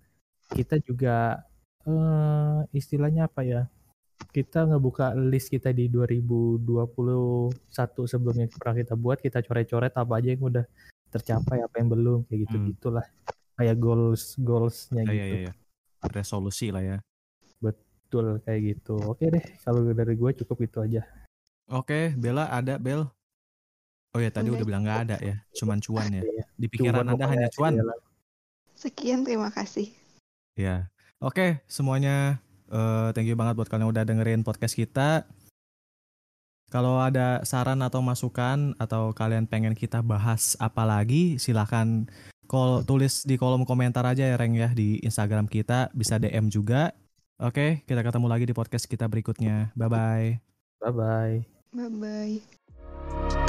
kita 0.50 0.76
juga 0.78 1.40
eh, 1.82 2.60
istilahnya 2.72 3.26
apa 3.26 3.42
ya 3.42 3.62
kita 4.30 4.64
ngebuka 4.64 5.18
list 5.18 5.50
kita 5.50 5.74
di 5.74 5.90
2021 5.90 6.62
sebelumnya 8.06 8.46
pernah 8.48 8.76
kita 8.78 8.94
buat 8.94 9.18
kita 9.18 9.42
coret-coret 9.42 9.92
apa 9.92 10.14
aja 10.16 10.30
yang 10.32 10.44
udah 10.44 10.66
tercapai 11.10 11.60
apa 11.60 11.76
yang 11.76 11.90
belum 11.90 12.20
kayak 12.26 12.40
gitu 12.46 12.56
Hmm. 12.56 12.68
gitulah 12.70 13.06
kayak 13.56 13.78
goals 13.78 14.38
goalsnya 14.38 15.04
Ya, 15.04 15.12
gitu 15.12 15.18
ya, 15.18 15.26
ya, 15.28 15.40
ya. 15.50 15.54
Resolusi 16.08 16.70
lah 16.70 16.82
ya. 16.82 16.98
betul 17.58 18.44
kayak 18.44 18.62
gitu 18.76 19.00
oke 19.02 19.24
deh 19.24 19.46
kalau 19.64 19.88
dari 19.88 20.14
gue 20.14 20.32
cukup 20.44 20.58
itu 20.62 20.78
aja 20.80 21.02
Oke, 21.72 22.12
Bella 22.20 22.52
ada 22.52 22.76
Bel. 22.76 23.08
Oh 24.12 24.20
ya 24.20 24.28
tadi 24.28 24.52
Udah. 24.52 24.60
udah 24.60 24.68
bilang 24.68 24.84
nggak 24.84 25.02
ada 25.08 25.18
ya, 25.24 25.40
cuman 25.56 25.80
cuan 25.80 26.12
ya. 26.12 26.20
Iya. 26.20 26.44
Di 26.60 26.68
pikiran 26.68 27.00
Cuman 27.00 27.16
Anda 27.16 27.26
hanya 27.32 27.48
cuan. 27.48 27.80
Sekian, 28.76 29.24
terima 29.24 29.48
kasih. 29.48 29.88
Ya. 30.60 30.92
Oke, 31.24 31.64
semuanya 31.72 32.44
eh, 32.72 33.10
thank 33.14 33.28
you 33.28 33.36
banget 33.36 33.60
buat 33.60 33.68
kalian 33.68 33.88
yang 33.88 33.94
udah 33.94 34.04
dengerin 34.08 34.42
podcast 34.48 34.74
kita. 34.74 35.28
Kalau 36.72 37.04
ada 37.04 37.44
saran 37.44 37.84
atau 37.84 38.00
masukan 38.00 38.72
atau 38.80 39.12
kalian 39.12 39.44
pengen 39.44 39.76
kita 39.76 40.00
bahas 40.00 40.56
apa 40.56 40.88
lagi, 40.88 41.36
silahkan 41.36 42.08
call, 42.48 42.88
tulis 42.88 43.28
di 43.28 43.36
kolom 43.36 43.68
komentar 43.68 44.08
aja 44.08 44.24
ya 44.24 44.40
Reng 44.40 44.56
ya 44.56 44.72
di 44.72 45.04
Instagram 45.04 45.52
kita, 45.52 45.92
bisa 45.92 46.16
DM 46.16 46.48
juga. 46.48 46.96
Oke, 47.44 47.84
kita 47.84 48.00
ketemu 48.08 48.28
lagi 48.32 48.48
di 48.48 48.56
podcast 48.56 48.88
kita 48.88 49.12
berikutnya. 49.12 49.76
Bye 49.76 49.92
bye. 49.92 50.30
bye 50.80 50.94
bye 50.96 51.62
Bye-bye. 51.72 53.41